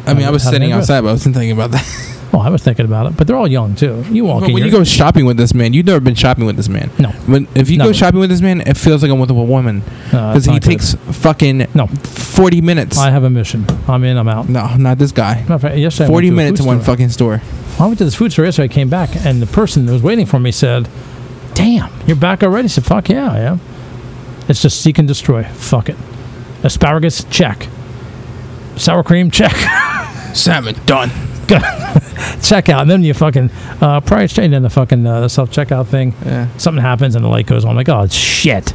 I 0.06 0.14
mean, 0.14 0.24
I 0.26 0.30
was 0.30 0.42
sitting 0.42 0.72
outside, 0.72 1.02
but 1.02 1.08
I 1.08 1.12
wasn't 1.12 1.34
thinking 1.34 1.52
about 1.52 1.70
that. 1.72 2.16
Well, 2.32 2.42
I 2.42 2.48
was 2.48 2.62
thinking 2.62 2.84
about 2.84 3.06
it, 3.06 3.16
but 3.16 3.26
they're 3.26 3.34
all 3.36 3.48
young 3.48 3.74
too. 3.74 4.04
You 4.10 4.24
walk 4.24 4.40
But 4.42 4.50
in, 4.50 4.54
when 4.54 4.62
you 4.62 4.68
you're- 4.70 4.78
go 4.80 4.84
shopping 4.84 5.24
with 5.26 5.36
this 5.36 5.52
man, 5.52 5.72
you've 5.72 5.86
never 5.86 5.98
been 5.98 6.14
shopping 6.14 6.44
with 6.46 6.56
this 6.56 6.68
man. 6.68 6.88
no, 6.98 7.08
When 7.26 7.48
if 7.56 7.68
you 7.70 7.76
go 7.78 7.92
shopping 7.92 8.20
with 8.20 8.30
this 8.30 8.40
man, 8.40 8.60
it 8.60 8.76
feels 8.76 9.02
like 9.02 9.10
I'm 9.10 9.18
with 9.18 9.30
a 9.30 9.34
woman 9.34 9.82
uh, 9.82 10.10
because 10.10 10.36
it's 10.36 10.46
he 10.46 10.52
not 10.52 10.62
good. 10.62 10.70
takes 10.70 10.94
fucking 11.18 11.66
No. 11.74 11.86
forty 11.88 12.60
minutes. 12.60 12.98
I 12.98 13.10
have 13.10 13.24
a 13.24 13.30
mission. 13.30 13.66
I'm 13.88 14.04
in. 14.04 14.16
I'm 14.16 14.28
out. 14.28 14.48
no, 14.48 14.76
not 14.76 14.98
this 14.98 15.10
guy. 15.12 15.40
Matter 15.42 15.54
of 15.54 15.62
fact, 15.62 15.76
yesterday 15.76 16.04
I 16.04 16.08
went 16.08 16.14
Forty 16.14 16.28
to 16.28 16.32
a 16.32 16.36
minutes 16.36 16.60
food 16.60 16.64
in 16.64 16.68
one 16.68 16.82
store. 16.82 16.94
fucking 16.94 17.08
store. 17.08 17.42
I 17.80 17.86
went 17.86 17.98
to 17.98 18.04
this 18.04 18.14
food 18.14 18.30
store 18.32 18.44
yesterday. 18.44 18.66
I 18.66 18.68
came 18.74 18.88
back, 18.88 19.10
and 19.26 19.42
the 19.42 19.46
person 19.46 19.86
that 19.86 19.92
was 19.92 20.02
waiting 20.02 20.26
for 20.26 20.38
me 20.38 20.52
said, 20.52 20.88
"Damn, 21.54 21.90
you're 22.06 22.16
back 22.16 22.42
already." 22.44 22.66
I 22.66 22.68
said, 22.68 22.84
"Fuck 22.84 23.08
yeah, 23.08 23.30
I 23.32 23.38
am." 23.40 23.60
It's 24.48 24.62
just 24.62 24.80
seek 24.80 24.98
and 24.98 25.08
destroy. 25.08 25.42
Fuck 25.44 25.88
it. 25.88 25.96
Asparagus, 26.62 27.24
check. 27.30 27.66
Sour 28.76 29.02
cream, 29.02 29.30
check. 29.30 29.52
Salmon 30.34 30.76
done. 30.86 31.10
check 32.42 32.68
out. 32.68 32.82
And 32.82 32.90
then 32.90 33.02
you 33.02 33.14
fucking 33.14 33.50
uh, 33.80 34.00
price 34.00 34.32
change 34.32 34.54
in 34.54 34.62
the 34.62 34.70
fucking 34.70 35.06
uh, 35.06 35.28
self 35.28 35.50
checkout 35.50 35.86
thing. 35.86 36.14
Yeah. 36.24 36.54
Something 36.56 36.82
happens 36.82 37.14
and 37.14 37.24
the 37.24 37.28
light 37.28 37.46
goes 37.46 37.64
on. 37.64 37.70
I'm 37.70 37.76
like, 37.76 37.88
oh 37.88 38.06
shit. 38.06 38.72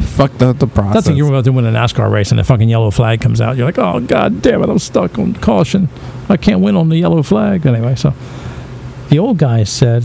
Fuck 0.00 0.38
the 0.38 0.52
the 0.52 0.66
process. 0.66 0.94
That's 0.94 1.06
like 1.08 1.16
you're 1.16 1.28
about 1.28 1.44
to 1.44 1.52
win 1.52 1.66
a 1.66 1.72
NASCAR 1.72 2.10
race 2.10 2.30
and 2.30 2.38
the 2.38 2.44
fucking 2.44 2.68
yellow 2.68 2.90
flag 2.90 3.20
comes 3.20 3.40
out. 3.40 3.56
You're 3.56 3.66
like, 3.66 3.78
oh 3.78 4.00
god 4.00 4.42
damn 4.42 4.62
it, 4.62 4.68
I'm 4.68 4.78
stuck 4.78 5.18
on 5.18 5.34
caution. 5.34 5.88
I 6.28 6.36
can't 6.36 6.60
win 6.60 6.76
on 6.76 6.88
the 6.88 6.96
yellow 6.96 7.22
flag. 7.22 7.66
Anyway, 7.66 7.94
so 7.96 8.14
the 9.10 9.18
old 9.18 9.38
guy 9.38 9.64
said, 9.64 10.04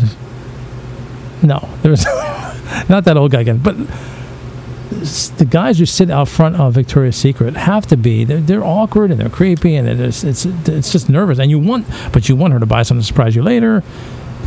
no, 1.42 1.70
there's 1.84 2.06
not 2.90 3.06
that 3.06 3.18
old 3.18 3.32
guy 3.32 3.42
again, 3.42 3.60
but 3.60 3.76
the 4.94 5.46
guys 5.46 5.80
who 5.80 5.86
sit 5.86 6.10
out 6.10 6.28
front 6.28 6.56
of 6.56 6.74
Victoria's 6.74 7.16
Secret 7.16 7.56
have 7.56 7.88
to 7.88 7.98
be. 7.98 8.24
They're, 8.24 8.40
they're 8.40 8.64
awkward 8.64 9.12
and 9.12 9.20
they're 9.20 9.30
creepy 9.30 9.76
and 9.76 9.88
they're 9.88 10.08
it's 10.08 10.24
it's 10.24 10.92
just 10.92 11.10
nervous. 11.10 11.40
And 11.40 11.50
you 11.50 11.60
want, 11.60 11.88
but 12.12 12.30
you 12.30 12.36
want 12.36 12.54
her 12.54 12.60
to 12.60 12.66
buy 12.66 12.84
something 12.84 13.02
to 13.02 13.08
surprise 13.08 13.36
you 13.36 13.44
later. 13.44 13.84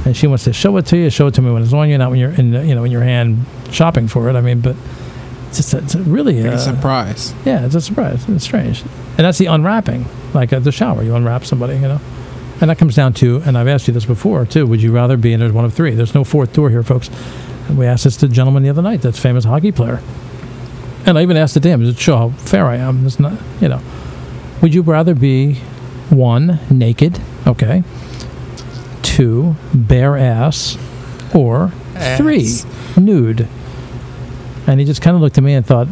And 0.05 0.17
she 0.17 0.27
wants 0.27 0.45
to 0.45 0.53
show 0.53 0.77
it 0.77 0.87
to 0.87 0.97
you. 0.97 1.11
Show 1.11 1.27
it 1.27 1.35
to 1.35 1.43
me 1.43 1.51
when 1.51 1.63
it's 1.63 1.73
on 1.73 1.89
you, 1.89 1.99
not 1.99 2.11
when 2.11 2.21
you're 2.21 2.31
in, 2.33 2.53
the, 2.53 2.65
you 2.65 2.75
know, 2.75 2.85
in 2.85 2.93
your 2.93 3.03
hand 3.03 3.45
shopping 3.73 4.09
for 4.09 4.29
it. 4.29 4.37
I 4.37 4.41
mean, 4.41 4.61
but 4.61 4.77
it's 5.49 5.57
just 5.57 5.75
it's 5.75 5.95
a 5.95 6.03
really 6.03 6.35
Big 6.43 6.53
uh, 6.53 6.59
surprise. 6.59 7.35
yeah, 7.45 7.65
it's 7.65 7.75
a 7.75 7.81
surprise. 7.81 8.29
It's 8.29 8.45
strange. 8.45 8.83
And 8.83 9.25
that's 9.25 9.39
the 9.39 9.47
unwrapping, 9.47 10.07
like 10.35 10.53
at 10.53 10.65
the 10.65 10.73
shower. 10.73 11.03
You 11.03 11.15
unwrap 11.15 11.45
somebody, 11.45 11.75
you 11.75 11.89
know? 11.89 12.01
And 12.61 12.71
that 12.71 12.79
comes 12.79 12.95
down 12.95 13.13
to, 13.15 13.43
and 13.45 13.59
I've 13.59 13.69
asked 13.69 13.87
you 13.87 13.93
this 13.95 14.07
before 14.07 14.47
too, 14.47 14.67
would 14.67 14.81
you 14.81 14.93
rather 14.93 15.17
be, 15.17 15.33
and 15.33 15.43
there's 15.43 15.53
one 15.53 15.65
of 15.65 15.75
three, 15.75 15.91
there's 15.91 16.15
no 16.15 16.25
fourth 16.25 16.53
door 16.53 16.71
here, 16.71 16.83
folks. 16.83 17.11
And 17.69 17.77
we 17.77 17.85
asked 17.85 18.05
this 18.05 18.17
to 18.19 18.29
the 18.29 18.35
gentleman 18.35 18.63
the 18.63 18.71
other 18.71 18.83
night, 18.83 19.03
that's 19.03 19.19
famous 19.19 19.45
hockey 19.45 19.73
player. 19.73 20.01
And 21.07 21.17
I 21.17 21.23
even 21.23 21.37
asked 21.37 21.55
the 21.55 21.61
to 21.61 21.95
show 21.95 22.17
how 22.17 22.29
fair 22.31 22.67
I 22.67 22.77
am. 22.77 23.07
It's 23.07 23.21
not, 23.21 23.33
you 23.61 23.69
know. 23.69 23.81
Would 24.61 24.75
you 24.75 24.83
rather 24.83 25.15
be 25.15 25.55
one, 26.11 26.59
naked, 26.69 27.21
okay? 27.47 27.85
Two, 29.03 29.55
bare 29.73 30.17
ass, 30.17 30.77
or 31.33 31.73
three, 32.17 32.51
nude? 32.97 33.47
And 34.67 34.81
he 34.81 34.85
just 34.85 35.01
kind 35.01 35.15
of 35.15 35.23
looked 35.23 35.39
at 35.39 35.45
me 35.45 35.55
and 35.55 35.65
thought, 35.65 35.87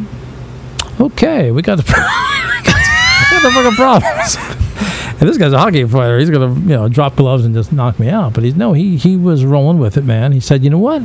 okay, 0.99 1.49
we 1.51 1.61
got 1.61 1.77
the, 1.77 1.83
we 1.83 2.69
got 2.69 3.41
the 3.41 3.51
fucking 3.51 3.75
problems. 3.75 4.35
and 5.21 5.29
this 5.29 5.37
guy's 5.37 5.53
a 5.53 5.57
hockey 5.57 5.85
player. 5.85 6.19
He's 6.19 6.29
gonna, 6.29 6.53
you 6.53 6.75
know, 6.75 6.89
drop 6.89 7.15
gloves 7.15 7.45
and 7.45 7.55
just 7.55 7.71
knock 7.71 7.99
me 7.99 8.09
out. 8.09 8.33
But 8.33 8.43
he's 8.43 8.55
no, 8.55 8.73
he 8.73 8.97
he 8.97 9.15
was 9.15 9.45
rolling 9.45 9.79
with 9.79 9.95
it, 9.95 10.03
man. 10.03 10.33
He 10.33 10.41
said, 10.41 10.65
you 10.65 10.69
know 10.69 10.77
what? 10.77 11.03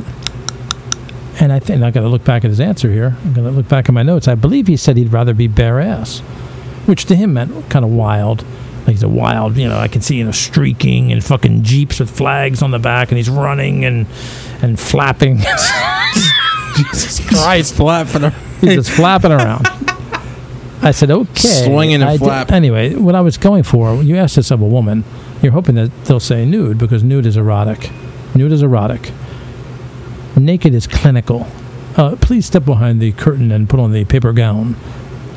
And 1.41 1.51
I 1.51 1.59
think 1.59 1.81
I 1.81 1.89
got 1.91 2.01
to 2.01 2.07
look 2.07 2.23
back 2.23 2.45
at 2.45 2.49
his 2.49 2.59
answer 2.59 2.91
here. 2.91 3.17
I'm 3.25 3.33
gonna 3.33 3.49
look 3.49 3.67
back 3.67 3.89
at 3.89 3.93
my 3.93 4.03
notes. 4.03 4.27
I 4.27 4.35
believe 4.35 4.67
he 4.67 4.77
said 4.77 4.95
he'd 4.95 5.11
rather 5.11 5.33
be 5.33 5.47
bare 5.47 5.81
ass, 5.81 6.19
which 6.85 7.05
to 7.05 7.15
him 7.15 7.33
meant 7.33 7.67
kind 7.69 7.83
of 7.83 7.89
wild. 7.91 8.45
Like 8.81 8.91
he's 8.91 9.03
a 9.03 9.09
wild, 9.09 9.57
you 9.57 9.67
know. 9.67 9.77
I 9.77 9.87
can 9.87 10.01
see 10.01 10.17
you 10.17 10.23
know 10.23 10.31
streaking 10.31 11.11
and 11.11 11.23
fucking 11.23 11.63
jeeps 11.63 11.99
with 11.99 12.15
flags 12.15 12.61
on 12.61 12.69
the 12.71 12.79
back, 12.79 13.09
and 13.09 13.17
he's 13.17 13.29
running 13.29 13.85
and 13.85 14.05
and 14.61 14.79
flapping. 14.79 15.37
Jesus 16.75 17.27
Christ! 17.27 17.75
Flapping. 17.75 18.31
He's 18.61 18.75
just 18.75 18.91
flapping 18.91 19.31
around. 19.31 19.67
I 20.83 20.91
said, 20.91 21.11
okay. 21.11 21.65
Swinging 21.65 21.95
and 21.95 22.03
I 22.03 22.13
did- 22.13 22.21
flapping. 22.23 22.55
Anyway, 22.55 22.95
what 22.95 23.13
I 23.13 23.21
was 23.21 23.37
going 23.37 23.63
for, 23.63 24.01
you 24.01 24.15
asked 24.15 24.35
this 24.35 24.49
of 24.51 24.61
a 24.61 24.65
woman, 24.65 25.03
you're 25.41 25.51
hoping 25.51 25.75
that 25.75 25.91
they'll 26.05 26.19
say 26.19 26.43
nude 26.45 26.77
because 26.79 27.03
nude 27.03 27.25
is 27.27 27.37
erotic. 27.37 27.91
Nude 28.35 28.51
is 28.51 28.63
erotic. 28.63 29.11
Naked 30.37 30.73
is 30.73 30.87
clinical. 30.87 31.47
Uh, 31.97 32.15
please 32.19 32.45
step 32.45 32.63
behind 32.65 33.01
the 33.01 33.11
curtain 33.11 33.51
and 33.51 33.69
put 33.69 33.79
on 33.79 33.91
the 33.91 34.05
paper 34.05 34.31
gown. 34.33 34.75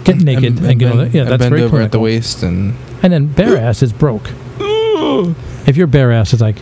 Get 0.05 0.16
naked 0.16 0.61
and, 0.62 0.78
get 0.78 0.92
on 0.92 0.99
the. 0.99 1.09
Yeah, 1.09 1.24
that's 1.24 1.38
bend 1.40 1.51
very 1.51 1.62
over 1.62 1.80
at 1.80 1.90
the 1.92 1.99
waist 1.99 2.42
and 2.42 2.74
And 3.03 3.12
then 3.12 3.26
bare 3.26 3.57
ass 3.68 3.82
is 3.82 3.92
broke. 3.92 4.30
if 5.66 5.76
you're 5.76 5.86
bare 5.86 6.12
ass, 6.12 6.32
it's 6.32 6.42
like 6.42 6.59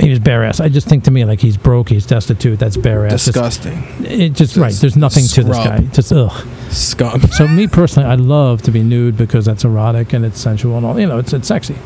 he's 0.00 0.18
bare 0.18 0.44
ass. 0.44 0.60
I 0.60 0.68
just 0.68 0.88
think 0.88 1.04
to 1.04 1.10
me 1.10 1.24
like 1.24 1.40
he's 1.40 1.56
broke, 1.56 1.88
he's 1.90 2.06
destitute. 2.06 2.58
That's 2.58 2.76
bare 2.76 3.04
ass. 3.06 3.12
It's- 3.12 3.24
disgusting. 3.26 3.82
It 4.06 4.30
just 4.34 4.56
right. 4.56 4.72
There's 4.72 4.96
nothing 4.96 5.24
to 5.26 5.42
this 5.44 5.56
Scrub. 5.56 5.78
guy. 5.78 5.82
Just 5.92 6.12
ugh. 6.12 6.46
Scum. 6.70 7.22
So 7.32 7.46
me 7.48 7.66
personally, 7.66 8.08
I 8.08 8.14
love 8.14 8.62
to 8.62 8.70
be 8.70 8.82
nude 8.82 9.16
because 9.16 9.44
that's 9.44 9.64
erotic 9.64 10.12
and 10.12 10.24
it's 10.24 10.40
sensual 10.40 10.76
and 10.76 10.86
all. 10.86 10.98
You 10.98 11.06
know, 11.06 11.18
it's 11.18 11.32
it's 11.32 11.48
sexy. 11.48 11.76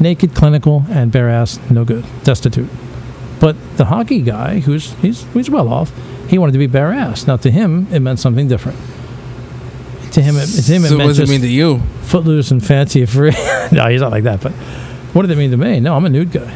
Naked, 0.00 0.34
clinical, 0.34 0.84
and 0.90 1.10
bare 1.12 1.28
ass, 1.30 1.58
no 1.70 1.84
good. 1.84 2.04
Destitute. 2.24 2.68
But 3.46 3.76
the 3.76 3.84
hockey 3.84 4.22
guy, 4.22 4.58
who's 4.58 4.92
he's 4.94 5.22
he's 5.32 5.48
well 5.48 5.68
off, 5.68 5.92
he 6.26 6.36
wanted 6.36 6.50
to 6.50 6.58
be 6.58 6.66
bare 6.66 6.90
ass. 6.92 7.28
Now 7.28 7.36
to 7.36 7.48
him, 7.48 7.86
it 7.92 8.00
meant 8.00 8.18
something 8.18 8.48
different. 8.48 8.76
to 10.14 10.20
him, 10.20 10.34
it, 10.36 10.46
to 10.48 10.62
him, 10.62 10.84
it 10.84 10.88
so 10.88 10.96
what 10.96 11.04
meant 11.04 11.16
does 11.16 11.20
it 11.20 11.28
mean 11.28 11.42
to 11.42 11.46
you? 11.48 11.78
footloose 12.02 12.50
and 12.50 12.60
fancy 12.60 13.06
free. 13.06 13.30
no, 13.70 13.86
he's 13.86 14.00
not 14.00 14.10
like 14.10 14.24
that. 14.24 14.40
But 14.40 14.50
what 15.14 15.22
did 15.22 15.30
it 15.30 15.36
mean 15.38 15.52
to 15.52 15.56
me? 15.56 15.78
No, 15.78 15.94
I'm 15.94 16.04
a 16.04 16.08
nude 16.08 16.32
guy. 16.32 16.52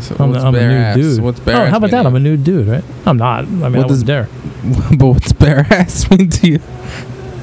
So 0.00 0.16
I'm, 0.18 0.30
what's 0.30 0.42
I'm 0.42 0.56
a 0.56 0.60
nude 0.60 0.72
ass? 0.72 0.96
dude. 0.96 1.20
What's 1.22 1.38
bare 1.38 1.62
oh, 1.62 1.66
how 1.66 1.76
about 1.76 1.92
that? 1.92 2.04
I'm 2.04 2.16
a 2.16 2.18
nude 2.18 2.42
dude, 2.42 2.66
right? 2.66 2.82
I'm 3.06 3.16
not. 3.16 3.44
I 3.44 3.46
mean, 3.46 3.62
I 3.62 3.68
What 3.68 3.86
does- 3.86 4.02
wasn't 4.02 4.06
there. 4.08 4.28
but 4.98 5.06
what's 5.06 5.32
bare 5.32 5.68
ass 5.70 6.10
mean 6.18 6.30
to 6.30 6.48
you? 6.48 6.58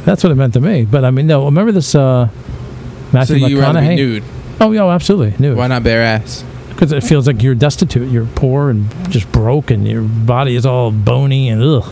That's 0.04 0.22
what 0.22 0.32
it 0.32 0.36
meant 0.36 0.56
to 0.56 0.60
me. 0.60 0.84
But 0.84 1.06
I 1.06 1.12
mean, 1.12 1.28
no. 1.28 1.46
Remember 1.46 1.72
this 1.72 1.96
uh, 1.96 2.28
Matthew 3.14 3.40
so 3.40 3.48
you 3.48 3.62
rather 3.62 3.80
be 3.80 3.86
McConaughey? 3.88 3.96
nude? 3.96 4.24
Oh, 4.60 4.74
yeah, 4.74 4.84
absolutely 4.84 5.34
nude. 5.40 5.56
Why 5.58 5.68
not 5.68 5.82
bare 5.84 6.02
ass? 6.02 6.44
Because 6.82 6.94
it 6.94 7.04
feels 7.04 7.28
like 7.28 7.44
you're 7.44 7.54
destitute. 7.54 8.10
You're 8.10 8.26
poor 8.26 8.72
and 8.72 8.90
just 9.12 9.32
broke, 9.32 9.70
and 9.70 9.88
your 9.88 10.02
body 10.02 10.56
is 10.56 10.66
all 10.66 10.90
bony 10.90 11.48
and 11.48 11.62
ugh. 11.62 11.84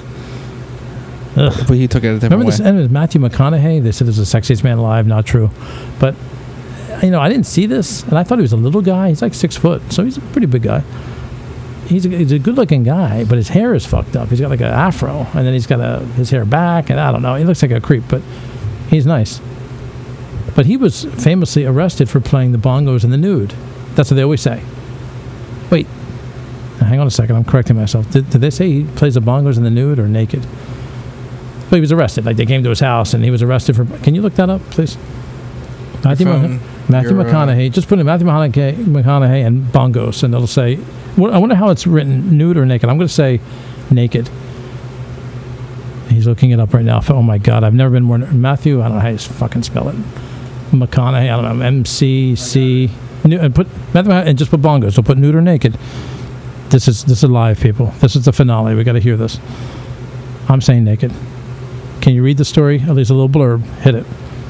Ugh. 1.38 1.54
But 1.68 1.78
he 1.78 1.88
took 1.88 2.04
it 2.04 2.08
a 2.08 2.14
different 2.16 2.24
Remember 2.24 2.46
way. 2.46 2.50
this? 2.50 2.60
And 2.60 2.76
it 2.76 2.82
was 2.82 2.90
Matthew 2.90 3.22
McConaughey. 3.22 3.84
They 3.84 3.92
said 3.92 4.08
this 4.08 4.18
is 4.18 4.32
the 4.32 4.40
sexiest 4.40 4.64
man 4.64 4.80
alive. 4.80 5.06
Not 5.06 5.28
true, 5.28 5.52
but 6.00 6.16
uh, 6.90 7.02
you 7.04 7.12
know 7.12 7.22
I 7.22 7.30
didn't 7.30 7.46
see 7.46 7.68
this, 7.68 8.02
and 8.02 8.18
I 8.18 8.24
thought 8.24 8.40
he 8.40 8.42
was 8.42 8.52
a 8.52 8.58
little 8.58 8.82
guy. 8.82 9.10
He's 9.10 9.22
like 9.22 9.36
six 9.36 9.56
foot, 9.56 9.94
so 9.94 10.04
he's 10.04 10.18
a 10.18 10.22
pretty 10.22 10.48
big 10.48 10.64
guy. 10.64 10.84
He's 11.86 12.08
a, 12.08 12.10
he's 12.10 12.32
a 12.32 12.40
good 12.40 12.56
looking 12.56 12.82
guy, 12.82 13.26
but 13.26 13.36
his 13.38 13.50
hair 13.50 13.76
is 13.76 13.86
fucked 13.86 14.16
up. 14.16 14.30
He's 14.30 14.42
got 14.42 14.50
like 14.50 14.62
an 14.62 14.74
afro, 14.74 15.28
and 15.36 15.46
then 15.46 15.54
he's 15.54 15.68
got 15.68 15.82
a 15.82 16.04
his 16.16 16.32
hair 16.32 16.46
back, 16.46 16.90
and 16.90 17.00
I 17.00 17.12
don't 17.12 17.22
know. 17.22 17.36
He 17.36 17.44
looks 17.44 17.62
like 17.62 17.70
a 17.70 17.80
creep, 17.80 18.06
but 18.10 18.24
he's 18.90 19.06
nice. 19.06 19.40
But 20.56 20.66
he 20.66 20.78
was 20.78 21.06
famously 21.06 21.64
arrested 21.64 22.10
for 22.10 22.20
playing 22.20 22.54
the 22.54 22.58
bongos 22.58 23.04
in 23.04 23.12
the 23.12 23.18
nude. 23.18 23.54
That's 23.94 24.10
what 24.10 24.16
they 24.16 24.24
always 24.24 24.42
say. 24.42 24.64
Hang 26.90 27.00
on 27.00 27.08
a 27.08 27.12
second. 27.12 27.36
I'm 27.36 27.46
correcting 27.46 27.76
myself. 27.76 28.10
Did, 28.12 28.30
did 28.32 28.42
they 28.42 28.50
say 28.50 28.70
he 28.70 28.84
plays 28.84 29.14
the 29.14 29.22
bongos 29.22 29.58
in 29.58 29.64
the 29.64 29.70
nude 29.70 30.00
or 30.00 30.08
naked? 30.08 30.46
But 31.70 31.76
he 31.76 31.82
was 31.82 31.92
arrested. 31.92 32.26
Like 32.26 32.36
they 32.36 32.48
came 32.48 32.64
to 32.64 32.70
his 32.70 32.80
house 32.80 33.14
and 33.14 33.24
he 33.24 33.30
was 33.30 33.44
arrested 33.44 33.76
for. 33.76 33.86
Can 34.00 34.16
you 34.16 34.24
look 34.24 34.34
that 34.34 34.50
up, 34.50 34.62
please? 34.72 34.98
Matthew, 36.04 36.26
phone, 36.26 36.54
Mc- 36.54 36.90
Matthew 36.90 37.20
uh, 37.20 37.24
McConaughey. 37.24 37.72
Just 37.72 37.88
put 37.88 38.00
in 38.00 38.06
Matthew 38.06 38.26
McConaughey, 38.26 38.74
McConaughey 38.86 39.46
and 39.46 39.66
bongos, 39.66 40.24
and 40.24 40.34
it'll 40.34 40.48
say. 40.48 40.80
I 41.18 41.38
wonder 41.38 41.56
how 41.56 41.70
it's 41.70 41.86
written, 41.86 42.38
nude 42.38 42.58
or 42.58 42.66
naked. 42.66 42.90
I'm 42.90 42.98
going 42.98 43.08
to 43.08 43.14
say 43.14 43.42
naked. 43.92 44.30
He's 46.10 46.26
looking 46.26 46.52
it 46.52 46.60
up 46.60 46.74
right 46.74 46.86
now. 46.86 47.02
Oh 47.10 47.22
my 47.22 47.38
God, 47.38 47.64
I've 47.64 47.74
never 47.74 47.92
been 47.92 48.04
more. 48.04 48.18
Matthew, 48.18 48.82
I 48.82 48.88
don't 48.88 48.96
know 48.96 49.02
how 49.02 49.10
you 49.10 49.18
fucking 49.18 49.64
spell 49.64 49.90
it. 49.90 49.96
McConaughey, 50.72 51.32
I 51.32 51.42
don't 51.42 51.60
know. 51.60 51.66
M 51.66 51.86
C 51.86 52.36
C. 52.36 52.90
And 53.24 53.54
put 53.54 53.68
Matthew 53.94 54.12
and 54.12 54.38
just 54.38 54.50
put 54.50 54.62
bongos. 54.62 54.94
So 54.94 55.02
put 55.02 55.18
nude 55.18 55.36
or 55.36 55.42
naked. 55.42 55.78
This 56.70 56.88
is 56.88 57.04
this 57.06 57.24
is 57.24 57.30
live, 57.30 57.60
people. 57.60 57.88
This 58.00 58.16
is 58.16 58.26
the 58.26 58.34
finale. 58.34 58.76
We 58.76 58.84
got 58.84 58.94
to 58.94 59.00
hear 59.00 59.18
this. 59.18 59.40
I'm 60.48 60.62
saying 60.62 60.84
naked. 60.84 61.12
Can 62.02 62.14
you 62.14 62.24
read 62.24 62.38
the 62.38 62.46
story? 62.46 62.80
At 62.82 62.96
least 62.96 63.10
a 63.10 63.14
little 63.14 63.30
blurb. 63.30 63.64
Hit 63.82 63.96
it. 63.96 64.06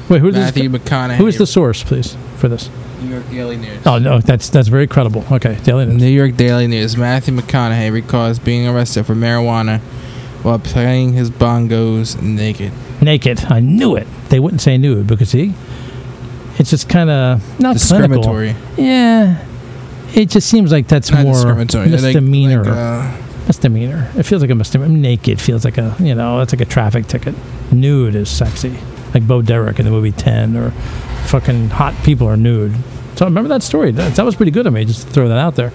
Wait, 0.08 0.20
who 0.20 0.30
Matthew 0.32 0.64
is 0.64 0.80
McConaughey. 0.80 1.16
who 1.16 1.26
is 1.26 1.38
the 1.38 1.46
source, 1.46 1.82
please, 1.82 2.16
for 2.36 2.48
this? 2.48 2.68
New 3.00 3.10
York 3.10 3.30
Daily 3.30 3.56
News. 3.56 3.86
Oh 3.86 3.98
no, 3.98 4.18
that's 4.20 4.50
that's 4.50 4.68
very 4.68 4.86
credible. 4.86 5.24
Okay, 5.30 5.56
Daily 5.62 5.86
News. 5.86 6.00
New 6.00 6.08
York 6.08 6.36
Daily 6.36 6.66
News. 6.66 6.96
Matthew 6.96 7.34
McConaughey 7.34 7.92
recalls 7.92 8.38
being 8.38 8.66
arrested 8.68 9.06
for 9.06 9.14
marijuana 9.14 9.80
while 10.42 10.58
playing 10.58 11.12
his 11.12 11.30
bongos 11.30 12.20
naked. 12.20 12.72
Naked. 13.00 13.44
I 13.46 13.60
knew 13.60 13.96
it. 13.96 14.06
They 14.28 14.40
wouldn't 14.40 14.60
say 14.60 14.76
nude 14.76 15.06
because 15.06 15.30
see, 15.30 15.54
it's 16.58 16.70
just 16.70 16.88
kind 16.88 17.08
of 17.08 17.60
not 17.60 17.76
clinical. 17.76 18.22
Discriminatory. 18.22 18.54
Yeah, 18.76 19.42
it 20.14 20.28
just 20.30 20.48
seems 20.48 20.72
like 20.72 20.88
that's 20.88 21.10
Not 21.10 21.22
more 21.22 21.34
discriminatory. 21.34 21.88
Like- 21.88 22.02
misdemeanor. 22.02 22.64
like, 22.64 22.74
uh, 22.76 23.16
misdemeanor. 23.46 24.10
It 24.16 24.22
feels 24.24 24.42
like 24.42 24.50
a 24.50 24.54
misdemeanor. 24.54 24.96
Naked 24.96 25.40
feels 25.40 25.64
like 25.64 25.78
a 25.78 25.94
you 25.98 26.14
know 26.14 26.38
that's 26.38 26.52
like 26.52 26.60
a 26.60 26.64
traffic 26.70 27.06
ticket. 27.06 27.34
Nude 27.72 28.14
is 28.14 28.28
sexy, 28.30 28.76
like 29.14 29.26
Bo 29.26 29.42
Derek 29.42 29.78
in 29.78 29.84
the 29.84 29.90
movie 29.90 30.12
Ten, 30.12 30.56
or 30.56 30.70
fucking 31.26 31.70
hot 31.70 31.94
people 32.04 32.26
are 32.28 32.36
nude. 32.36 32.74
So 33.16 33.24
I 33.24 33.28
remember 33.28 33.48
that 33.48 33.62
story. 33.62 33.90
That, 33.92 34.14
that 34.14 34.24
was 34.24 34.34
pretty 34.36 34.50
good 34.52 34.66
of 34.66 34.72
me. 34.72 34.84
Just 34.84 35.06
to 35.06 35.12
throw 35.12 35.28
that 35.28 35.38
out 35.38 35.54
there. 35.56 35.72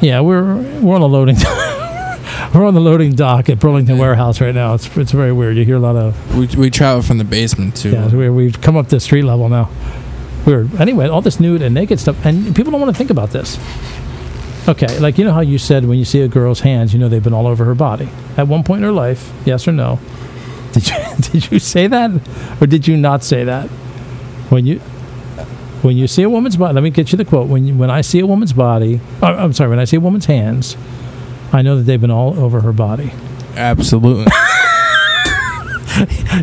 Yeah, 0.00 0.20
we're 0.20 0.56
we're 0.80 0.94
on 0.94 1.00
the 1.00 1.08
loading. 1.08 1.36
we're 2.54 2.66
on 2.66 2.74
the 2.74 2.80
loading 2.80 3.14
dock 3.14 3.48
at 3.48 3.58
Burlington 3.58 3.98
Warehouse 3.98 4.40
right 4.40 4.54
now. 4.54 4.74
It's 4.74 4.94
it's 4.96 5.12
very 5.12 5.32
weird. 5.32 5.56
You 5.56 5.64
hear 5.64 5.76
a 5.76 5.80
lot 5.80 5.96
of 5.96 6.36
we, 6.36 6.46
we 6.56 6.70
travel 6.70 7.02
from 7.02 7.18
the 7.18 7.24
basement 7.24 7.76
too. 7.76 7.90
yeah. 7.90 8.08
We, 8.14 8.28
we've 8.30 8.60
come 8.60 8.76
up 8.76 8.88
to 8.88 9.00
street 9.00 9.22
level 9.22 9.48
now. 9.48 9.70
Weird. 10.46 10.74
Anyway, 10.80 11.08
all 11.08 11.20
this 11.20 11.38
nude 11.38 11.62
and 11.62 11.74
naked 11.74 12.00
stuff, 12.00 12.24
and 12.24 12.54
people 12.54 12.72
don't 12.72 12.80
want 12.80 12.92
to 12.92 12.98
think 12.98 13.10
about 13.10 13.30
this. 13.30 13.58
Okay, 14.68 14.98
like 15.00 15.18
you 15.18 15.24
know 15.24 15.32
how 15.32 15.40
you 15.40 15.58
said 15.58 15.84
when 15.86 15.98
you 15.98 16.04
see 16.04 16.20
a 16.20 16.28
girl's 16.28 16.60
hands, 16.60 16.92
you 16.92 16.98
know 16.98 17.08
they've 17.08 17.22
been 17.22 17.32
all 17.34 17.46
over 17.46 17.64
her 17.64 17.74
body 17.74 18.08
at 18.36 18.46
one 18.46 18.62
point 18.62 18.78
in 18.78 18.84
her 18.84 18.92
life. 18.92 19.32
Yes 19.44 19.66
or 19.66 19.72
no? 19.72 19.98
Did 20.72 20.88
you 20.88 20.94
did 21.20 21.52
you 21.52 21.58
say 21.58 21.86
that, 21.86 22.10
or 22.60 22.66
did 22.66 22.88
you 22.88 22.96
not 22.96 23.22
say 23.22 23.44
that? 23.44 23.68
When 24.48 24.64
you 24.64 24.78
when 25.82 25.98
you 25.98 26.06
see 26.06 26.22
a 26.22 26.30
woman's 26.30 26.56
body, 26.56 26.72
let 26.72 26.82
me 26.82 26.88
get 26.88 27.12
you 27.12 27.18
the 27.18 27.26
quote. 27.26 27.46
When 27.48 27.66
you, 27.66 27.74
when 27.74 27.90
I 27.90 28.00
see 28.00 28.20
a 28.20 28.26
woman's 28.26 28.54
body, 28.54 29.00
oh, 29.20 29.26
I'm 29.26 29.52
sorry, 29.52 29.68
when 29.68 29.78
I 29.78 29.84
see 29.84 29.96
a 29.96 30.00
woman's 30.00 30.24
hands, 30.24 30.78
I 31.52 31.60
know 31.60 31.76
that 31.76 31.82
they've 31.82 32.00
been 32.00 32.10
all 32.10 32.38
over 32.40 32.62
her 32.62 32.72
body. 32.72 33.12
Absolutely. 33.54 34.26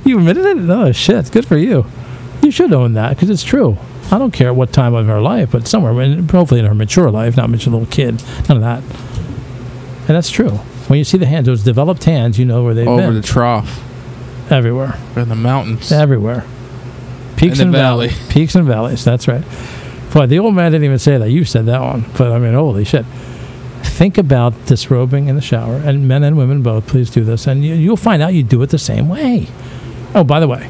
You 0.05 0.19
admitted 0.19 0.45
it? 0.45 0.69
Oh 0.69 0.91
shit! 0.91 1.31
Good 1.31 1.45
for 1.45 1.57
you. 1.57 1.85
You 2.41 2.51
should 2.51 2.71
own 2.73 2.93
that 2.93 3.09
because 3.09 3.29
it's 3.29 3.43
true. 3.43 3.77
I 4.11 4.17
don't 4.17 4.31
care 4.31 4.53
what 4.53 4.73
time 4.73 4.93
of 4.95 5.05
her 5.07 5.21
life, 5.21 5.51
but 5.51 5.67
somewhere, 5.67 5.93
hopefully 6.31 6.59
in 6.59 6.65
her 6.65 6.73
mature 6.73 7.11
life, 7.11 7.37
not 7.37 7.49
mature 7.49 7.71
little 7.73 7.87
kid, 7.87 8.23
none 8.47 8.57
of 8.57 8.63
that. 8.63 8.81
And 10.07 10.15
that's 10.15 10.31
true. 10.31 10.49
When 10.87 10.97
you 10.97 11.05
see 11.05 11.17
the 11.19 11.27
hands, 11.27 11.45
those 11.45 11.63
developed 11.63 12.03
hands, 12.05 12.39
you 12.39 12.45
know 12.45 12.63
where 12.63 12.73
they've 12.73 12.87
Over 12.87 13.01
been. 13.07 13.15
the 13.15 13.21
trough. 13.21 13.83
everywhere, 14.51 14.97
In 15.15 15.29
the 15.29 15.35
mountains. 15.35 15.91
everywhere. 15.91 16.43
Peaks 17.37 17.59
In 17.59 17.67
and 17.67 17.73
the 17.73 17.77
valleys. 17.77 18.11
valley. 18.13 18.31
Peaks 18.33 18.55
and 18.55 18.65
valleys. 18.65 19.03
That's 19.05 19.27
right. 19.27 19.43
Boy, 20.11 20.25
the 20.25 20.39
old 20.39 20.55
man 20.55 20.71
didn't 20.71 20.85
even 20.85 20.97
say 20.97 21.17
that. 21.19 21.29
You 21.29 21.45
said 21.45 21.67
that 21.67 21.79
one. 21.81 22.03
But 22.17 22.31
I 22.31 22.39
mean, 22.39 22.53
holy 22.55 22.83
shit. 22.85 23.05
Think 23.83 24.17
about 24.17 24.53
disrobing 24.65 25.27
in 25.27 25.35
the 25.35 25.41
shower, 25.41 25.75
and 25.75 26.07
men 26.07 26.23
and 26.23 26.35
women 26.37 26.63
both. 26.63 26.87
Please 26.87 27.09
do 27.11 27.23
this, 27.23 27.45
and 27.47 27.63
you, 27.63 27.75
you'll 27.75 27.95
find 27.97 28.21
out 28.23 28.33
you 28.33 28.41
do 28.43 28.61
it 28.63 28.71
the 28.71 28.79
same 28.79 29.07
way. 29.07 29.47
Oh, 30.15 30.23
by 30.23 30.39
the 30.39 30.47
way, 30.47 30.67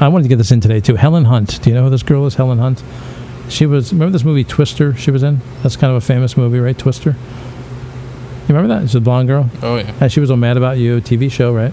I 0.00 0.08
wanted 0.08 0.24
to 0.24 0.28
get 0.28 0.36
this 0.36 0.52
in 0.52 0.60
today 0.60 0.80
too. 0.80 0.96
Helen 0.96 1.24
Hunt. 1.24 1.62
Do 1.62 1.70
you 1.70 1.74
know 1.74 1.84
who 1.84 1.90
this 1.90 2.02
girl 2.02 2.26
is? 2.26 2.34
Helen 2.34 2.58
Hunt. 2.58 2.82
She 3.48 3.64
was. 3.66 3.92
Remember 3.92 4.12
this 4.12 4.24
movie 4.24 4.44
Twister? 4.44 4.94
She 4.96 5.10
was 5.10 5.22
in. 5.22 5.40
That's 5.62 5.76
kind 5.76 5.90
of 5.90 5.96
a 5.96 6.04
famous 6.04 6.36
movie, 6.36 6.58
right? 6.58 6.76
Twister. 6.76 7.10
You 7.10 8.54
remember 8.54 8.74
that? 8.74 8.82
She's 8.88 8.94
a 8.94 9.00
blonde 9.00 9.26
girl, 9.28 9.50
Oh 9.62 9.76
yeah. 9.76 9.92
and 10.00 10.12
she 10.12 10.20
was 10.20 10.30
on 10.30 10.38
Mad 10.38 10.56
About 10.56 10.78
You 10.78 11.00
TV 11.00 11.30
show, 11.32 11.52
right? 11.52 11.72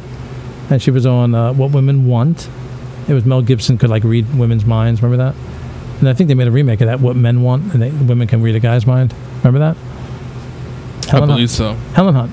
And 0.71 0.81
she 0.81 0.89
was 0.89 1.05
on 1.05 1.35
uh, 1.35 1.53
What 1.53 1.71
Women 1.71 2.07
Want. 2.07 2.49
It 3.07 3.13
was 3.13 3.25
Mel 3.25 3.41
Gibson 3.43 3.77
could 3.77 3.89
like 3.91 4.03
read 4.03 4.33
women's 4.35 4.65
minds. 4.65 5.01
Remember 5.03 5.23
that? 5.23 5.35
And 5.99 6.09
I 6.09 6.13
think 6.13 6.29
they 6.29 6.33
made 6.33 6.47
a 6.47 6.51
remake 6.51 6.81
of 6.81 6.87
that. 6.87 6.99
What 6.99 7.15
Men 7.15 7.41
Want, 7.43 7.73
and 7.73 7.81
they, 7.81 7.91
women 7.91 8.27
can 8.27 8.41
read 8.41 8.55
a 8.55 8.59
guy's 8.59 8.87
mind. 8.87 9.13
Remember 9.43 9.59
that? 9.59 9.77
I 11.07 11.11
Helen 11.11 11.29
Hunt. 11.29 11.37
believe 11.37 11.51
so. 11.51 11.73
Helen 11.93 12.15
Hunt. 12.15 12.31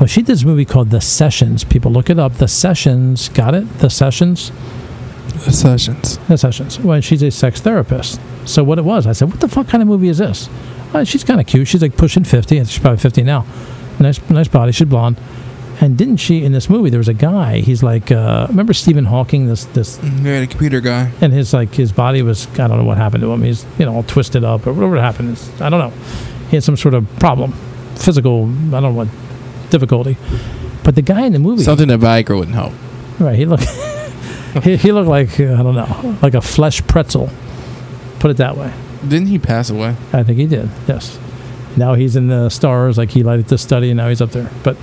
Well, 0.00 0.06
she 0.06 0.20
did 0.20 0.26
this 0.28 0.44
movie 0.44 0.64
called 0.64 0.88
The 0.90 1.00
Sessions. 1.00 1.64
People 1.64 1.90
look 1.90 2.08
it 2.08 2.18
up. 2.18 2.34
The 2.34 2.48
Sessions. 2.48 3.28
Got 3.30 3.54
it? 3.54 3.78
The 3.80 3.90
Sessions. 3.90 4.52
The 5.44 5.52
sessions. 5.52 6.18
The 6.28 6.36
Sessions. 6.38 6.78
Well, 6.80 7.00
she's 7.00 7.22
a 7.22 7.30
sex 7.30 7.60
therapist. 7.60 8.20
So 8.46 8.64
what 8.64 8.78
it 8.78 8.84
was, 8.84 9.06
I 9.06 9.12
said, 9.12 9.28
what 9.30 9.40
the 9.40 9.48
fuck 9.48 9.68
kind 9.68 9.82
of 9.82 9.88
movie 9.88 10.08
is 10.08 10.18
this? 10.18 10.48
Uh, 10.94 11.04
she's 11.04 11.24
kind 11.24 11.40
of 11.40 11.46
cute. 11.46 11.68
She's 11.68 11.82
like 11.82 11.96
pushing 11.96 12.24
fifty. 12.24 12.58
and 12.58 12.68
She's 12.68 12.80
probably 12.80 12.98
fifty 12.98 13.22
now. 13.22 13.44
Nice, 14.00 14.20
nice 14.30 14.48
body. 14.48 14.72
She's 14.72 14.86
blonde. 14.88 15.16
And 15.80 15.98
didn't 15.98 16.16
she 16.16 16.42
in 16.42 16.52
this 16.52 16.70
movie? 16.70 16.88
There 16.88 16.98
was 16.98 17.08
a 17.08 17.12
guy. 17.14 17.58
He's 17.60 17.82
like, 17.82 18.10
uh, 18.10 18.46
remember 18.48 18.72
Stephen 18.72 19.04
Hawking? 19.04 19.46
This 19.46 19.64
this 19.66 19.98
Yeah, 20.02 20.40
the 20.40 20.46
computer 20.46 20.80
guy. 20.80 21.10
and 21.20 21.32
his 21.32 21.52
like 21.52 21.74
his 21.74 21.92
body 21.92 22.22
was 22.22 22.46
I 22.58 22.66
don't 22.68 22.78
know 22.78 22.84
what 22.84 22.96
happened 22.96 23.22
to 23.22 23.32
him. 23.32 23.42
He's 23.42 23.66
you 23.78 23.84
know 23.84 23.94
all 23.96 24.02
twisted 24.04 24.42
up 24.42 24.66
or 24.66 24.72
whatever 24.72 24.96
happened. 25.00 25.32
It's, 25.32 25.60
I 25.60 25.68
don't 25.68 25.80
know. 25.80 25.90
He 26.48 26.56
had 26.56 26.64
some 26.64 26.76
sort 26.76 26.94
of 26.94 27.06
problem, 27.18 27.52
physical. 27.96 28.44
I 28.44 28.80
don't 28.80 28.82
know 28.82 28.92
what 28.92 29.08
difficulty. 29.70 30.16
But 30.82 30.94
the 30.94 31.02
guy 31.02 31.22
in 31.26 31.32
the 31.32 31.40
movie, 31.40 31.62
Something 31.64 31.88
that 31.88 31.98
Viagra 32.00 32.38
wouldn't 32.38 32.54
help. 32.54 32.72
right? 33.18 33.36
He 33.36 33.44
looked 33.44 33.64
he, 34.62 34.76
he 34.76 34.92
looked 34.92 35.08
like 35.08 35.40
I 35.40 35.62
don't 35.62 35.74
know, 35.74 36.18
like 36.22 36.34
a 36.34 36.40
flesh 36.40 36.86
pretzel. 36.86 37.30
Put 38.18 38.30
it 38.30 38.36
that 38.38 38.56
way. 38.56 38.72
Didn't 39.02 39.28
he 39.28 39.38
pass 39.38 39.70
away? 39.70 39.96
I 40.12 40.22
think 40.22 40.38
he 40.38 40.46
did. 40.46 40.68
Yes. 40.88 41.18
Now 41.76 41.94
he's 41.94 42.16
in 42.16 42.28
the 42.28 42.48
stars, 42.48 42.96
like 42.96 43.10
he 43.10 43.22
lighted 43.22 43.46
the 43.46 43.58
study, 43.58 43.90
and 43.90 43.98
now 43.98 44.08
he's 44.08 44.22
up 44.22 44.30
there. 44.30 44.50
But 44.62 44.76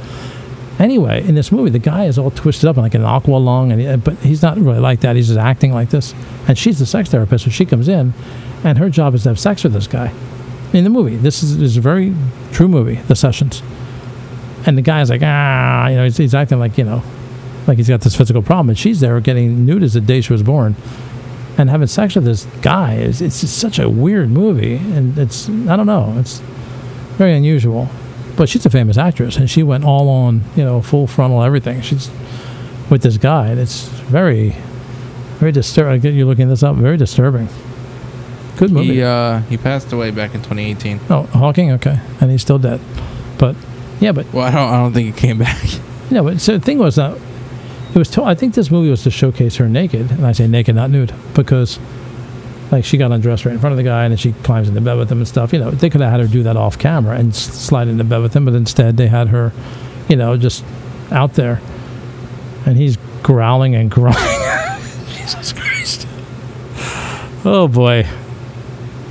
anyway, 0.79 1.27
in 1.27 1.35
this 1.35 1.51
movie, 1.51 1.71
the 1.71 1.79
guy 1.79 2.05
is 2.05 2.17
all 2.17 2.31
twisted 2.31 2.69
up 2.69 2.77
and 2.77 2.83
like 2.83 2.93
an 2.93 3.03
aqua 3.03 3.37
lung, 3.37 3.71
and 3.71 4.03
but 4.03 4.17
he's 4.19 4.41
not 4.41 4.57
really 4.57 4.79
like 4.79 5.01
that. 5.01 5.15
He's 5.15 5.27
just 5.27 5.39
acting 5.39 5.73
like 5.73 5.89
this. 5.89 6.13
And 6.47 6.57
she's 6.57 6.79
the 6.79 6.85
sex 6.85 7.09
therapist, 7.09 7.45
so 7.45 7.49
she 7.49 7.65
comes 7.65 7.87
in, 7.87 8.13
and 8.63 8.77
her 8.77 8.89
job 8.89 9.15
is 9.15 9.23
to 9.23 9.29
have 9.29 9.39
sex 9.39 9.63
with 9.63 9.73
this 9.73 9.87
guy. 9.87 10.13
In 10.73 10.83
the 10.83 10.89
movie, 10.89 11.15
this 11.15 11.43
is, 11.43 11.59
is 11.61 11.77
a 11.77 11.81
very 11.81 12.15
true 12.51 12.67
movie, 12.67 12.95
The 12.95 13.15
Sessions. 13.15 13.61
And 14.65 14.77
the 14.77 14.81
guy's 14.81 15.09
like, 15.09 15.21
ah, 15.23 15.87
you 15.87 15.95
know, 15.95 16.03
he's, 16.05 16.17
he's 16.17 16.33
acting 16.33 16.59
like 16.59 16.77
you 16.77 16.83
know, 16.83 17.03
like 17.67 17.77
he's 17.77 17.89
got 17.89 18.01
this 18.01 18.15
physical 18.15 18.41
problem, 18.41 18.69
and 18.69 18.77
she's 18.77 18.99
there 18.99 19.19
getting 19.19 19.65
nude 19.65 19.83
as 19.83 19.93
the 19.93 20.01
day 20.01 20.21
she 20.21 20.33
was 20.33 20.43
born 20.43 20.75
and 21.57 21.69
having 21.69 21.87
sex 21.87 22.15
with 22.15 22.25
this 22.25 22.45
guy 22.63 22.95
is 22.95 23.21
it's 23.21 23.41
just 23.41 23.57
such 23.59 23.77
a 23.77 23.87
weird 23.87 24.27
movie 24.29 24.75
and 24.77 25.15
it's 25.19 25.47
I 25.49 25.75
don't 25.75 25.85
know 25.85 26.15
it's 26.17 26.39
very 27.19 27.35
unusual 27.35 27.89
but 28.35 28.49
she's 28.49 28.65
a 28.65 28.71
famous 28.71 28.97
actress 28.97 29.37
and 29.37 29.47
she 29.47 29.61
went 29.61 29.83
all 29.85 30.09
on 30.09 30.41
you 30.55 30.63
know 30.63 30.81
full 30.81 31.05
frontal 31.05 31.43
everything 31.43 31.81
she's 31.81 32.09
with 32.89 33.03
this 33.03 33.17
guy 33.17 33.49
and 33.49 33.59
it's 33.59 33.87
very 34.09 34.55
Very 35.39 35.51
disturbing. 35.51 35.93
I 35.93 35.97
get 35.97 36.13
you 36.13 36.25
looking 36.25 36.47
this 36.49 36.63
up. 36.63 36.75
Very 36.75 36.97
disturbing. 36.97 37.47
Good 38.57 38.71
movie. 38.71 38.95
He 38.95 39.03
uh, 39.03 39.39
he 39.41 39.57
passed 39.57 39.91
away 39.91 40.11
back 40.11 40.33
in 40.35 40.41
2018. 40.41 40.99
oh, 41.09 41.23
Hawking. 41.33 41.71
Okay, 41.73 41.99
and 42.21 42.31
he's 42.31 42.41
still 42.41 42.59
dead. 42.59 42.79
But 43.37 43.55
yeah, 43.99 44.11
but 44.11 44.31
Well, 44.33 44.45
I 44.45 44.51
don't 44.51 44.73
I 44.73 44.77
don't 44.77 44.93
think 44.93 45.13
he 45.13 45.21
came 45.21 45.37
back. 45.37 45.61
no. 46.11 46.23
But 46.23 46.39
so 46.39 46.57
the 46.57 46.63
thing 46.63 46.79
was 46.79 46.95
that 46.95 47.17
it 47.93 47.99
was. 47.99 48.09
To, 48.11 48.23
I 48.23 48.35
think 48.35 48.55
this 48.55 48.71
movie 48.71 48.89
was 48.89 49.03
to 49.03 49.11
showcase 49.11 49.57
her 49.57 49.69
naked, 49.69 50.11
and 50.11 50.25
I 50.25 50.31
say 50.31 50.47
naked, 50.47 50.75
not 50.75 50.89
nude, 50.89 51.13
because 51.33 51.79
like 52.71 52.83
she 52.83 52.97
got 52.97 53.11
undressed 53.11 53.45
right 53.45 53.53
in 53.53 53.59
front 53.59 53.71
of 53.71 53.77
the 53.77 53.83
guy, 53.83 54.03
and 54.03 54.11
then 54.11 54.17
she 54.17 54.33
climbs 54.33 54.67
into 54.67 54.81
bed 54.81 54.97
with 54.97 55.11
him 55.11 55.19
and 55.19 55.27
stuff. 55.27 55.53
You 55.53 55.59
know, 55.59 55.71
they 55.71 55.89
could 55.89 56.01
have 56.01 56.11
had 56.11 56.19
her 56.19 56.27
do 56.27 56.43
that 56.43 56.57
off 56.57 56.79
camera 56.79 57.17
and 57.17 57.35
slide 57.35 57.87
into 57.87 58.03
bed 58.03 58.19
with 58.19 58.33
him, 58.35 58.45
but 58.45 58.55
instead 58.55 58.97
they 58.97 59.07
had 59.07 59.27
her, 59.29 59.53
you 60.09 60.15
know, 60.15 60.37
just 60.37 60.65
out 61.11 61.33
there, 61.33 61.61
and 62.65 62.77
he's 62.77 62.97
growling 63.21 63.75
and 63.75 63.91
growling. 63.91 64.17
Jesus 65.15 65.53
Christ. 65.53 66.07
Oh 67.45 67.67
boy. 67.71 68.07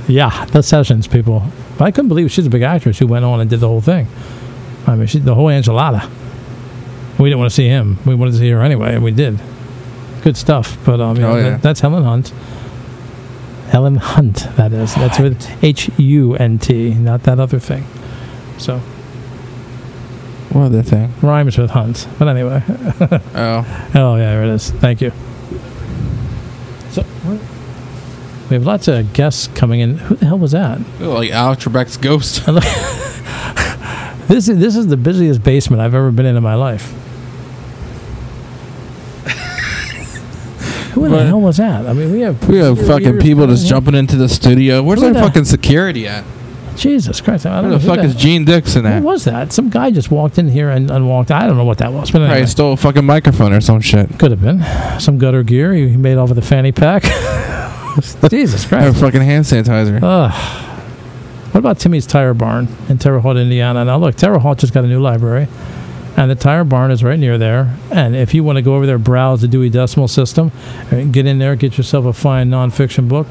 Yeah, 0.07 0.45
the 0.45 0.61
sessions, 0.61 1.07
people. 1.07 1.43
But 1.77 1.85
I 1.85 1.91
couldn't 1.91 2.09
believe 2.09 2.31
she's 2.31 2.45
a 2.45 2.49
big 2.49 2.61
actress 2.61 2.99
who 2.99 3.07
went 3.07 3.23
on 3.23 3.39
and 3.39 3.49
did 3.49 3.61
the 3.61 3.67
whole 3.67 3.81
thing. 3.81 4.07
I 4.85 4.95
mean, 4.95 5.07
she 5.07 5.19
the 5.19 5.35
whole 5.35 5.47
enchilada. 5.47 6.09
We 7.23 7.29
didn't 7.29 7.39
want 7.39 7.51
to 7.51 7.55
see 7.55 7.67
him. 7.67 7.97
We 8.05 8.15
wanted 8.15 8.31
to 8.33 8.37
see 8.37 8.49
her 8.49 8.61
anyway, 8.61 8.93
and 8.95 9.03
we 9.03 9.11
did. 9.11 9.39
Good 10.23 10.35
stuff. 10.37 10.77
But 10.85 10.99
um, 10.99 11.15
you 11.17 11.23
Oh, 11.25 11.31
know, 11.31 11.37
yeah. 11.37 11.49
that, 11.51 11.61
that's 11.61 11.79
Helen 11.79 12.03
Hunt. 12.03 12.33
Helen 13.69 13.95
Hunt, 13.95 14.47
that 14.57 14.73
is. 14.73 14.93
That's 14.95 15.19
with 15.19 15.63
H 15.63 15.89
U 15.97 16.35
N 16.35 16.59
T, 16.59 16.93
not 16.93 17.23
that 17.23 17.39
other 17.39 17.59
thing. 17.59 17.85
So 18.57 18.79
What 20.51 20.63
other 20.65 20.83
thing? 20.83 21.13
rhymes 21.21 21.57
with 21.57 21.71
Hunt. 21.71 22.07
But 22.19 22.27
anyway. 22.27 22.61
Oh, 23.35 23.89
Oh 23.95 24.15
yeah, 24.15 24.33
there 24.33 24.43
it 24.43 24.49
is. 24.49 24.69
Thank 24.71 25.01
you. 25.01 25.11
So 26.91 27.03
we 28.49 28.55
have 28.55 28.65
lots 28.65 28.87
of 28.89 29.13
guests 29.13 29.47
coming 29.55 29.79
in. 29.79 29.97
Who 29.97 30.15
the 30.15 30.25
hell 30.25 30.37
was 30.39 30.51
that? 30.51 30.79
like 30.99 31.31
Alex 31.31 31.63
Trebek's 31.65 31.95
ghost. 31.97 32.43
This 34.27 34.47
is 34.47 34.57
this 34.57 34.75
is 34.77 34.87
the 34.87 34.95
busiest 34.97 35.43
basement 35.43 35.81
I've 35.81 35.93
ever 35.93 36.09
been 36.09 36.25
in 36.25 36.37
in 36.37 36.43
my 36.43 36.55
life. 36.55 36.93
Who 41.09 41.15
the 41.17 41.25
hell 41.25 41.41
was 41.41 41.57
that? 41.57 41.85
I 41.87 41.93
mean, 41.93 42.11
we 42.11 42.21
have 42.21 42.47
We 42.49 42.57
have 42.57 42.77
fucking 42.87 43.19
people 43.19 43.47
just 43.47 43.63
in. 43.63 43.69
jumping 43.69 43.95
into 43.95 44.15
the 44.15 44.29
studio. 44.29 44.81
Where's 44.83 45.01
Who 45.01 45.07
our 45.07 45.13
the- 45.13 45.19
fucking 45.19 45.45
security 45.45 46.07
at? 46.07 46.23
Jesus 46.75 47.21
Christ! 47.21 47.45
I 47.45 47.61
don't 47.61 47.63
Where 47.63 47.71
know 47.73 47.77
the 47.77 47.83
who 47.83 47.87
fuck 47.87 47.97
that- 47.97 48.05
is 48.05 48.15
Gene 48.15 48.45
Dixon 48.45 48.83
Who 48.85 48.89
at? 48.91 49.03
was 49.03 49.25
that? 49.25 49.53
Some 49.53 49.69
guy 49.69 49.91
just 49.91 50.09
walked 50.09 50.39
in 50.39 50.49
here 50.49 50.69
and, 50.71 50.89
and 50.89 51.07
walked. 51.07 51.29
I 51.29 51.45
don't 51.45 51.55
know 51.57 51.65
what 51.65 51.77
that 51.77 51.93
was, 51.93 52.09
but 52.09 52.21
anyway, 52.21 52.29
Probably 52.37 52.47
stole 52.47 52.73
a 52.73 52.77
fucking 52.77 53.05
microphone 53.05 53.53
or 53.53 53.61
some 53.61 53.79
shit. 53.79 54.17
could 54.17 54.31
have 54.31 54.41
been 54.41 54.63
some 54.99 55.19
gutter 55.19 55.43
gear 55.43 55.71
he 55.73 55.89
he 55.89 55.97
made 55.97 56.17
off 56.17 56.31
of 56.31 56.35
the 56.35 56.41
fanny 56.41 56.71
pack. 56.71 57.03
Jesus 58.29 58.65
I 58.73 58.81
have 58.81 58.93
Christ! 58.93 58.99
fucking 59.01 59.21
hand 59.21 59.45
sanitizer. 59.45 59.99
Ugh. 60.01 60.69
What 61.53 61.59
about 61.59 61.77
Timmy's 61.77 62.07
Tire 62.07 62.33
Barn 62.33 62.67
in 62.89 62.97
Terre 62.97 63.19
Haute, 63.19 63.37
Indiana? 63.37 63.85
Now, 63.85 63.97
look, 63.97 64.15
Terre 64.15 64.39
Haute 64.39 64.57
just 64.57 64.73
got 64.73 64.83
a 64.83 64.87
new 64.87 64.99
library, 64.99 65.47
and 66.15 66.29
the 66.29 66.35
Tire 66.35 66.63
Barn 66.63 66.91
is 66.91 67.03
right 67.03 67.17
near 67.19 67.37
there. 67.37 67.75
And 67.91 68.15
if 68.15 68.33
you 68.33 68.43
want 68.43 68.57
to 68.57 68.61
go 68.61 68.75
over 68.75 68.85
there, 68.85 68.97
browse 68.99 69.41
the 69.41 69.47
Dewey 69.47 69.69
Decimal 69.69 70.07
System, 70.07 70.51
uh, 70.91 71.01
get 71.05 71.25
in 71.25 71.39
there, 71.39 71.55
get 71.55 71.77
yourself 71.77 72.05
a 72.05 72.13
fine 72.13 72.49
nonfiction 72.49 73.07
book, 73.07 73.27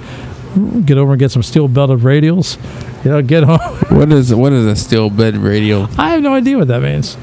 get 0.84 0.98
over 0.98 1.12
and 1.12 1.20
get 1.20 1.30
some 1.30 1.42
steel 1.42 1.68
belted 1.68 2.00
radials. 2.00 2.56
You 3.04 3.10
know, 3.12 3.22
get 3.22 3.44
home. 3.48 3.58
What 3.96 4.12
is 4.12 4.34
what 4.34 4.52
is 4.52 4.66
a 4.66 4.76
steel 4.76 5.10
bed 5.10 5.36
radio? 5.36 5.88
I 5.98 6.10
have 6.10 6.22
no 6.22 6.34
idea 6.34 6.58
what 6.58 6.68
that 6.68 6.82
means. 6.82 7.16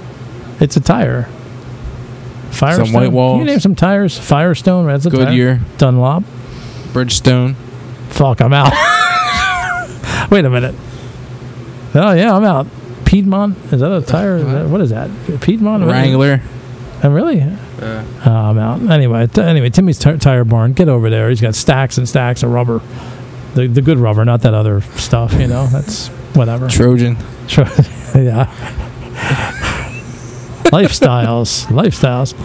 It's 0.59 0.75
a 0.77 0.81
tire. 0.81 1.23
Firestone. 2.51 2.85
Some 2.87 2.93
white 2.93 3.05
Can 3.05 3.13
walls. 3.13 3.39
you 3.39 3.45
name 3.45 3.59
some 3.59 3.75
tires? 3.75 4.17
Firestone. 4.17 4.87
That's 4.87 5.05
a 5.05 5.09
tire. 5.09 5.25
Goodyear, 5.25 5.61
Dunlop. 5.77 6.23
Bridgestone. 6.93 7.55
Fuck, 8.09 8.41
I'm 8.41 8.51
out. 8.53 8.71
Wait 10.31 10.43
a 10.43 10.49
minute. 10.49 10.75
Oh 11.95 12.11
yeah, 12.13 12.35
I'm 12.35 12.43
out. 12.43 12.67
Piedmont 13.09 13.57
is 13.73 13.79
that 13.81 13.91
a 13.91 14.01
tire? 14.01 14.37
Is 14.37 14.45
that- 14.45 14.67
what 14.69 14.81
is 14.81 14.91
that? 14.91 15.09
Piedmont 15.41 15.83
What 15.83 15.89
is 15.95 15.97
it? 15.97 15.99
Wrangler. 15.99 16.41
Oh, 17.03 17.09
really? 17.09 17.41
Uh, 17.41 18.03
Oh, 18.25 18.31
I'm 18.31 18.59
out. 18.59 18.81
Anyway, 18.91 19.25
t- 19.25 19.41
anyway, 19.41 19.69
Timmy's 19.71 19.97
t- 19.97 20.17
tire 20.17 20.43
barn. 20.43 20.73
Get 20.73 20.89
over 20.89 21.09
there. 21.09 21.29
He's 21.29 21.41
got 21.41 21.55
stacks 21.55 21.97
and 21.97 22.07
stacks 22.07 22.43
of 22.43 22.51
rubber. 22.51 22.81
The 23.55 23.65
the 23.67 23.81
good 23.81 23.97
rubber, 23.97 24.23
not 24.25 24.41
that 24.41 24.53
other 24.53 24.81
stuff. 24.97 25.33
You 25.33 25.47
know, 25.47 25.65
that's 25.67 26.09
whatever. 26.35 26.67
Trojan. 26.69 27.17
Tr- 27.47 27.61
yeah. 28.15 28.45
lifestyles, 30.71 31.65
lifestyles. 31.67 32.35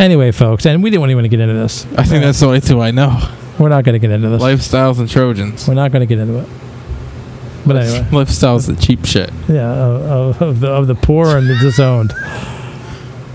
Anyway, 0.00 0.30
folks, 0.32 0.64
and 0.64 0.82
we 0.82 0.90
didn't 0.90 1.04
even 1.04 1.16
want 1.16 1.24
to 1.24 1.28
get 1.28 1.40
into 1.40 1.54
this. 1.54 1.84
I 1.98 2.04
think 2.04 2.22
that's 2.22 2.40
the 2.40 2.46
only 2.46 2.60
two 2.60 2.80
I 2.80 2.92
know. 2.92 3.18
We're 3.58 3.68
not 3.68 3.84
going 3.84 3.94
to 3.94 3.98
get 3.98 4.10
into 4.12 4.28
this. 4.28 4.40
Lifestyles 4.40 5.00
and 5.00 5.08
Trojans. 5.10 5.66
We're 5.68 5.74
not 5.74 5.90
going 5.92 6.00
to 6.00 6.06
get 6.06 6.18
into 6.20 6.38
it. 6.38 6.48
But 7.66 7.76
anyway, 7.76 8.00
Lifestyles 8.10 8.66
the 8.66 8.76
cheap 8.80 9.04
shit. 9.04 9.30
yeah, 9.48 9.70
of, 9.70 10.40
of, 10.40 10.42
of 10.42 10.60
the 10.60 10.68
of 10.68 10.86
the 10.86 10.94
poor 10.94 11.36
and 11.36 11.48
the 11.48 11.56
disowned. 11.56 12.12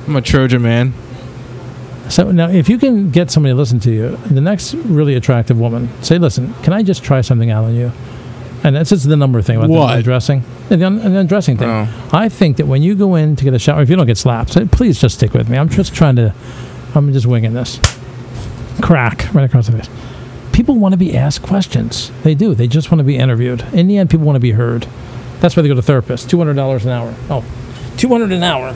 I'm 0.08 0.16
a 0.16 0.22
Trojan 0.22 0.62
man. 0.62 0.94
So 2.10 2.32
now, 2.32 2.50
if 2.50 2.68
you 2.68 2.78
can 2.78 3.12
get 3.12 3.32
somebody 3.32 3.54
to 3.54 3.58
listen 3.58 3.80
to 3.82 3.92
you, 3.92 4.18
the 4.30 4.42
next 4.42 4.74
really 4.74 5.16
attractive 5.16 5.60
woman, 5.60 5.90
say, 6.04 6.18
"Listen, 6.18 6.54
can 6.64 6.74
I 6.74 6.84
just 6.84 7.04
try 7.04 7.22
something 7.22 7.50
out 7.52 7.64
on 7.66 7.76
you?" 7.76 7.92
And 8.64 8.76
that's 8.76 8.90
just 8.92 9.08
the 9.10 9.16
number 9.18 9.42
thing 9.42 9.58
about 9.58 9.70
What? 9.70 9.88
the 9.88 9.98
undressing, 9.98 10.44
the, 10.70 10.86
un- 10.86 10.98
the 11.00 11.20
undressing 11.20 11.58
thing. 11.58 11.70
Oh. 11.70 11.88
I 12.14 12.30
think 12.30 12.58
that 12.58 12.66
when 12.66 12.82
you 12.82 12.96
go 12.96 13.16
in 13.16 13.36
to 13.36 13.44
get 13.44 13.54
a 13.54 13.60
shower, 13.60 13.82
if 13.82 13.90
you 13.90 13.96
don't 13.98 14.08
get 14.08 14.18
slapped, 14.18 14.54
say, 14.54 14.64
please 14.66 15.02
just 15.02 15.16
stick 15.16 15.34
with 15.34 15.50
me. 15.50 15.58
I'm 15.58 15.68
just 15.68 15.94
trying 15.94 16.16
to, 16.16 16.34
I'm 16.96 17.12
just 17.12 17.26
winging 17.26 17.54
this. 17.54 17.78
Crack 18.82 19.34
right 19.34 19.44
across 19.44 19.68
the 19.68 19.74
face. 19.74 19.90
People 20.54 20.76
want 20.76 20.93
to 20.93 20.97
be 20.97 21.18
asked 21.18 21.41
questions. 21.41 22.12
They 22.24 22.36
do. 22.36 22.56
They 22.56 22.68
just 22.68 22.89
want 22.91 22.99
to 22.99 23.04
be 23.04 23.18
interviewed. 23.18 23.62
In 23.74 23.88
the 23.88 23.97
end, 23.97 24.10
people 24.10 24.26
want 24.26 24.38
to 24.38 24.39
be 24.41 24.51
heard. 24.51 24.88
That's 25.41 25.58
why 25.58 25.64
they 25.64 25.68
go 25.68 25.76
to 25.76 25.82
therapists. 25.82 26.30
Two 26.30 26.38
hundred 26.38 26.56
dollars 26.56 26.86
an 26.86 26.91
hour. 26.91 27.14
Oh, 27.30 27.43
200 27.97 28.32
an 28.32 28.43
hour. 28.43 28.74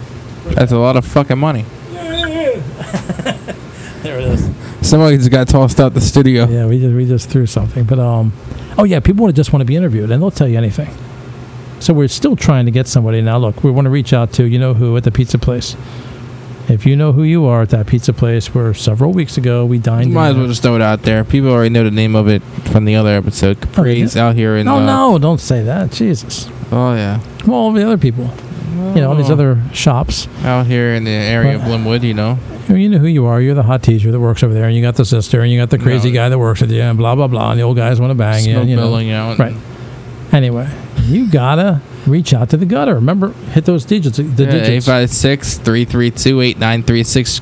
That's 0.48 0.72
a 0.72 0.78
lot 0.78 0.98
of 0.98 1.06
fucking 1.06 1.38
money. 1.38 1.66
There 4.04 4.20
it 4.20 4.26
is. 4.26 4.50
Somebody 4.88 5.18
just 5.18 5.32
got 5.32 5.50
tossed 5.50 5.80
out 5.82 5.94
the 5.94 6.00
studio. 6.00 6.48
Yeah, 6.48 6.66
we 6.68 6.80
just 6.80 6.96
we 6.96 7.06
just 7.06 7.30
threw 7.30 7.46
something, 7.46 7.84
but 7.84 8.00
um, 8.00 8.32
oh 8.78 8.86
yeah, 8.86 9.02
people 9.02 9.24
want 9.24 9.36
to 9.36 9.40
just 9.40 9.52
want 9.52 9.62
to 9.62 9.66
be 9.66 9.76
interviewed, 9.76 10.12
and 10.12 10.22
they'll 10.22 10.32
tell 10.32 10.48
you 10.48 10.58
anything. 10.58 10.90
So 11.82 11.94
we're 11.94 12.08
still 12.08 12.36
trying 12.38 12.66
to 12.68 12.72
get 12.72 12.88
somebody 12.88 13.22
now. 13.22 13.38
Look, 13.38 13.64
we 13.64 13.72
want 13.72 13.86
to 13.86 13.90
reach 13.90 14.14
out 14.14 14.32
to 14.34 14.46
you 14.46 14.60
know 14.60 14.74
who 14.74 14.96
at 14.96 15.04
the 15.04 15.12
pizza 15.12 15.38
place. 15.38 15.76
If 16.70 16.86
you 16.86 16.98
know 16.98 17.14
who 17.14 17.24
you 17.24 17.46
are 17.46 17.62
at 17.62 17.70
that 17.70 17.88
pizza 17.88 18.12
place, 18.12 18.54
where 18.54 18.74
several 18.74 19.14
weeks 19.14 19.38
ago 19.38 19.66
we 19.66 19.78
dined. 19.80 20.14
Might 20.14 20.30
as 20.32 20.36
well 20.36 20.48
just 20.48 20.62
throw 20.62 20.76
it 20.76 20.82
out 20.82 21.04
there. 21.04 21.24
People 21.24 21.50
already 21.50 21.70
know 21.70 21.84
the 21.86 21.92
name 21.92 22.14
of 22.16 22.28
it 22.28 22.44
from 22.72 22.84
the 22.84 22.96
other 22.96 23.12
episode. 23.16 23.62
Capri's 23.62 24.18
out 24.18 24.36
here 24.36 24.58
in. 24.58 24.66
No, 24.66 24.78
uh, 24.78 24.86
no, 24.86 25.18
don't 25.18 25.40
say 25.40 25.64
that. 25.64 25.92
Jesus. 25.92 26.50
Oh 26.72 26.94
yeah. 26.94 27.22
Well, 27.46 27.56
all 27.56 27.72
the 27.72 27.86
other 27.86 27.98
people, 27.98 28.30
you 28.94 28.96
know, 29.02 29.10
all 29.10 29.16
these 29.16 29.30
Oh. 29.30 29.34
other 29.34 29.62
shops. 29.72 30.28
out 30.44 30.66
here 30.66 30.94
in 30.94 31.06
the 31.06 31.12
area 31.12 31.56
of 31.56 31.64
Glenwood. 31.64 32.04
You 32.04 32.14
know. 32.14 32.38
You 32.68 32.90
know 32.90 32.98
who 32.98 33.08
you 33.08 33.26
are. 33.26 33.40
You're 33.40 33.56
the 33.56 33.64
hot 33.64 33.82
teacher 33.82 34.12
that 34.12 34.20
works 34.20 34.44
over 34.44 34.54
there, 34.54 34.66
and 34.66 34.76
you 34.76 34.82
got 34.82 34.96
the 34.96 35.06
sister, 35.06 35.40
and 35.40 35.50
you 35.50 35.58
got 35.58 35.70
the 35.70 35.78
crazy 35.78 36.10
No. 36.10 36.16
guy 36.16 36.28
that 36.30 36.38
works 36.38 36.60
with 36.60 36.72
you, 36.72 36.82
and 36.82 36.98
blah 36.98 37.16
blah 37.16 37.28
blah. 37.28 37.52
And 37.52 37.60
the 37.60 37.64
old 37.64 37.78
guys 37.78 38.02
want 38.02 38.12
to 38.12 38.16
bang 38.16 38.44
you. 38.44 38.56
Smoke 38.56 38.68
You 38.68 38.76
know. 38.76 39.16
out. 39.16 39.40
Right. 39.40 39.56
Anyway, 40.32 40.70
you 41.04 41.30
gotta 41.30 41.82
reach 42.06 42.34
out 42.34 42.50
to 42.52 42.58
the 42.58 42.66
gutter. 42.66 42.96
Remember, 42.96 43.32
hit 43.52 43.66
those 43.66 43.86
digits. 43.86 44.18
The 44.18 44.24
Yeah, 44.24 44.34
digits. 44.52 44.88
856 44.88 45.58
332 45.60 46.42
8936. 46.42 47.42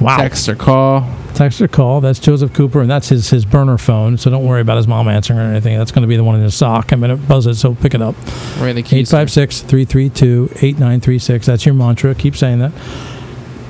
Wow. 0.00 0.16
Text 0.16 0.48
or 0.48 0.54
call. 0.54 1.08
Text 1.34 1.60
or 1.60 1.68
call. 1.68 2.00
That's 2.00 2.18
Joseph 2.18 2.52
Cooper, 2.52 2.80
and 2.80 2.90
that's 2.90 3.08
his 3.08 3.30
his 3.30 3.44
burner 3.44 3.78
phone. 3.78 4.16
So 4.16 4.30
don't 4.30 4.44
worry 4.44 4.60
about 4.60 4.76
his 4.76 4.86
mom 4.88 5.08
answering 5.08 5.38
or 5.38 5.42
anything. 5.42 5.76
That's 5.78 5.92
going 5.92 6.02
to 6.02 6.08
be 6.08 6.16
the 6.16 6.24
one 6.24 6.34
in 6.36 6.42
his 6.42 6.54
sock. 6.54 6.92
I'm 6.92 7.00
going 7.00 7.10
to 7.10 7.16
buzz 7.16 7.46
it, 7.46 7.54
so 7.54 7.74
pick 7.76 7.94
it 7.94 8.02
up. 8.02 8.14
Right 8.58 8.70
in 8.70 8.76
the 8.76 8.82
keys. 8.82 9.12
856 9.12 9.60
332 9.62 10.48
8936. 10.56 11.46
That's 11.46 11.64
your 11.66 11.74
mantra. 11.74 12.14
Keep 12.14 12.36
saying 12.36 12.58
that. 12.60 12.72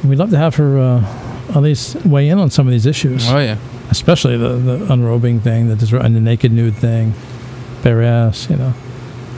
We'd 0.04 0.18
love 0.18 0.30
to 0.30 0.38
have 0.38 0.54
her 0.56 0.78
uh, 0.78 1.54
at 1.54 1.62
least 1.62 1.96
weigh 2.06 2.28
in 2.28 2.38
on 2.38 2.50
some 2.50 2.66
of 2.66 2.70
these 2.72 2.86
issues, 2.86 3.28
Oh, 3.28 3.38
yeah. 3.38 3.56
especially 3.90 4.36
the, 4.36 4.50
the 4.56 4.92
unrobing 4.92 5.40
thing, 5.40 5.68
the, 5.74 6.00
and 6.02 6.14
the 6.14 6.20
naked 6.20 6.52
nude 6.52 6.76
thing, 6.76 7.14
bare 7.82 8.02
ass, 8.02 8.48
you 8.50 8.56
know. 8.56 8.74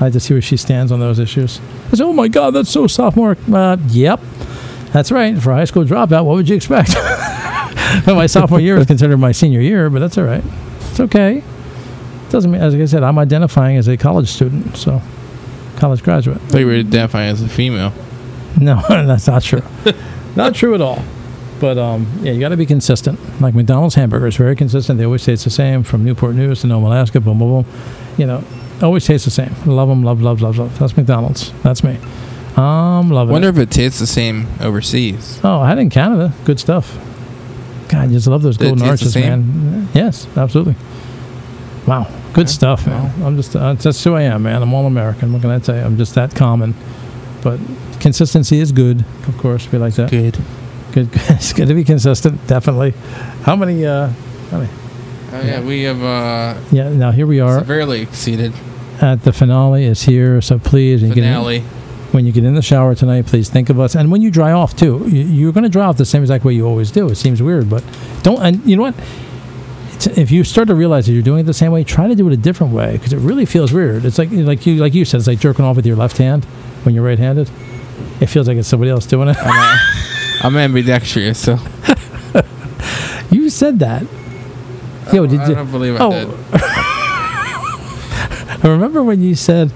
Like 0.00 0.12
to 0.14 0.20
see 0.20 0.34
where 0.34 0.42
she 0.42 0.56
stands 0.56 0.90
on 0.92 1.00
those 1.00 1.18
issues. 1.18 1.60
I 1.88 1.90
said, 1.90 2.04
oh 2.06 2.12
my 2.12 2.28
God, 2.28 2.52
that's 2.52 2.70
so 2.70 2.86
sophomore. 2.86 3.36
Uh, 3.52 3.76
yep. 3.88 4.20
That's 4.92 5.12
right. 5.12 5.38
For 5.40 5.52
a 5.52 5.56
high 5.56 5.64
school 5.64 5.84
dropout, 5.84 6.24
what 6.24 6.36
would 6.36 6.48
you 6.48 6.56
expect? 6.56 6.94
my 8.06 8.26
sophomore 8.26 8.60
year 8.60 8.76
is 8.78 8.86
considered 8.86 9.18
my 9.18 9.32
senior 9.32 9.60
year, 9.60 9.90
but 9.90 9.98
that's 9.98 10.16
all 10.16 10.24
right. 10.24 10.42
It's 10.90 11.00
okay. 11.00 11.42
Doesn't 12.30 12.50
mean, 12.50 12.60
as 12.60 12.74
I 12.74 12.84
said, 12.86 13.02
I'm 13.02 13.18
identifying 13.18 13.76
as 13.76 13.88
a 13.88 13.96
college 13.96 14.28
student, 14.28 14.76
so 14.76 15.02
college 15.76 16.02
graduate. 16.02 16.38
I 16.38 16.46
thought 16.46 16.58
you 16.58 16.66
were 16.66 16.74
identifying 16.74 17.30
as 17.30 17.42
a 17.42 17.48
female. 17.48 17.92
No, 18.60 18.82
that's 18.88 19.26
not 19.26 19.42
true. 19.42 19.62
not 20.36 20.54
true 20.54 20.74
at 20.74 20.80
all. 20.80 21.02
But 21.60 21.76
um, 21.76 22.10
yeah, 22.22 22.32
you 22.32 22.40
got 22.40 22.48
to 22.48 22.56
be 22.56 22.66
consistent. 22.66 23.18
Like 23.40 23.54
McDonald's 23.54 23.94
hamburger 23.94 24.20
hamburgers, 24.20 24.36
very 24.36 24.56
consistent. 24.56 24.98
They 24.98 25.04
always 25.04 25.22
say 25.22 25.34
it's 25.34 25.44
the 25.44 25.50
same 25.50 25.82
from 25.82 26.04
Newport 26.04 26.34
News 26.34 26.62
to 26.62 26.66
Nome, 26.66 26.84
Alaska. 26.84 27.20
Boom, 27.20 27.38
boom, 27.38 27.62
boom. 27.62 27.72
You 28.16 28.26
know, 28.26 28.44
always 28.82 29.06
tastes 29.06 29.24
the 29.24 29.30
same. 29.30 29.54
Love 29.66 29.88
them, 29.88 30.02
love, 30.02 30.22
love, 30.22 30.40
love, 30.40 30.58
love. 30.58 30.78
That's 30.78 30.96
McDonald's. 30.96 31.52
That's 31.62 31.84
me. 31.84 31.98
I'm 32.56 33.10
loving 33.10 33.32
wonder 33.32 33.48
it. 33.48 33.56
if 33.56 33.58
it 33.58 33.70
tastes 33.70 34.00
the 34.00 34.06
same 34.06 34.46
overseas. 34.60 35.40
Oh, 35.44 35.60
I 35.60 35.68
had 35.68 35.78
it 35.78 35.82
in 35.82 35.90
Canada. 35.90 36.32
Good 36.44 36.58
stuff. 36.58 36.98
God, 37.88 38.02
I 38.02 38.06
just 38.08 38.26
love 38.26 38.42
those 38.42 38.56
golden 38.56 38.86
arches, 38.86 39.14
man. 39.14 39.88
Yes, 39.94 40.26
absolutely. 40.36 40.76
Wow, 41.86 42.08
good 42.32 42.48
stuff, 42.48 42.86
man. 42.86 43.22
I'm 43.22 43.36
just 43.36 43.54
uh, 43.56 43.74
that's 43.74 44.02
who 44.04 44.14
I 44.14 44.22
am, 44.22 44.42
man. 44.42 44.62
I'm 44.62 44.72
all 44.74 44.86
American. 44.86 45.32
What 45.32 45.42
can 45.42 45.50
I 45.50 45.58
tell 45.58 45.76
you? 45.76 45.82
I'm 45.82 45.96
just 45.96 46.14
that 46.14 46.34
common. 46.34 46.74
But 47.42 47.58
consistency 48.00 48.60
is 48.60 48.70
good, 48.72 49.04
of 49.26 49.38
course. 49.38 49.70
We 49.72 49.78
like 49.78 49.94
that. 49.94 50.10
Good. 50.10 50.38
Good. 50.92 51.08
it's 51.14 51.52
good 51.52 51.68
to 51.68 51.74
be 51.74 51.84
consistent, 51.84 52.46
definitely. 52.46 52.92
How 53.42 53.56
many? 53.56 53.84
uh 53.86 54.08
how 54.50 54.58
many? 54.58 54.70
Oh 55.32 55.40
yeah, 55.42 55.60
we 55.60 55.82
have 55.82 56.02
uh, 56.02 56.60
Yeah. 56.72 56.88
Now 56.88 57.12
here 57.12 57.26
we 57.26 57.40
are 57.40 57.60
severely 57.60 58.02
exceeded 58.02 58.52
at 59.00 59.22
the 59.22 59.32
finale. 59.32 59.84
Is 59.84 60.02
here, 60.02 60.40
so 60.40 60.58
please, 60.58 61.02
when 61.02 61.10
you, 61.10 61.14
get 61.14 61.24
in, 61.24 61.30
finale. 61.30 61.60
when 62.10 62.26
you 62.26 62.32
get 62.32 62.44
in 62.44 62.54
the 62.54 62.62
shower 62.62 62.94
tonight, 62.94 63.26
please 63.26 63.48
think 63.48 63.70
of 63.70 63.78
us. 63.78 63.94
And 63.94 64.10
when 64.10 64.22
you 64.22 64.30
dry 64.30 64.52
off 64.52 64.76
too, 64.76 65.04
you, 65.08 65.22
you're 65.22 65.52
going 65.52 65.64
to 65.64 65.70
dry 65.70 65.84
off 65.84 65.96
the 65.96 66.04
same 66.04 66.22
exact 66.22 66.44
way 66.44 66.52
you 66.54 66.66
always 66.66 66.90
do. 66.90 67.08
It 67.08 67.14
seems 67.16 67.40
weird, 67.40 67.70
but 67.70 67.84
don't. 68.22 68.42
And 68.42 68.64
you 68.66 68.76
know 68.76 68.82
what? 68.82 68.94
It's, 69.92 70.06
if 70.08 70.30
you 70.32 70.42
start 70.42 70.66
to 70.68 70.74
realize 70.74 71.06
that 71.06 71.12
you're 71.12 71.22
doing 71.22 71.40
it 71.40 71.44
the 71.44 71.54
same 71.54 71.70
way, 71.70 71.84
try 71.84 72.08
to 72.08 72.14
do 72.16 72.26
it 72.26 72.32
a 72.32 72.36
different 72.36 72.72
way 72.72 72.92
because 72.92 73.12
it 73.12 73.18
really 73.18 73.46
feels 73.46 73.72
weird. 73.72 74.04
It's 74.04 74.18
like 74.18 74.30
like 74.32 74.66
you 74.66 74.76
like 74.76 74.94
you 74.94 75.04
said, 75.04 75.18
it's 75.18 75.28
like 75.28 75.38
jerking 75.38 75.64
off 75.64 75.76
with 75.76 75.86
your 75.86 75.96
left 75.96 76.18
hand 76.18 76.44
when 76.84 76.94
you're 76.94 77.04
right-handed. 77.04 77.48
It 78.20 78.26
feels 78.26 78.48
like 78.48 78.56
it's 78.56 78.68
somebody 78.68 78.90
else 78.90 79.06
doing 79.06 79.28
it. 79.28 79.36
I'm 80.42 80.56
ambidextrous, 80.56 81.38
so 81.38 81.58
you 83.30 83.50
said 83.50 83.78
that. 83.80 84.02
Yo, 85.12 85.24
oh, 85.24 85.26
did 85.26 85.40
I 85.40 85.48
you? 85.48 85.54
don't 85.54 85.70
believe 85.70 85.96
I 85.96 86.04
Oh. 86.04 86.10
did. 86.10 86.28
I 88.62 88.68
remember 88.68 89.02
when 89.02 89.22
you 89.22 89.34
said, 89.34 89.70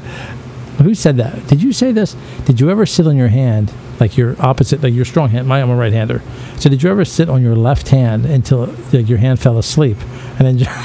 "Who 0.82 0.94
said 0.94 1.16
that?" 1.18 1.46
Did 1.48 1.62
you 1.62 1.72
say 1.72 1.92
this? 1.92 2.16
Did 2.46 2.60
you 2.60 2.70
ever 2.70 2.86
sit 2.86 3.06
on 3.06 3.16
your 3.16 3.28
hand, 3.28 3.72
like 4.00 4.16
your 4.16 4.36
opposite, 4.40 4.82
like 4.82 4.94
your 4.94 5.04
strong 5.04 5.30
hand? 5.30 5.46
My, 5.48 5.60
I'm 5.60 5.70
a 5.70 5.76
right-hander. 5.76 6.22
So 6.56 6.68
did 6.70 6.82
you 6.82 6.90
ever 6.90 7.04
sit 7.04 7.28
on 7.28 7.42
your 7.42 7.56
left 7.56 7.88
hand 7.88 8.24
until 8.26 8.66
like, 8.92 9.08
your 9.08 9.18
hand 9.18 9.40
fell 9.40 9.58
asleep, 9.58 9.96
and 10.38 10.58
then? 10.58 10.68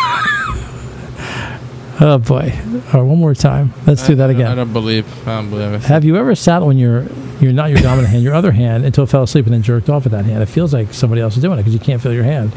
Oh 2.02 2.18
boy! 2.18 2.58
All 2.94 3.02
right, 3.02 3.10
one 3.10 3.18
more 3.20 3.34
time. 3.36 3.74
Let's 3.86 4.08
do 4.08 4.16
that 4.16 4.30
I 4.30 4.34
don't- 4.34 4.42
I 4.42 4.46
again. 4.46 4.56
don't 4.58 4.72
believe. 4.72 5.28
I 5.28 5.36
don't 5.36 5.50
believe 5.50 5.74
it. 5.74 5.82
Have 5.82 6.06
you 6.06 6.16
ever 6.16 6.34
sat 6.34 6.62
on 6.62 6.78
your 6.78 7.02
your 7.42 7.54
not 7.54 7.70
your 7.70 7.80
dominant 7.80 8.10
hand, 8.12 8.24
your 8.24 8.34
other 8.34 8.52
hand 8.52 8.86
until 8.86 9.06
it 9.06 9.08
fell 9.08 9.24
asleep, 9.24 9.46
and 9.46 9.54
then 9.54 9.62
jerked 9.62 9.90
off 9.90 10.04
with 10.04 10.12
that 10.12 10.26
hand? 10.26 10.42
It 10.44 10.48
feels 10.48 10.74
like 10.74 10.94
somebody 10.94 11.22
else 11.22 11.36
is 11.36 11.42
doing 11.42 11.58
it 11.60 11.64
because 11.64 11.74
you 11.74 11.80
can't 11.80 12.02
feel 12.02 12.14
your 12.14 12.24
hand. 12.24 12.52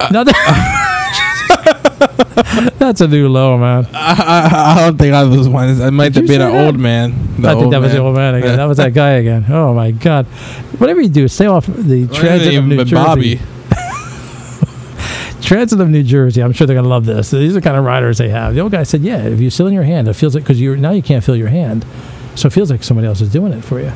Uh, 0.00 0.08
no, 0.10 0.24
that- 0.24 0.34
uh, 0.46 0.90
that's 2.78 3.00
a 3.00 3.08
new 3.08 3.28
low, 3.28 3.58
man. 3.58 3.86
I, 3.94 4.12
I, 4.12 4.72
I 4.72 4.80
don't 4.86 4.98
think 4.98 5.14
I 5.14 5.24
was 5.24 5.48
one. 5.48 5.80
I 5.80 5.90
might 5.90 6.14
have 6.14 6.26
been 6.26 6.40
an 6.40 6.52
that? 6.52 6.66
old 6.66 6.78
man. 6.78 7.12
The 7.40 7.48
I 7.48 7.54
think 7.54 7.70
that 7.72 7.80
was 7.80 7.92
the 7.92 7.98
old 7.98 8.14
man 8.16 8.34
again. 8.34 8.56
That 8.56 8.64
was 8.66 8.76
that 8.78 8.94
guy 8.94 9.10
again. 9.12 9.44
Oh 9.48 9.74
my 9.74 9.90
god! 9.90 10.26
Whatever 10.78 11.00
you 11.00 11.08
do, 11.08 11.26
stay 11.28 11.46
off 11.46 11.66
the 11.66 12.06
transit 12.08 12.54
of 12.54 12.66
New 12.66 12.84
Jersey. 12.84 12.94
Bobby. 12.94 13.40
Transit 15.42 15.78
of 15.80 15.90
New 15.90 16.02
Jersey. 16.02 16.42
I'm 16.42 16.52
sure 16.52 16.66
they're 16.66 16.76
gonna 16.76 16.88
love 16.88 17.04
this. 17.04 17.30
These 17.30 17.50
are 17.50 17.54
the 17.54 17.60
kind 17.60 17.76
of 17.76 17.84
riders 17.84 18.16
they 18.16 18.30
have. 18.30 18.54
The 18.54 18.60
old 18.60 18.72
guy 18.72 18.82
said, 18.82 19.02
"Yeah, 19.02 19.24
if 19.26 19.40
you 19.40 19.50
sit 19.50 19.66
in 19.66 19.74
your 19.74 19.82
hand, 19.82 20.08
it 20.08 20.14
feels 20.14 20.34
like 20.34 20.42
because 20.44 20.60
you're 20.60 20.76
now 20.76 20.92
you 20.92 21.02
can't 21.02 21.22
feel 21.22 21.36
your 21.36 21.48
hand, 21.48 21.84
so 22.34 22.46
it 22.48 22.52
feels 22.52 22.70
like 22.70 22.82
somebody 22.82 23.06
else 23.06 23.20
is 23.20 23.30
doing 23.30 23.52
it 23.52 23.62
for 23.64 23.80
you." 23.80 23.92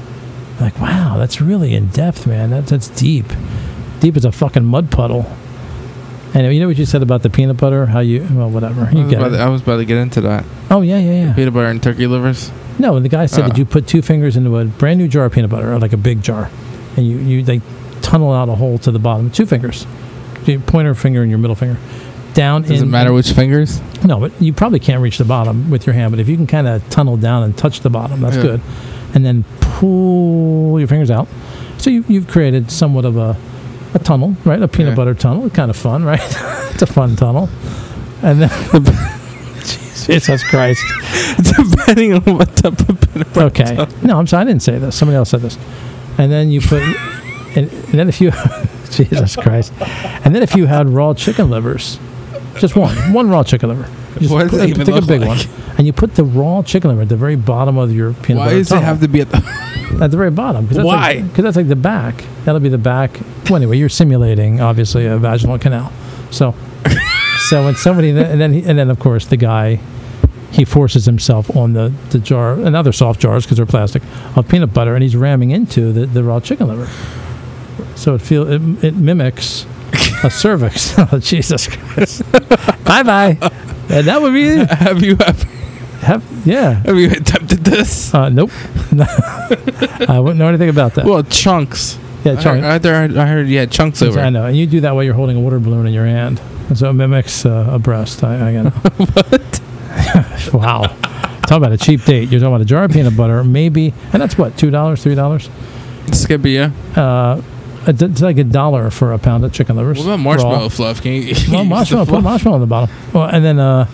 Like, 0.60 0.78
wow, 0.80 1.16
that's 1.18 1.40
really 1.40 1.74
in 1.74 1.86
depth, 1.88 2.26
man. 2.26 2.50
That, 2.50 2.66
that's 2.66 2.88
deep. 2.88 3.26
Deep 4.00 4.16
as 4.16 4.24
a 4.24 4.32
fucking 4.32 4.64
mud 4.64 4.90
puddle. 4.90 5.24
And 6.34 6.52
you 6.52 6.60
know 6.60 6.66
what 6.68 6.76
you 6.76 6.84
said 6.84 7.02
about 7.02 7.22
the 7.22 7.30
peanut 7.30 7.56
butter? 7.56 7.86
How 7.86 8.00
you 8.00 8.26
well, 8.32 8.50
whatever. 8.50 8.82
I 8.82 8.92
was, 8.94 9.10
get 9.10 9.18
about 9.18 9.32
it. 9.32 9.36
to, 9.36 9.42
I 9.42 9.48
was 9.48 9.62
about 9.62 9.76
to 9.78 9.84
get 9.84 9.96
into 9.98 10.20
that. 10.22 10.44
Oh 10.70 10.82
yeah, 10.82 10.98
yeah, 10.98 11.26
yeah. 11.26 11.32
Peanut 11.32 11.54
butter 11.54 11.68
and 11.68 11.82
turkey 11.82 12.06
livers. 12.06 12.50
No, 12.78 12.96
and 12.96 13.04
the 13.04 13.08
guy 13.08 13.26
said 13.26 13.44
Uh. 13.44 13.48
that 13.48 13.58
you 13.58 13.64
put 13.64 13.86
two 13.86 14.02
fingers 14.02 14.36
into 14.36 14.56
a 14.58 14.64
brand 14.66 14.98
new 14.98 15.08
jar 15.08 15.24
of 15.24 15.32
peanut 15.32 15.50
butter, 15.50 15.72
or 15.72 15.78
like 15.78 15.92
a 15.92 15.96
big 15.96 16.22
jar, 16.22 16.50
and 16.96 17.06
you 17.06 17.16
you 17.18 17.44
like 17.44 17.62
tunnel 18.02 18.32
out 18.32 18.48
a 18.48 18.54
hole 18.54 18.78
to 18.78 18.90
the 18.90 18.98
bottom. 18.98 19.30
Two 19.30 19.46
fingers, 19.46 19.86
your 20.44 20.60
pointer 20.60 20.94
finger 20.94 21.22
and 21.22 21.30
your 21.30 21.38
middle 21.38 21.56
finger, 21.56 21.78
down. 22.38 22.62
Does 22.62 22.80
it 22.82 22.86
matter 22.86 23.12
which 23.12 23.32
fingers? 23.32 23.80
No, 24.04 24.18
but 24.20 24.32
you 24.40 24.52
probably 24.52 24.78
can't 24.78 25.02
reach 25.02 25.18
the 25.18 25.24
bottom 25.24 25.70
with 25.70 25.86
your 25.86 25.94
hand. 25.94 26.12
But 26.12 26.20
if 26.20 26.28
you 26.28 26.36
can 26.36 26.46
kind 26.46 26.66
of 26.68 26.88
tunnel 26.88 27.16
down 27.16 27.42
and 27.42 27.56
touch 27.56 27.80
the 27.80 27.90
bottom, 27.90 28.20
that's 28.20 28.36
Yeah. 28.36 28.42
good. 28.42 28.60
And 29.14 29.24
then 29.26 29.44
pull 29.60 30.78
your 30.78 30.86
fingers 30.88 31.10
out. 31.10 31.28
So 31.78 31.90
you, 31.90 32.04
you've 32.08 32.28
created 32.28 32.70
somewhat 32.70 33.04
of 33.04 33.16
a 33.16 33.36
a 33.94 33.98
tunnel, 33.98 34.36
right? 34.44 34.60
A 34.62 34.68
peanut 34.68 34.90
Yeah. 34.92 34.96
butter 34.96 35.14
tunnel. 35.14 35.48
Kind 35.50 35.70
of 35.70 35.76
fun, 35.76 36.04
right? 36.04 36.20
it's 36.72 36.82
a 36.82 36.86
fun 36.86 37.16
tunnel. 37.16 37.48
And 38.22 38.42
then. 38.42 38.50
Jesus 40.08 40.42
Christ. 40.44 40.82
Depending 41.42 42.14
on 42.14 42.22
what 42.36 42.54
type 42.56 42.78
of 42.88 43.00
peanut 43.00 43.32
butter. 43.34 43.46
Okay. 43.46 43.86
No, 44.02 44.18
I'm 44.18 44.26
sorry. 44.26 44.42
I 44.42 44.44
didn't 44.44 44.62
say 44.62 44.78
this. 44.78 44.94
Somebody 44.96 45.16
else 45.16 45.30
said 45.30 45.40
this. 45.40 45.58
And 46.18 46.30
then 46.32 46.50
you 46.50 46.60
put, 46.60 46.82
and, 46.82 47.70
and 47.70 47.92
then 47.98 48.08
if 48.08 48.20
you, 48.20 48.30
Jesus 48.90 49.36
Christ, 49.36 49.72
and 50.24 50.34
then 50.34 50.42
if 50.42 50.54
you 50.56 50.66
had 50.66 50.88
raw 50.88 51.14
chicken 51.14 51.48
livers, 51.50 51.98
just 52.60 52.76
one, 52.76 52.94
one 53.12 53.28
raw 53.30 53.42
chicken 53.42 53.68
liver. 53.68 53.88
You 54.20 54.28
Just 54.28 54.50
put- 54.50 54.50
take 54.50 54.76
a 54.96 55.02
big 55.02 55.20
like? 55.20 55.28
one, 55.28 55.38
and 55.76 55.86
you 55.86 55.92
put 55.92 56.14
the 56.14 56.24
raw 56.24 56.62
chicken 56.62 56.90
liver 56.90 57.02
at 57.02 57.08
the 57.08 57.16
very 57.16 57.36
bottom 57.36 57.78
of 57.78 57.92
your 57.92 58.12
peanut 58.12 58.40
Why 58.40 58.44
butter 58.46 58.56
Why 58.56 58.58
does 58.58 58.72
it 58.72 58.82
have 58.82 59.00
to 59.00 59.08
be 59.08 59.20
at 59.20 59.30
the? 59.30 59.36
at 60.02 60.10
the 60.10 60.16
very 60.16 60.30
bottom? 60.30 60.68
Cause 60.68 60.78
Why? 60.78 61.22
Because 61.22 61.44
that's 61.44 61.56
like 61.56 61.68
the 61.68 61.76
back. 61.76 62.24
That'll 62.44 62.60
be 62.60 62.68
the 62.68 62.78
back. 62.78 63.18
Well, 63.44 63.56
anyway, 63.56 63.78
you're 63.78 63.88
simulating 63.88 64.60
obviously 64.60 65.06
a 65.06 65.18
vaginal 65.18 65.58
canal. 65.58 65.92
So, 66.30 66.54
so 67.48 67.64
when 67.64 67.76
somebody 67.76 68.10
and 68.10 68.40
then 68.40 68.54
and 68.54 68.78
then 68.78 68.90
of 68.90 68.98
course 68.98 69.26
the 69.26 69.36
guy 69.36 69.80
he 70.50 70.64
forces 70.64 71.04
himself 71.04 71.54
on 71.56 71.74
the, 71.74 71.92
the 72.10 72.18
jar 72.18 72.54
and 72.54 72.74
other 72.74 72.92
soft 72.92 73.20
jars 73.20 73.44
because 73.44 73.58
they're 73.58 73.66
plastic 73.66 74.02
of 74.34 74.48
peanut 74.48 74.72
butter 74.72 74.94
and 74.94 75.02
he's 75.02 75.14
ramming 75.14 75.50
into 75.50 75.92
the, 75.92 76.06
the 76.06 76.24
raw 76.24 76.40
chicken 76.40 76.66
liver 76.68 76.90
so 77.94 78.14
it 78.14 78.22
feel 78.22 78.50
it, 78.50 78.60
it 78.82 78.94
mimics 78.94 79.66
a 80.24 80.30
cervix. 80.30 80.94
Oh 81.12 81.18
jesus 81.18 81.66
christ. 81.68 82.22
Bye 82.84 83.02
bye 83.02 83.38
and 83.90 84.06
that 84.06 84.20
would 84.20 84.34
be 84.34 84.56
have 84.74 85.02
you 85.02 85.16
ever? 85.24 85.46
have 86.00 86.24
yeah. 86.46 86.74
Have 86.84 86.96
you 86.96 87.10
attempted 87.10 87.64
this? 87.64 88.14
uh, 88.14 88.28
nope. 88.28 88.50
I 90.08 90.20
wouldn't 90.20 90.38
know 90.38 90.48
anything 90.48 90.68
about 90.68 90.94
that. 90.94 91.04
Well, 91.04 91.22
chunks. 91.24 91.98
yeah 92.24 92.32
I 92.32 92.34
heard, 92.34 92.42
Charlie, 92.42 92.62
I 92.62 92.78
heard, 92.78 93.16
I 93.16 93.26
heard 93.26 93.48
had 93.48 93.70
chunks 93.70 94.02
over. 94.02 94.20
i 94.20 94.30
know. 94.30 94.46
And 94.46 94.56
you 94.56 94.66
do 94.66 94.80
that 94.80 94.94
while 94.94 95.04
you're 95.04 95.14
holding 95.14 95.36
a 95.36 95.40
water 95.40 95.58
balloon 95.58 95.86
in 95.86 95.92
your 95.92 96.06
hand. 96.06 96.40
And 96.68 96.78
so 96.78 96.90
it 96.90 96.92
mimics 96.92 97.44
uh, 97.46 97.68
a 97.70 97.78
breast. 97.78 98.22
I, 98.22 98.48
I 98.48 98.52
get 98.52 98.72
it. 99.32 100.54
Wow. 100.54 100.82
Talk 101.48 101.58
about 101.58 101.72
a 101.72 101.78
cheap 101.78 102.04
date. 102.04 102.28
You're 102.28 102.40
talking 102.40 102.54
about 102.54 102.60
a 102.60 102.66
jar 102.66 102.84
of 102.84 102.92
peanut 102.92 103.16
butter. 103.16 103.42
Maybe 103.42 103.94
and 104.12 104.20
that's 104.22 104.36
what 104.36 104.56
two 104.56 104.70
dollars 104.70 105.02
three 105.02 105.14
dollars? 105.14 105.48
Skippy, 106.12 106.52
yeah. 106.52 106.70
uh, 106.94 107.42
it's 107.88 108.20
like 108.20 108.36
a 108.36 108.44
dollar 108.44 108.90
for 108.90 109.12
a 109.12 109.18
pound 109.18 109.44
of 109.44 109.52
chicken 109.52 109.76
livers. 109.76 109.98
What 109.98 110.04
about 110.04 110.16
raw. 110.16 110.22
marshmallow 110.22 110.68
fluff? 110.68 111.02
Can 111.02 111.14
you? 111.14 111.34
Well, 111.50 111.64
marshmallow, 111.64 112.04
the 112.04 112.12
put 112.12 112.22
marshmallow 112.22 112.56
on 112.56 112.60
the 112.60 112.66
bottom. 112.66 112.94
Well, 113.12 113.24
and 113.24 113.44
then, 113.44 113.58
uh, 113.58 113.88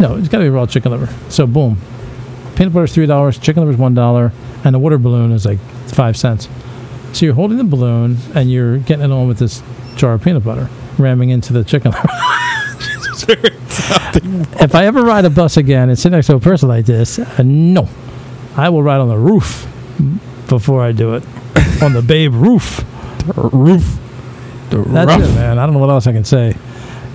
no, 0.00 0.16
it's 0.16 0.28
got 0.28 0.38
to 0.38 0.44
be 0.44 0.50
raw 0.50 0.66
chicken 0.66 0.90
liver. 0.90 1.12
So, 1.30 1.46
boom. 1.46 1.78
Peanut 2.56 2.72
butter 2.72 2.86
is 2.86 2.96
$3, 2.96 3.40
chicken 3.40 3.64
liver 3.64 3.72
is 3.72 3.78
$1, 3.78 4.32
and 4.64 4.74
a 4.74 4.78
water 4.78 4.98
balloon 4.98 5.30
is 5.30 5.46
like 5.46 5.60
5 5.86 6.16
cents. 6.16 6.48
So, 7.12 7.26
you're 7.26 7.34
holding 7.34 7.58
the 7.58 7.64
balloon 7.64 8.18
and 8.34 8.50
you're 8.50 8.78
getting 8.78 9.04
it 9.04 9.12
on 9.12 9.28
with 9.28 9.38
this 9.38 9.62
jar 9.96 10.14
of 10.14 10.22
peanut 10.22 10.44
butter, 10.44 10.68
ramming 10.98 11.30
into 11.30 11.52
the 11.52 11.62
chicken 11.62 11.92
liver. 11.92 12.08
if 14.60 14.74
I 14.74 14.86
ever 14.86 15.02
ride 15.02 15.24
a 15.24 15.30
bus 15.30 15.56
again 15.56 15.88
and 15.88 15.98
sit 15.98 16.10
next 16.10 16.26
to 16.26 16.34
a 16.34 16.40
person 16.40 16.68
like 16.68 16.86
this, 16.86 17.18
uh, 17.18 17.42
no, 17.44 17.88
I 18.56 18.68
will 18.68 18.82
ride 18.82 19.00
on 19.00 19.08
the 19.08 19.18
roof 19.18 19.66
before 20.48 20.82
I 20.82 20.92
do 20.92 21.14
it. 21.14 21.24
on 21.82 21.92
the 21.92 22.02
babe 22.02 22.34
roof. 22.34 22.84
Roof. 23.36 23.98
The 24.70 24.78
That's 24.82 25.06
rough. 25.08 25.20
it, 25.22 25.34
man. 25.34 25.58
I 25.58 25.64
don't 25.64 25.72
know 25.74 25.80
what 25.80 25.90
else 25.90 26.06
I 26.06 26.12
can 26.12 26.24
say. 26.24 26.54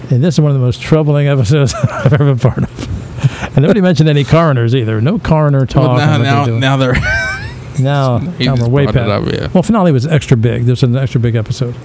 And 0.10 0.24
this 0.24 0.36
is 0.36 0.40
one 0.42 0.52
of 0.52 0.58
the 0.58 0.64
most 0.64 0.82
troubling 0.82 1.28
episodes 1.28 1.74
I've 1.92 2.14
ever 2.14 2.26
been 2.34 2.40
part 2.40 2.58
of. 2.60 3.56
And 3.56 3.62
nobody 3.64 3.82
mentioned 3.82 4.10
any 4.10 4.24
coroners 4.24 4.76
either. 4.76 5.00
No 5.02 5.20
coroner 5.20 5.66
talk. 5.66 5.98
Well, 5.98 6.20
now, 6.20 6.46
now, 6.46 6.46
they're 6.46 6.60
now 6.60 6.78
they're. 7.80 7.80
now, 7.80 8.18
now 8.40 8.56
we're 8.56 8.68
way 8.70 8.86
past. 8.86 8.98
up, 8.98 9.32
yeah. 9.32 9.48
Well, 9.54 9.64
finale 9.64 9.92
was 9.92 10.06
extra 10.06 10.36
big. 10.38 10.64
This 10.64 10.82
was 10.82 10.92
an 10.92 10.98
extra 10.98 11.20
big 11.22 11.36
episode. 11.36 11.76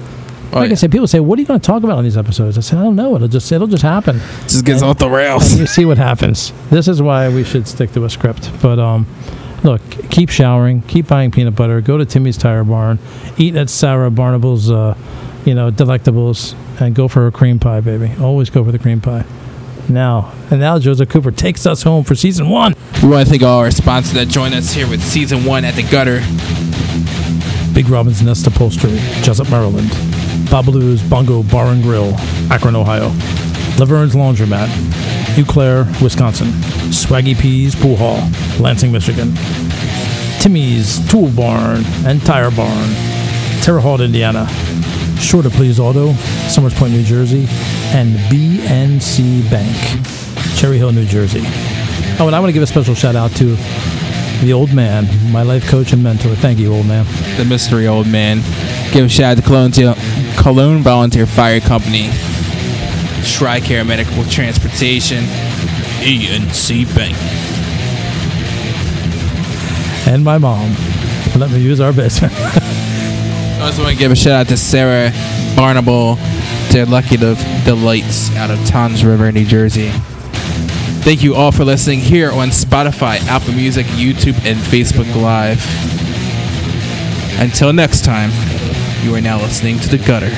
Oh, 0.51 0.61
like 0.61 0.69
yeah. 0.69 0.73
I 0.73 0.77
said, 0.77 0.91
people 0.91 1.07
say, 1.07 1.21
"What 1.21 1.39
are 1.39 1.43
you 1.43 1.47
going 1.47 1.61
to 1.61 1.67
talk 1.67 1.83
about 1.85 1.99
on 1.99 2.05
these 2.05 2.17
episodes?" 2.17 2.57
I 2.57 2.63
said, 2.63 2.79
"I 2.79 2.83
don't 2.83 2.97
know. 2.97 3.15
It'll 3.15 3.29
just 3.29 3.53
it'll 3.53 3.67
just 3.67 3.83
happen." 3.83 4.19
just 4.45 4.65
gets 4.65 4.81
and- 4.81 4.91
off 4.91 4.99
the 4.99 5.11
rails. 5.11 5.59
you 5.61 5.67
see 5.67 5.85
what 5.85 5.99
happens. 5.99 6.53
This 6.71 6.89
is 6.89 7.03
why 7.03 7.29
we 7.29 7.45
should 7.45 7.69
stick 7.69 7.93
to 7.93 8.05
a 8.07 8.11
script. 8.11 8.51
But 8.63 8.79
um, 8.79 9.07
look, 9.65 9.81
keep 10.11 10.29
showering, 10.31 10.83
keep 10.83 11.09
buying 11.09 11.31
peanut 11.31 11.55
butter, 11.57 11.81
go 11.81 11.99
to 11.99 12.05
Timmy's 12.05 12.37
Tire 12.37 12.65
Barn, 12.65 12.99
eat 13.37 13.57
at 13.57 13.71
Sarah 13.71 14.11
Barnable's, 14.11 14.71
uh, 14.71 14.97
you 15.45 15.55
know, 15.55 15.71
delectables, 15.71 16.55
and 16.81 16.95
go 16.95 17.09
for 17.09 17.27
a 17.27 17.33
cream 17.33 17.59
pie, 17.59 17.81
baby. 17.81 18.13
Always 18.21 18.51
go 18.51 18.65
for 18.65 18.73
the 18.73 18.79
cream 18.79 19.01
pie. 19.01 19.25
Now, 19.89 20.33
and 20.51 20.61
now 20.61 20.79
Joseph 20.79 21.09
Cooper 21.09 21.31
takes 21.31 21.67
us 21.67 21.83
home 21.83 22.05
for 22.05 22.15
season 22.15 22.51
one. 22.51 22.75
We 23.03 23.09
want 23.09 23.27
to 23.27 23.31
thank 23.31 23.43
all 23.43 23.61
our 23.61 23.71
sponsors 23.71 24.13
that 24.15 24.29
joined 24.29 24.55
us 24.55 24.73
here 24.73 24.89
with 24.89 25.03
season 25.03 25.45
one 25.45 25.65
at 25.65 25.75
the 25.75 25.83
gutter. 25.83 26.21
Big 27.75 27.89
Robin's 27.89 28.23
Nest 28.23 28.47
Upholstery, 28.47 28.99
Jessup, 29.23 29.51
Maryland. 29.51 29.89
Babaloo's 30.51 31.03
Bongo 31.03 31.43
Bar 31.43 31.69
and 31.69 31.83
Grill, 31.83 32.15
Akron, 32.51 32.77
Ohio. 32.77 33.09
Laverne's 33.79 34.15
Laundromat, 34.15 34.69
Eau 35.37 35.45
Claire, 35.45 35.85
Wisconsin. 36.01 36.49
Swaggy 36.91 37.39
Peas 37.39 37.75
Pool 37.75 37.97
Hall, 37.97 38.21
Lansing, 38.61 38.93
Michigan. 38.93 39.35
Timmy's 40.41 41.07
Tool 41.11 41.31
Barn 41.31 41.83
and 42.07 42.25
Tire 42.25 42.51
Barn, 42.51 42.89
Terre 43.61 43.81
Haute, 43.81 44.03
Indiana. 44.03 44.49
Sure 45.19 45.43
to 45.43 45.51
Please 45.51 45.81
Auto, 45.81 46.13
Somers 46.49 46.75
Point, 46.75 46.93
New 46.93 47.03
Jersey, 47.03 47.47
and 47.93 48.17
BNC 48.31 49.51
Bank, 49.51 49.77
Cherry 50.57 50.79
Hill, 50.79 50.93
New 50.93 51.07
Jersey. 51.07 51.43
Oh, 52.21 52.27
and 52.27 52.37
I 52.37 52.41
want 52.41 52.51
to 52.51 52.53
give 52.53 52.63
a 52.63 52.67
special 52.67 52.95
shout 52.95 53.17
out 53.17 53.33
to 53.33 53.57
the 54.45 54.53
old 54.53 54.73
man, 54.73 55.09
my 55.33 55.43
life 55.43 55.69
coach 55.69 55.93
and 55.93 56.03
mentor. 56.03 56.35
Thank 56.37 56.61
you, 56.61 56.73
old 56.73 56.87
man. 56.87 57.05
The 57.37 57.45
mystery 57.45 57.89
old 57.89 58.07
man. 58.07 58.39
Give 58.93 59.05
a 59.05 59.09
shout 59.09 59.37
out 59.37 59.43
to 59.43 59.43
Cologne, 59.43 59.73
to 59.73 59.95
Cologne 60.37 60.83
Volunteer 60.83 61.27
Fire 61.27 61.61
Company, 61.61 62.11
Tricare 63.29 63.87
Medical 63.87 64.25
Transportation, 64.25 65.25
ENC 66.01 66.95
Bank. 66.95 67.17
And 70.09 70.25
my 70.25 70.39
mom. 70.39 70.75
Let 71.37 71.51
me 71.51 71.61
use 71.61 71.81
our 71.81 71.93
basement. 71.93 72.33
I 72.39 73.61
also 73.61 73.83
want 73.83 73.93
to 73.95 73.99
give 73.99 74.11
a 74.11 74.17
shout 74.17 74.33
out 74.33 74.49
to 74.49 74.57
Sarah 74.57 75.13
Barnable, 75.55 76.17
to 76.71 76.87
Lucky 76.89 77.17
the 77.17 77.35
Delights 77.65 78.35
out 78.37 78.51
of 78.51 78.65
Toms 78.67 79.05
River, 79.05 79.31
New 79.31 79.45
Jersey. 79.45 79.91
Thank 81.03 81.23
you 81.23 81.35
all 81.35 81.53
for 81.53 81.65
listening 81.65 82.01
here 82.01 82.33
on 82.33 82.49
Spotify, 82.49 83.21
Apple 83.29 83.53
Music, 83.53 83.87
YouTube, 83.87 84.43
and 84.45 84.59
Facebook 84.59 85.15
Live. 85.15 85.63
Until 87.39 87.73
next 87.73 88.05
time, 88.05 88.31
you 89.05 89.15
are 89.15 89.21
now 89.21 89.39
listening 89.39 89.79
to 89.81 89.89
The 89.89 89.99
Gutter. 89.99 90.35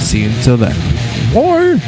See 0.00 0.22
you 0.22 0.28
until 0.28 0.56
then. 0.56 0.76
Boy. 1.32 1.78